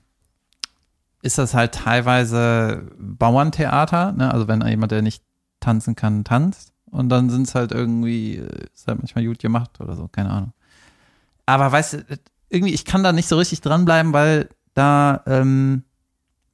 ist 1.20 1.36
das 1.36 1.52
halt 1.52 1.72
teilweise 1.74 2.82
Bauerntheater, 2.98 4.12
ne? 4.12 4.32
Also 4.32 4.48
wenn 4.48 4.66
jemand, 4.66 4.90
der 4.92 5.02
nicht 5.02 5.22
tanzen 5.64 5.96
kann, 5.96 6.24
tanzt. 6.24 6.72
Und 6.90 7.08
dann 7.08 7.28
sind 7.30 7.48
es 7.48 7.54
halt 7.54 7.72
irgendwie, 7.72 8.36
äh, 8.36 8.66
ist 8.74 8.86
halt 8.86 8.98
manchmal 8.98 9.24
gut 9.24 9.40
gemacht 9.40 9.80
oder 9.80 9.96
so, 9.96 10.08
keine 10.08 10.30
Ahnung. 10.30 10.52
Aber 11.46 11.72
weißt 11.72 11.94
du, 11.94 12.04
irgendwie, 12.48 12.74
ich 12.74 12.84
kann 12.84 13.02
da 13.02 13.12
nicht 13.12 13.28
so 13.28 13.36
richtig 13.36 13.60
dranbleiben, 13.60 14.12
weil 14.12 14.48
da 14.74 15.22
ähm, 15.26 15.84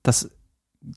das, 0.03 0.31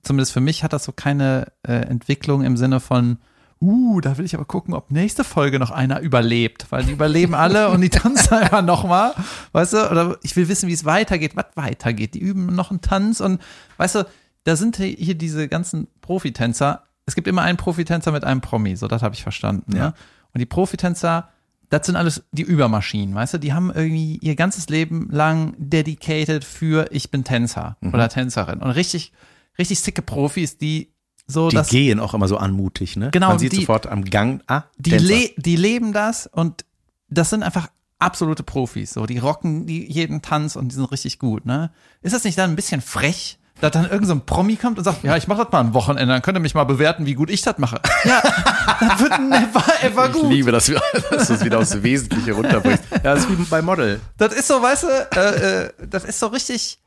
zumindest 0.01 0.31
für 0.31 0.41
mich, 0.41 0.63
hat 0.63 0.73
das 0.73 0.85
so 0.85 0.91
keine 0.91 1.51
äh, 1.63 1.73
Entwicklung 1.73 2.43
im 2.43 2.57
Sinne 2.57 2.79
von, 2.79 3.17
uh, 3.61 4.01
da 4.01 4.17
will 4.17 4.25
ich 4.25 4.35
aber 4.35 4.45
gucken, 4.45 4.73
ob 4.73 4.91
nächste 4.91 5.23
Folge 5.23 5.59
noch 5.59 5.71
einer 5.71 5.99
überlebt, 6.01 6.67
weil 6.69 6.83
die 6.83 6.91
überleben 6.91 7.33
alle 7.33 7.69
und 7.69 7.81
die 7.81 7.89
tanzen 7.89 8.33
einfach 8.33 8.61
nochmal, 8.61 9.13
weißt 9.53 9.73
du, 9.73 9.91
oder 9.91 10.17
ich 10.21 10.35
will 10.35 10.47
wissen, 10.47 10.69
wie 10.69 10.73
es 10.73 10.85
weitergeht, 10.85 11.35
was 11.35 11.45
weitergeht. 11.55 12.13
Die 12.13 12.19
üben 12.19 12.47
noch 12.47 12.71
einen 12.71 12.81
Tanz 12.81 13.19
und, 13.19 13.41
weißt 13.77 13.95
du, 13.95 14.05
da 14.43 14.55
sind 14.55 14.77
hier 14.77 15.15
diese 15.15 15.47
ganzen 15.47 15.87
Profitänzer. 16.01 16.83
Es 17.05 17.15
gibt 17.15 17.27
immer 17.27 17.41
einen 17.41 17.57
Profitänzer 17.57 18.11
mit 18.11 18.23
einem 18.23 18.41
Promi, 18.41 18.75
so 18.75 18.87
das 18.87 19.01
habe 19.01 19.15
ich 19.15 19.23
verstanden. 19.23 19.75
Ja. 19.75 19.87
Ne? 19.87 19.93
Und 20.33 20.39
die 20.39 20.45
Profitänzer, 20.45 21.29
das 21.69 21.85
sind 21.85 21.95
alles 21.95 22.23
die 22.31 22.43
Übermaschinen, 22.43 23.13
weißt 23.15 23.35
du, 23.35 23.37
die 23.39 23.53
haben 23.53 23.71
irgendwie 23.73 24.17
ihr 24.21 24.35
ganzes 24.35 24.69
Leben 24.69 25.09
lang 25.11 25.53
dedicated 25.57 26.43
für 26.45 26.87
ich 26.91 27.11
bin 27.11 27.23
Tänzer 27.23 27.77
Mhm. 27.81 27.93
oder 27.93 28.09
Tänzerin 28.09 28.59
und 28.59 28.71
richtig, 28.71 29.11
richtig 29.57 29.79
sicke 29.79 30.01
Profis, 30.01 30.57
die 30.57 30.91
so 31.27 31.49
Die 31.49 31.55
das 31.55 31.69
gehen 31.69 31.99
auch 31.99 32.13
immer 32.13 32.27
so 32.27 32.37
anmutig, 32.37 32.97
ne? 32.97 33.09
Genau, 33.11 33.29
Man 33.29 33.39
sieht 33.39 33.53
die- 33.53 33.57
sofort 33.61 33.87
am 33.87 34.03
Gang, 34.05 34.41
ah, 34.47 34.63
die, 34.77 34.91
le 34.97 35.29
die 35.37 35.55
leben 35.55 35.93
das 35.93 36.27
und 36.27 36.65
das 37.09 37.29
sind 37.29 37.43
einfach 37.43 37.69
absolute 37.99 38.43
Profis. 38.43 38.91
So, 38.93 39.05
die 39.05 39.19
rocken 39.19 39.65
die 39.65 39.89
jeden 39.89 40.21
Tanz 40.21 40.55
und 40.57 40.69
die 40.69 40.75
sind 40.75 40.85
richtig 40.91 41.19
gut. 41.19 41.45
Ne? 41.45 41.71
Ist 42.01 42.13
das 42.13 42.25
nicht 42.25 42.37
dann 42.37 42.49
ein 42.49 42.55
bisschen 42.57 42.81
frech, 42.81 43.39
dass 43.63 43.71
dann 43.71 43.89
irgend 43.89 44.07
so 44.07 44.13
ein 44.13 44.25
Promi 44.25 44.57
kommt 44.57 44.77
und 44.77 44.83
sagt, 44.83 45.05
ja, 45.05 45.15
ich 45.15 45.29
mache 45.29 45.43
das 45.43 45.51
mal 45.53 45.61
ein 45.61 45.73
Wochenende, 45.73 46.13
dann 46.13 46.21
könnt 46.21 46.37
ihr 46.37 46.41
mich 46.41 46.53
mal 46.53 46.65
bewerten, 46.65 47.05
wie 47.05 47.13
gut 47.13 47.29
ich 47.29 47.41
das 47.41 47.57
mache. 47.57 47.79
Ja, 48.03 48.21
das 48.21 48.99
wird 48.99 49.19
never 49.21 49.63
ever 49.81 50.07
Ich 50.07 50.11
gut. 50.11 50.29
liebe, 50.29 50.51
dass, 50.51 50.67
wir, 50.67 50.81
dass 51.11 51.27
du 51.27 51.35
es 51.35 51.45
wieder 51.45 51.59
aufs 51.59 51.81
Wesentliche 51.81 52.33
runterbringst. 52.33 52.83
Ja, 52.91 53.15
das 53.15 53.19
ist 53.21 53.29
wie 53.29 53.41
bei 53.45 53.61
Model. 53.61 54.01
Das 54.17 54.33
ist 54.33 54.49
so, 54.49 54.61
weißt 54.61 54.83
du, 54.83 54.87
äh, 55.15 55.63
äh, 55.67 55.69
das 55.87 56.03
ist 56.03 56.19
so 56.19 56.27
richtig, 56.27 56.77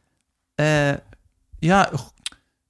äh, 0.58 0.98
ja, 1.62 1.88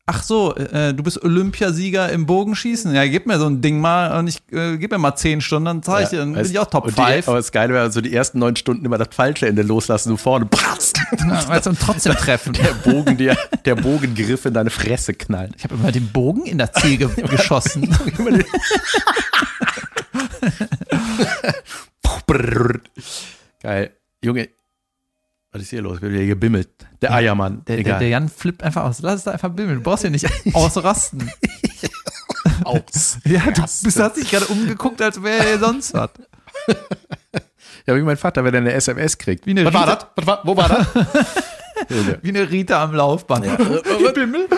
ach 0.09 0.23
so, 0.23 0.55
äh, 0.55 0.95
du 0.95 1.03
bist 1.03 1.23
Olympiasieger 1.25 2.11
im 2.11 2.27
Bogenschießen. 2.27 2.95
Ja, 2.95 3.05
gib 3.07 3.27
mir 3.27 3.39
so 3.41 3.47
ein 3.47 3.61
Ding 3.61 3.81
mal 3.81 4.17
und 4.19 4.29
ich 4.29 4.39
äh, 4.53 4.77
gib 4.77 4.93
mir 4.93 4.99
mal 4.99 5.17
zehn 5.17 5.41
Stunden, 5.41 5.65
dann 5.67 5.83
zeige 5.83 6.05
ich 6.05 6.09
dir, 6.11 6.19
dann 6.19 6.33
bin 6.35 6.45
ich 6.47 6.59
auch 6.61 6.67
Top 6.71 6.85
und 6.87 6.97
die- 6.97 7.03
5. 7.03 7.29
Aber 7.29 7.37
das 7.39 7.51
Geile 7.51 7.75
wäre, 7.75 7.91
so 7.91 8.01
die 8.01 8.15
ersten 8.15 8.39
neun 8.39 8.55
Stunden 8.57 8.85
immer 8.85 8.99
das 8.99 9.09
falsche 9.11 9.47
Ende 9.49 9.63
loslassen, 9.63 10.11
du 10.11 10.17
vorne, 10.17 10.47
pratzt. 10.47 11.01
Ja, 11.19 11.49
weißt 11.49 11.67
du, 11.67 11.71
und 11.71 11.81
trotzdem 11.81 12.13
treffen. 12.17 12.53
der 12.53 12.73
Bogen, 12.91 13.17
der, 13.17 13.37
der 13.65 13.75
Bogengriff 13.75 14.45
in 14.47 14.55
deine 14.55 14.71
Fresse 14.71 15.13
knallt. 15.13 15.55
Ich 15.57 15.65
habe 15.65 15.75
immer 15.75 15.91
den 15.91 16.07
Bogen 16.13 16.47
in 16.47 16.59
das 16.59 16.73
Ziel 16.73 16.99
ge 16.99 17.09
geschossen. 17.29 17.89
Geil. 23.63 23.93
Junge, 24.25 24.49
was 25.57 25.63
ist 25.63 25.71
hier 25.71 25.83
los? 25.83 26.01
Wird 26.03 26.13
wieder 26.13 26.27
gebimmelt. 26.27 26.69
Der 27.03 27.13
Eiermann. 27.15 27.65
Der, 27.67 27.83
der, 27.83 27.99
der 27.99 28.09
Jan 28.09 28.29
flippt 28.29 28.63
einfach 28.63 28.85
aus. 28.85 29.01
Lass 29.01 29.17
es 29.17 29.25
da 29.25 29.33
einfach 29.33 29.51
bimmeln. 29.51 29.79
Du 29.79 29.83
brauchst 29.83 30.03
hier 30.03 30.11
nicht 30.11 30.27
ausrasten. 30.55 31.31
Aus. 32.65 33.19
Ja, 33.25 33.41
du 33.51 33.61
bist, 33.63 33.99
hast 34.01 34.17
dich 34.17 34.31
gerade 34.31 34.47
umgeguckt, 34.47 35.01
als 35.03 35.23
wäre 35.23 35.45
er 35.47 35.59
sonst 35.59 35.93
was. 35.95 36.11
Ja, 37.87 37.95
wie 37.95 38.01
mein 38.03 38.17
Vater, 38.17 38.43
wenn 38.45 38.55
er 38.55 38.61
eine 38.61 38.73
SMS 38.73 39.19
kriegt. 39.19 39.47
Wie 39.47 39.51
eine 39.51 39.65
was 39.67 39.75
war 39.75 39.83
Rita- 39.87 39.95
das? 39.97 40.07
Was 40.17 40.27
war, 40.27 40.41
wo 40.45 40.57
war 40.57 40.69
das? 40.69 40.87
Wie 42.23 42.31
eine 42.31 42.51
Rita 42.51 42.83
am 42.83 42.95
Laufband. 42.95 43.45
Ich 43.47 44.13
bimmel. 44.15 44.49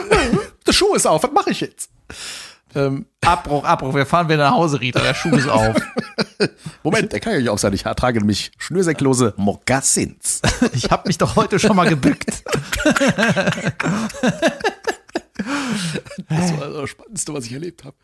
Der 0.67 0.73
Schuh 0.73 0.95
ist 0.95 1.07
auf, 1.07 1.23
was 1.25 1.33
mache 1.33 1.51
ich 1.51 1.61
jetzt? 1.61 1.91
Ähm, 2.75 3.07
Abbruch, 3.25 3.65
Abbruch. 3.65 3.95
Wir 3.95 4.07
fahren 4.07 4.29
wieder 4.29 4.39
nach 4.39 4.53
Hause, 4.53 4.81
Rita. 4.81 5.01
Der 5.01 5.15
Schuh 5.15 5.35
ist 5.35 5.49
auf. 5.49 5.77
Moment, 6.83 7.13
der 7.13 7.21
kann 7.21 7.33
ja 7.33 7.39
nicht 7.41 7.49
auf 7.49 7.61
sein. 7.61 7.73
Ich 7.73 7.83
trage 7.83 8.19
nämlich 8.19 8.53
schnürsäcklose 8.59 9.35
Mokassins. 9.37 10.43
Ich 10.73 10.91
habe 10.91 11.09
mich 11.09 11.19
doch 11.19 11.37
heute 11.37 11.59
schon 11.59 11.75
mal 11.77 11.89
gebückt. 11.89 12.43
Das 16.29 16.61
war 16.61 16.69
das 16.71 16.91
Spannendste, 16.91 17.33
was 17.33 17.47
ich 17.47 17.53
erlebt 17.53 17.85
habe. 17.85 17.97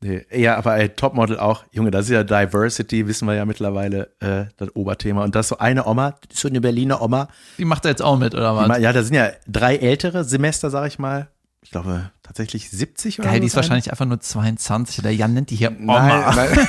Nee, 0.00 0.24
ja, 0.30 0.56
aber 0.56 0.76
ey, 0.76 0.88
Topmodel 0.90 1.38
auch. 1.38 1.64
Junge, 1.72 1.90
das 1.90 2.06
ist 2.06 2.12
ja 2.12 2.22
Diversity, 2.22 3.06
wissen 3.06 3.26
wir 3.26 3.34
ja 3.34 3.44
mittlerweile, 3.44 4.10
äh, 4.20 4.46
das 4.56 4.74
Oberthema. 4.76 5.24
Und 5.24 5.34
das 5.34 5.46
ist 5.46 5.50
so 5.50 5.58
eine 5.58 5.86
Oma, 5.86 6.16
so 6.32 6.48
eine 6.48 6.60
Berliner 6.60 7.02
Oma. 7.02 7.28
Die 7.58 7.64
macht 7.64 7.84
er 7.84 7.92
jetzt 7.92 8.02
auch 8.02 8.18
mit, 8.18 8.34
oder 8.34 8.54
was? 8.56 8.78
Ja, 8.78 8.92
da 8.92 9.02
sind 9.02 9.14
ja 9.14 9.30
drei 9.46 9.76
ältere 9.76 10.24
Semester, 10.24 10.70
sag 10.70 10.88
ich 10.88 10.98
mal. 10.98 11.28
Ich 11.66 11.72
glaube, 11.72 12.12
tatsächlich 12.22 12.70
70 12.70 13.18
oder 13.18 13.26
Geil, 13.26 13.34
so 13.34 13.40
die 13.40 13.46
ist 13.46 13.52
sein. 13.54 13.64
wahrscheinlich 13.64 13.90
einfach 13.90 14.06
nur 14.06 14.20
22. 14.20 15.02
Der 15.02 15.12
Jan 15.12 15.34
nennt 15.34 15.50
die 15.50 15.56
hier 15.56 15.72
Oma. 15.76 15.98
Nein, 15.98 16.48
nein. 16.54 16.68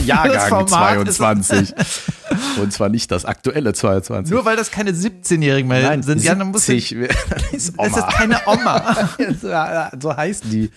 Jahrgang 0.06 0.48
Format 0.48 1.06
ist- 1.06 1.16
22. 1.16 1.74
Und 2.58 2.72
zwar 2.72 2.88
nicht 2.88 3.10
das 3.10 3.26
aktuelle 3.26 3.74
22. 3.74 4.32
Nur 4.32 4.46
weil 4.46 4.56
das 4.56 4.70
keine 4.70 4.92
17-Jährigen 4.92 5.68
mehr 5.68 5.82
Nein, 5.82 6.02
sind. 6.02 6.24
Jan, 6.24 6.38
dann 6.38 6.52
musst 6.52 6.68
du, 6.68 6.72
70. 6.72 7.06
Das 7.28 7.52
ist 7.52 7.74
das 7.78 7.88
ist 7.88 7.96
Oma. 7.98 8.12
keine 8.12 8.40
Oma. 8.46 9.08
so, 10.00 10.16
heißen 10.16 10.50
die 10.50 10.70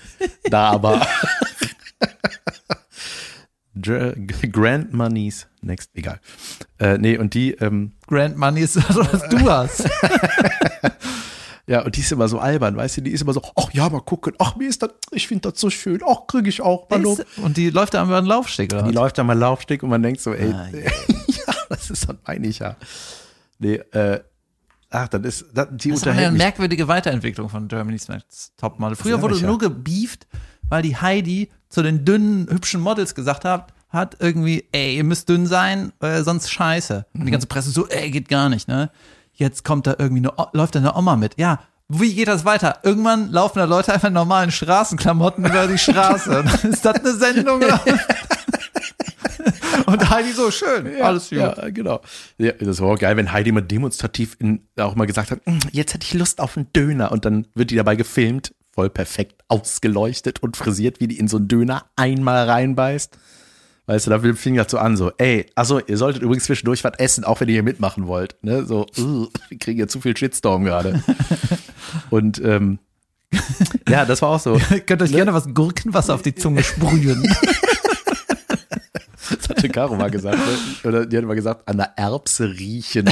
da 0.50 0.72
aber. 0.72 1.08
Grand 4.52 4.94
Moneys 4.94 5.48
Next, 5.62 5.92
egal. 5.94 6.20
Äh, 6.80 6.98
nee, 6.98 7.18
und 7.18 7.34
die, 7.34 7.54
ähm, 7.54 7.94
Grand 8.08 8.38
Money 8.38 8.62
ist 8.62 8.76
das, 8.76 8.94
was 8.94 9.30
du 9.30 9.50
hast. 9.50 9.90
Ja, 11.70 11.84
und 11.86 11.96
die 11.96 12.00
ist 12.02 12.12
immer 12.12 12.28
so 12.28 12.40
albern, 12.40 12.76
weißt 12.76 12.98
du, 12.98 13.02
die 13.02 13.12
ist 13.12 13.22
immer 13.22 13.34
so, 13.34 13.42
ach 13.56 13.72
ja, 13.74 13.88
mal 13.90 14.02
gucken, 14.02 14.34
ach, 14.40 14.56
mir 14.56 14.68
ist 14.68 14.82
das, 14.82 14.90
ich 15.12 15.28
finde 15.28 15.52
das 15.52 15.60
so 15.60 15.70
schön, 15.70 16.02
ach, 16.06 16.26
kriege 16.28 16.50
ich 16.50 16.62
auch, 16.62 16.90
mal 16.90 17.00
Lob. 17.02 17.24
Und 17.44 17.58
die 17.58 17.70
läuft 17.70 17.94
da 17.94 18.04
über 18.04 18.20
den 18.20 18.26
Laufsteg, 18.26 18.74
oder 18.74 18.82
Die 18.84 18.90
was? 18.90 18.96
läuft 18.96 19.18
da 19.20 19.24
mal 19.24 19.38
Laufsteg 19.38 19.84
und 19.84 19.90
man 19.90 20.02
denkt 20.02 20.20
so, 20.20 20.34
ey, 20.34 20.52
Ah, 20.52 20.68
ja. 20.74 20.80
ja, 21.28 21.54
das 21.70 21.92
ist, 21.92 22.10
das 22.10 22.16
meine 22.26 22.48
ich 22.48 22.60
ja. 22.60 22.76
Nee, 23.60 23.76
äh, 23.76 24.20
ach, 24.90 25.08
dann 25.10 25.24
ist, 25.24 25.46
das, 25.54 25.68
die 25.72 25.90
Das 25.92 26.00
ist 26.00 26.08
eine 26.08 26.32
mich. 26.32 26.38
merkwürdige 26.40 26.88
Weiterentwicklung 26.88 27.50
von 27.50 27.68
Germany's 27.68 28.08
Next 28.08 28.54
Topmodel. 28.58 28.96
Früher 28.96 29.22
wurde 29.22 29.36
ich 29.36 29.42
ja. 29.42 29.48
nur 29.48 29.60
gebieft, 29.60 30.28
weil 30.70 30.82
die 30.82 30.98
Heidi 30.98 31.50
zu 31.70 31.84
den 31.84 32.04
dünnen, 32.06 32.48
hübschen 32.50 32.82
Models 32.82 33.14
gesagt 33.16 33.46
hat, 33.46 33.74
hat 33.90 34.18
irgendwie, 34.20 34.68
ey, 34.72 34.98
ihr 34.98 35.04
müsst 35.04 35.30
dünn 35.30 35.46
sein, 35.48 35.92
äh, 36.00 36.22
sonst 36.24 36.52
scheiße. 36.52 37.06
Und 37.14 37.22
Mhm. 37.22 37.26
die 37.26 37.32
ganze 37.32 37.48
Presse 37.48 37.72
so, 37.72 37.88
ey, 37.88 38.10
geht 38.12 38.30
gar 38.30 38.48
nicht, 38.50 38.68
ne? 38.68 38.90
Jetzt 39.40 39.64
kommt 39.64 39.88
da 39.88 39.96
irgendwie 39.98 40.28
eine, 40.28 40.34
läuft 40.52 40.76
da 40.76 40.80
eine 40.80 40.96
Oma 40.96 41.16
mit. 41.16 41.38
Ja, 41.38 41.60
wie 41.88 42.14
geht 42.14 42.28
das 42.28 42.44
weiter? 42.44 42.80
Irgendwann 42.84 43.32
laufen 43.32 43.60
da 43.60 43.64
Leute 43.66 43.94
einfach 43.94 44.10
in 44.10 44.14
normalen 44.14 44.52
Straßenklamotten 44.52 45.46
über 45.46 45.66
die 45.66 45.78
Straße. 45.78 46.44
ist 46.70 46.84
das 46.84 46.96
eine 46.96 47.14
Sendung? 47.14 47.62
Und 49.86 50.10
Heidi 50.10 50.34
so, 50.34 50.52
schön, 50.52 51.02
alles 51.02 51.30
gut. 51.30 51.40
Ja, 51.40 51.70
genau. 51.70 52.02
Ja, 52.38 52.52
das 52.52 52.82
war 52.82 52.90
auch 52.90 53.00
geil, 53.00 53.16
wenn 53.18 53.32
Heidi 53.32 53.52
mal 53.52 53.62
demonstrativ 53.62 54.36
in, 54.40 54.68
auch 54.78 54.94
mal 54.96 55.06
gesagt 55.06 55.32
hat, 55.32 55.40
"Mm, 55.48 55.58
jetzt 55.72 55.94
hätte 55.94 56.06
ich 56.06 56.14
Lust 56.14 56.42
auf 56.42 56.58
einen 56.58 56.72
Döner. 56.74 57.12
Und 57.14 57.24
dann 57.26 57.48
wird 57.56 57.72
die 57.72 57.76
dabei 57.76 57.96
gefilmt, 57.96 58.54
voll 58.72 58.90
perfekt 58.90 59.42
ausgeleuchtet 59.48 60.44
und 60.44 60.58
frisiert, 60.58 61.00
wie 61.00 61.08
die 61.08 61.18
in 61.18 61.28
so 61.30 61.38
einen 61.38 61.48
Döner 61.48 61.86
einmal 61.96 62.48
reinbeißt. 62.48 63.18
Weißt 63.90 64.06
du, 64.06 64.12
da 64.12 64.20
fing 64.36 64.54
das 64.54 64.70
so 64.70 64.78
an, 64.78 64.96
so, 64.98 65.12
ey, 65.18 65.48
also 65.56 65.80
ihr 65.80 65.98
solltet 65.98 66.22
übrigens 66.22 66.44
zwischendurch 66.44 66.84
was 66.84 66.92
essen, 67.00 67.24
auch 67.24 67.42
wenn 67.42 67.48
ihr 67.48 67.54
hier 67.54 67.64
mitmachen 67.64 68.06
wollt. 68.06 68.36
Ne? 68.44 68.64
So, 68.64 68.86
uh, 69.00 69.28
wir 69.50 69.58
kriegen 69.58 69.80
ja 69.80 69.88
zu 69.88 70.00
viel 70.00 70.16
Shitstorm 70.16 70.64
gerade. 70.64 71.02
und 72.12 72.40
ähm, 72.46 72.78
ja, 73.88 74.06
das 74.06 74.22
war 74.22 74.30
auch 74.30 74.40
so. 74.40 74.62
Ihr 74.70 74.82
könnt 74.82 75.02
euch 75.02 75.12
gerne 75.12 75.34
was 75.34 75.52
Gurkenwasser 75.56 76.14
auf 76.14 76.22
die 76.22 76.36
Zunge 76.36 76.64
sprühen. 76.64 77.24
Das 79.28 79.50
hatte 79.50 79.70
Caro 79.70 79.96
mal 79.96 80.12
gesagt. 80.12 80.38
Ne? 80.38 80.88
Oder 80.88 81.08
die 81.08 81.18
hat 81.18 81.26
mal 81.26 81.34
gesagt, 81.34 81.68
an 81.68 81.78
der 81.78 81.98
Erbse 81.98 82.48
riechen. 82.48 83.10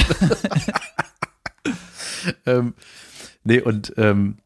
ähm, 2.46 2.74
nee, 3.42 3.60
und 3.60 3.94
ähm, 3.96 4.36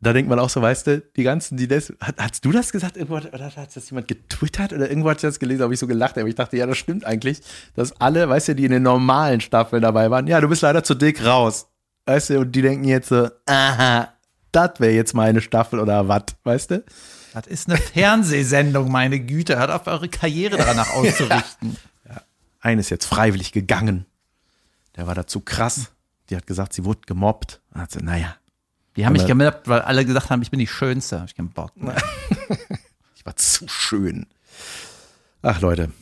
da 0.00 0.12
denkt 0.12 0.28
man 0.30 0.38
auch 0.38 0.48
so, 0.48 0.62
weißt 0.62 0.86
du, 0.86 1.00
die 1.16 1.24
ganzen, 1.24 1.56
die 1.56 1.66
das, 1.66 1.92
hat, 2.00 2.16
hast 2.18 2.44
du 2.44 2.52
das 2.52 2.70
gesagt 2.70 2.96
irgendwo, 2.96 3.16
oder 3.16 3.56
hat 3.56 3.74
das 3.74 3.90
jemand 3.90 4.06
getwittert 4.06 4.72
oder 4.72 4.88
irgendwo 4.88 5.10
hat 5.10 5.22
das 5.24 5.40
gelesen, 5.40 5.62
habe 5.62 5.74
ich 5.74 5.80
so 5.80 5.88
gelacht, 5.88 6.16
aber 6.16 6.28
ich 6.28 6.36
dachte, 6.36 6.56
ja, 6.56 6.66
das 6.66 6.78
stimmt 6.78 7.04
eigentlich, 7.04 7.40
dass 7.74 8.00
alle, 8.00 8.28
weißt 8.28 8.48
du, 8.48 8.54
die 8.54 8.64
in 8.64 8.70
den 8.70 8.84
normalen 8.84 9.40
Staffeln 9.40 9.82
dabei 9.82 10.10
waren, 10.10 10.26
ja, 10.28 10.40
du 10.40 10.48
bist 10.48 10.62
leider 10.62 10.84
zu 10.84 10.94
dick 10.94 11.24
raus, 11.24 11.66
weißt 12.06 12.30
du, 12.30 12.40
und 12.40 12.52
die 12.52 12.62
denken 12.62 12.84
jetzt 12.84 13.08
so, 13.08 13.28
aha, 13.46 14.12
das 14.52 14.78
wäre 14.78 14.92
jetzt 14.92 15.14
meine 15.14 15.40
Staffel 15.40 15.80
oder 15.80 16.06
was, 16.06 16.24
weißt 16.44 16.70
du? 16.70 16.84
Das 17.34 17.46
ist 17.46 17.68
eine 17.68 17.76
Fernsehsendung, 17.78 18.90
meine 18.90 19.20
Güte. 19.20 19.58
Hört 19.58 19.70
auf, 19.70 19.86
eure 19.86 20.08
Karriere 20.08 20.56
danach 20.56 20.90
auszurichten. 20.94 21.76
Eine 22.60 22.80
ist 22.80 22.90
jetzt 22.90 23.04
freiwillig 23.04 23.52
gegangen, 23.52 24.06
der 24.96 25.06
war 25.06 25.14
dazu 25.14 25.40
krass, 25.40 25.92
die 26.30 26.36
hat 26.36 26.46
gesagt, 26.46 26.72
sie 26.72 26.84
wurde 26.84 27.00
gemobbt, 27.06 27.60
und 27.72 27.80
hat 27.82 27.92
sie, 27.92 28.02
naja, 28.02 28.36
Die 28.98 29.06
haben 29.06 29.12
mich 29.12 29.26
gemobbt, 29.26 29.68
weil 29.68 29.80
alle 29.82 30.04
gesagt 30.04 30.28
haben, 30.28 30.42
ich 30.42 30.50
bin 30.50 30.58
die 30.58 30.66
Schönste. 30.66 31.20
Hab 31.20 31.28
ich 31.28 31.36
keinen 31.36 31.50
Bock. 31.50 31.70
ich 33.14 33.24
war 33.24 33.36
zu 33.36 33.68
schön. 33.68 34.26
Ach 35.40 35.60
Leute, 35.60 35.92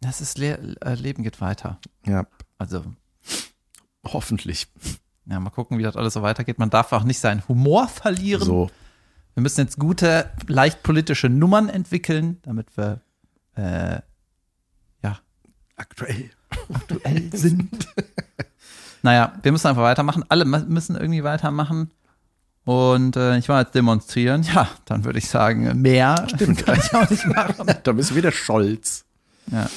Das 0.00 0.22
ist 0.22 0.38
Le 0.38 0.76
äh, 0.80 0.94
Leben 0.94 1.22
geht 1.22 1.42
weiter. 1.42 1.78
ja, 2.06 2.26
Also, 2.56 2.84
hoffentlich 4.04 4.66
ja, 5.26 5.38
mal 5.40 5.50
gucken, 5.50 5.76
wie 5.76 5.82
das 5.82 5.94
alles 5.94 6.14
so 6.14 6.22
weitergeht. 6.22 6.58
Man 6.58 6.70
darf 6.70 6.90
auch 6.92 7.04
nicht 7.04 7.18
seinen 7.20 7.46
Humor 7.48 7.86
verlieren. 7.86 8.42
so. 8.42 8.70
Wir 9.34 9.42
müssen 9.42 9.60
jetzt 9.60 9.78
gute, 9.78 10.30
leicht 10.46 10.82
politische 10.82 11.28
Nummern 11.28 11.68
entwickeln, 11.68 12.38
damit 12.42 12.74
wir 12.78 13.02
äh, 13.56 14.00
ja, 15.02 15.18
Aktuell. 15.76 16.30
aktuell 16.72 17.30
sind. 17.36 17.88
naja, 19.02 19.34
wir 19.42 19.52
müssen 19.52 19.66
einfach 19.66 19.82
weitermachen. 19.82 20.24
Alle 20.30 20.46
müssen 20.46 20.96
irgendwie 20.96 21.22
weitermachen. 21.22 21.90
Und 22.68 23.16
äh, 23.16 23.38
ich 23.38 23.48
war 23.48 23.62
jetzt 23.62 23.74
demonstrieren. 23.74 24.42
Ja, 24.42 24.68
dann 24.84 25.02
würde 25.02 25.18
ich 25.18 25.30
sagen, 25.30 25.80
mehr 25.80 26.26
Stimmt. 26.34 26.66
kann 26.66 26.78
ich 26.78 26.94
auch 26.94 27.08
nicht 27.08 27.24
machen. 27.24 27.66
Da 27.82 27.92
bist 27.92 28.10
du 28.10 28.14
wieder 28.14 28.30
Scholz. 28.30 29.06
Ja. 29.50 29.70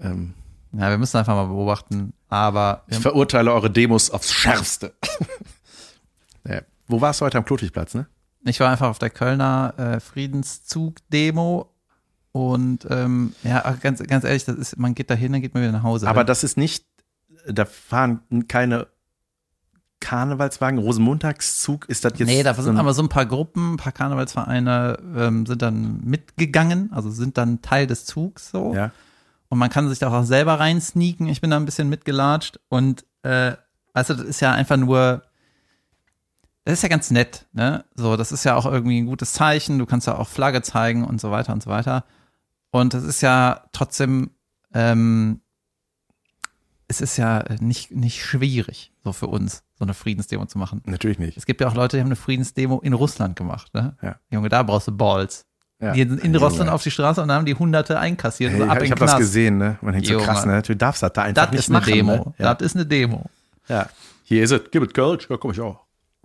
Ähm, 0.00 0.34
ja, 0.72 0.90
wir 0.90 0.98
müssen 0.98 1.16
einfach 1.16 1.36
mal 1.36 1.44
beobachten. 1.44 2.14
Aber 2.28 2.82
ich 2.88 2.98
verurteile 2.98 3.52
eure 3.52 3.70
Demos 3.70 4.10
aufs 4.10 4.32
Schärfste. 4.32 4.94
ja. 6.44 6.62
Wo 6.88 7.00
warst 7.00 7.20
du 7.20 7.24
heute 7.24 7.38
am 7.38 7.44
Klotwigplatz, 7.44 7.94
ne? 7.94 8.08
ich 8.44 8.58
war 8.58 8.68
einfach 8.68 8.88
auf 8.88 8.98
der 8.98 9.10
Kölner 9.10 9.74
äh, 9.76 10.00
Friedenszug-Demo. 10.00 11.72
Und 12.32 12.84
ähm, 12.90 13.32
ja, 13.44 13.60
ganz, 13.80 14.02
ganz 14.02 14.24
ehrlich, 14.24 14.44
das 14.44 14.56
ist, 14.56 14.76
man 14.76 14.96
geht 14.96 15.08
da 15.08 15.14
hin, 15.14 15.30
dann 15.30 15.40
geht 15.40 15.54
man 15.54 15.62
wieder 15.62 15.72
nach 15.72 15.84
Hause. 15.84 16.08
Aber 16.08 16.24
das 16.24 16.42
ist 16.42 16.56
nicht, 16.56 16.84
da 17.46 17.64
fahren 17.64 18.48
keine 18.48 18.88
Karnevalswagen, 20.00 20.78
Rosenmontagszug, 20.78 21.88
ist 21.88 22.04
das 22.04 22.12
jetzt. 22.18 22.28
Nee, 22.28 22.42
da 22.42 22.54
so 22.54 22.62
sind 22.62 22.76
ein- 22.76 22.80
aber 22.80 22.94
so 22.94 23.02
ein 23.02 23.08
paar 23.08 23.26
Gruppen, 23.26 23.74
ein 23.74 23.76
paar 23.76 23.92
Karnevalsvereine 23.92 24.98
ähm, 25.16 25.44
sind 25.46 25.60
dann 25.62 26.00
mitgegangen, 26.04 26.90
also 26.92 27.10
sind 27.10 27.36
dann 27.38 27.62
Teil 27.62 27.86
des 27.86 28.04
Zugs 28.04 28.50
so. 28.50 28.74
Ja. 28.74 28.92
Und 29.48 29.58
man 29.58 29.70
kann 29.70 29.88
sich 29.88 29.98
da 29.98 30.08
auch 30.10 30.24
selber 30.24 30.60
reinsneaken. 30.60 31.26
Ich 31.26 31.40
bin 31.40 31.50
da 31.50 31.56
ein 31.56 31.64
bisschen 31.64 31.88
mitgelatscht 31.88 32.60
und 32.68 33.04
äh, 33.22 33.52
also 33.92 34.14
das 34.14 34.24
ist 34.24 34.40
ja 34.40 34.52
einfach 34.52 34.76
nur, 34.76 35.22
das 36.64 36.74
ist 36.74 36.82
ja 36.82 36.88
ganz 36.88 37.10
nett, 37.10 37.46
ne? 37.52 37.84
So, 37.94 38.16
das 38.16 38.30
ist 38.30 38.44
ja 38.44 38.54
auch 38.54 38.66
irgendwie 38.66 39.00
ein 39.00 39.06
gutes 39.06 39.32
Zeichen. 39.32 39.78
Du 39.78 39.86
kannst 39.86 40.06
ja 40.06 40.16
auch 40.16 40.28
Flagge 40.28 40.62
zeigen 40.62 41.04
und 41.04 41.20
so 41.20 41.30
weiter 41.30 41.52
und 41.52 41.62
so 41.62 41.70
weiter. 41.70 42.04
Und 42.70 42.92
das 42.94 43.02
ist 43.04 43.22
ja 43.22 43.62
trotzdem, 43.72 44.30
ähm, 44.74 45.40
es 46.88 47.00
ist 47.00 47.16
ja 47.18 47.44
nicht, 47.60 47.90
nicht 47.90 48.24
schwierig, 48.24 48.92
so 49.04 49.12
für 49.12 49.26
uns, 49.26 49.62
so 49.78 49.84
eine 49.84 49.94
Friedensdemo 49.94 50.46
zu 50.46 50.58
machen. 50.58 50.82
Natürlich 50.86 51.18
nicht. 51.18 51.36
Es 51.36 51.44
gibt 51.46 51.60
ja 51.60 51.68
auch 51.68 51.74
Leute, 51.74 51.96
die 51.96 52.00
haben 52.00 52.08
eine 52.08 52.16
Friedensdemo 52.16 52.80
in 52.80 52.94
Russland 52.94 53.36
gemacht, 53.36 53.72
ne? 53.74 53.96
Ja. 54.02 54.16
Junge, 54.30 54.48
da 54.48 54.62
brauchst 54.62 54.88
du 54.88 54.92
Balls. 54.96 55.44
Ja. 55.80 55.92
Die 55.92 56.00
sind 56.00 56.18
in 56.20 56.32
Junge. 56.32 56.38
Russland 56.38 56.70
auf 56.70 56.82
die 56.82 56.90
Straße 56.90 57.22
und 57.22 57.30
haben 57.30 57.44
die 57.44 57.54
Hunderte 57.54 57.98
einkassiert. 57.98 58.52
Hey, 58.52 58.62
und 58.62 58.70
ab 58.70 58.82
ich 58.82 58.90
habe 58.90 59.00
das 59.00 59.16
gesehen, 59.16 59.58
ne? 59.58 59.78
Man 59.82 59.92
denkt 59.92 60.08
so 60.08 60.18
krass, 60.18 60.44
ne? 60.46 60.62
Du 60.62 60.74
darfst 60.74 61.02
das 61.02 61.12
da 61.12 61.22
einfach 61.22 61.44
Das 61.44 61.52
nicht 61.52 61.60
ist 61.60 61.68
eine 61.68 61.78
machen, 61.78 61.92
Demo. 61.92 62.12
Ne? 62.12 62.34
Ja. 62.38 62.54
Das 62.54 62.66
ist 62.66 62.74
eine 62.76 62.86
Demo. 62.86 63.24
ja. 63.68 63.88
Hier 64.24 64.44
ist 64.44 64.50
es, 64.50 64.60
gib 64.70 64.82
es 64.82 64.92
Kölsch, 64.92 65.26
ja, 65.30 65.36
komm 65.38 65.52
ich 65.52 65.60
auch. 65.60 65.80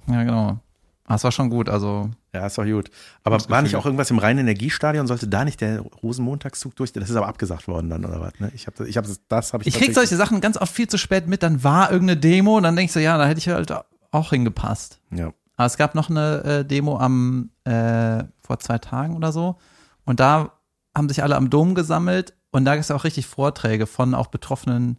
Ja, 0.07 0.23
genau. 0.23 0.59
Das 1.07 1.23
war 1.23 1.31
schon 1.31 1.49
gut. 1.49 1.69
Also, 1.69 2.09
Ja, 2.33 2.45
ist 2.45 2.57
doch 2.57 2.63
gut. 2.65 2.89
Aber 3.23 3.37
war 3.49 3.61
nicht 3.61 3.75
auch 3.75 3.85
irgendwas 3.85 4.09
im 4.09 4.19
Rhein-Energiestadion? 4.19 5.05
Sollte 5.05 5.27
da 5.27 5.43
nicht 5.43 5.59
der 5.59 5.81
Rosenmontagszug 5.81 6.75
durch? 6.75 6.93
Das 6.93 7.09
ist 7.09 7.15
aber 7.15 7.27
abgesagt 7.27 7.67
worden 7.67 7.89
dann, 7.89 8.05
oder 8.05 8.21
was? 8.21 8.39
Ne? 8.39 8.51
Ich 8.55 8.67
habe 8.67 8.87
ich 8.87 8.95
hab, 8.95 9.05
das 9.27 9.53
habe 9.53 9.63
ich 9.63 9.67
ich 9.67 9.81
krieg 9.81 9.93
solche 9.93 10.15
Sachen 10.15 10.39
ganz 10.39 10.57
oft 10.57 10.73
viel 10.73 10.87
zu 10.87 10.97
spät 10.97 11.27
mit. 11.27 11.43
Dann 11.43 11.63
war 11.63 11.91
irgendeine 11.91 12.19
Demo 12.19 12.57
und 12.57 12.63
dann 12.63 12.75
denkst 12.75 12.93
du, 12.93 13.01
ja, 13.01 13.17
da 13.17 13.27
hätte 13.27 13.39
ich 13.39 13.49
halt 13.49 13.73
auch 14.11 14.29
hingepasst. 14.29 14.99
Ja. 15.11 15.33
Aber 15.57 15.67
es 15.67 15.77
gab 15.77 15.93
noch 15.93 16.09
eine 16.09 16.43
äh, 16.43 16.65
Demo 16.65 16.97
am 16.97 17.51
äh, 17.65 18.23
vor 18.39 18.59
zwei 18.59 18.77
Tagen 18.77 19.15
oder 19.15 19.31
so. 19.31 19.57
Und 20.05 20.19
da 20.19 20.53
haben 20.95 21.09
sich 21.09 21.21
alle 21.21 21.35
am 21.35 21.49
Dom 21.49 21.75
gesammelt 21.75 22.33
und 22.51 22.65
da 22.65 22.75
gibt 22.75 22.85
es 22.85 22.91
auch 22.91 23.03
richtig 23.03 23.27
Vorträge 23.27 23.87
von 23.87 24.13
auch 24.13 24.27
betroffenen 24.27 24.97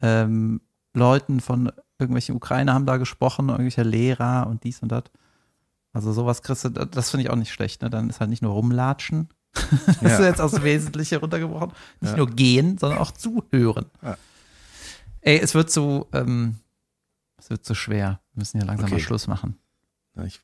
ähm, 0.00 0.60
Leuten 0.94 1.40
von 1.40 1.72
irgendwelchen 1.98 2.34
Ukrainer 2.34 2.74
haben 2.74 2.86
da 2.86 2.96
gesprochen, 2.96 3.48
irgendwelche 3.48 3.84
Lehrer 3.84 4.46
und 4.48 4.64
dies 4.64 4.82
und 4.82 4.90
das. 4.90 5.04
Also 5.92 6.12
sowas 6.12 6.42
kriegst 6.42 6.64
du, 6.64 6.70
das 6.70 7.10
finde 7.10 7.24
ich 7.24 7.30
auch 7.30 7.36
nicht 7.36 7.52
schlecht, 7.52 7.82
ne? 7.82 7.90
Dann 7.90 8.08
ist 8.08 8.20
halt 8.20 8.30
nicht 8.30 8.42
nur 8.42 8.52
rumlatschen. 8.52 9.28
Das 9.86 10.00
Ja. 10.00 10.08
ist 10.18 10.20
jetzt 10.24 10.40
aufs 10.40 10.62
Wesentliche 10.62 11.18
runtergebrochen. 11.18 11.72
Nicht 12.00 12.12
Ja. 12.12 12.16
nur 12.16 12.30
gehen, 12.30 12.78
sondern 12.78 12.98
auch 12.98 13.10
zuhören. 13.10 13.86
Ja. 14.02 14.16
Ey, 15.20 15.38
es 15.38 15.54
wird 15.54 15.70
so, 15.70 16.08
ähm, 16.12 16.56
es 17.36 17.50
wird 17.50 17.64
so 17.64 17.74
schwer. 17.74 18.20
Wir 18.32 18.40
müssen 18.40 18.58
hier 18.58 18.66
langsam 18.66 18.86
Okay. 18.86 18.94
mal 18.94 19.00
Schluss 19.00 19.26
machen. 19.26 19.58
Ja, 20.16 20.24
ich, 20.24 20.40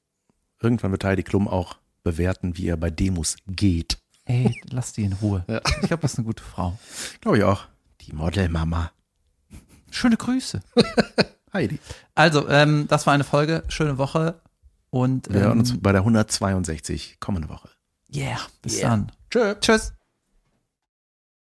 irgendwann 0.60 0.90
wird 0.92 1.04
Heidi 1.04 1.22
Klum 1.22 1.48
auch 1.48 1.78
bewerten, 2.02 2.56
wie 2.58 2.68
er 2.68 2.76
bei 2.76 2.90
Demos 2.90 3.36
geht. 3.46 3.98
Ey, 4.26 4.60
lass 4.70 4.92
die 4.92 5.04
in 5.04 5.14
Ruhe. 5.14 5.44
Ja. 5.48 5.62
Ich 5.80 5.88
glaube, 5.88 6.02
das 6.02 6.12
ist 6.12 6.18
eine 6.18 6.26
gute 6.26 6.42
Frau. 6.42 6.78
Glaube 7.22 7.38
ich 7.38 7.44
auch. 7.44 7.64
Die 8.02 8.12
Modelmama. 8.12 8.92
Schöne 9.90 10.18
Grüße. 10.18 10.60
Heidi. 11.54 11.78
Also, 12.14 12.46
ähm, 12.48 12.86
das 12.88 13.06
war 13.06 13.14
eine 13.14 13.24
Folge. 13.24 13.64
Schöne 13.68 13.96
Woche. 13.96 14.38
Und 14.90 15.32
Wir 15.32 15.40
hören 15.40 15.52
ähm, 15.52 15.58
uns 15.60 15.78
bei 15.80 15.92
der 15.92 16.00
162 16.02 17.18
kommende 17.20 17.48
Woche. 17.48 17.68
yeah, 18.14 18.38
bis 18.62 18.78
Yeah. 18.78 18.88
dann. 18.90 19.12
Tschö. 19.30 19.54
Tschüss. 19.60 19.92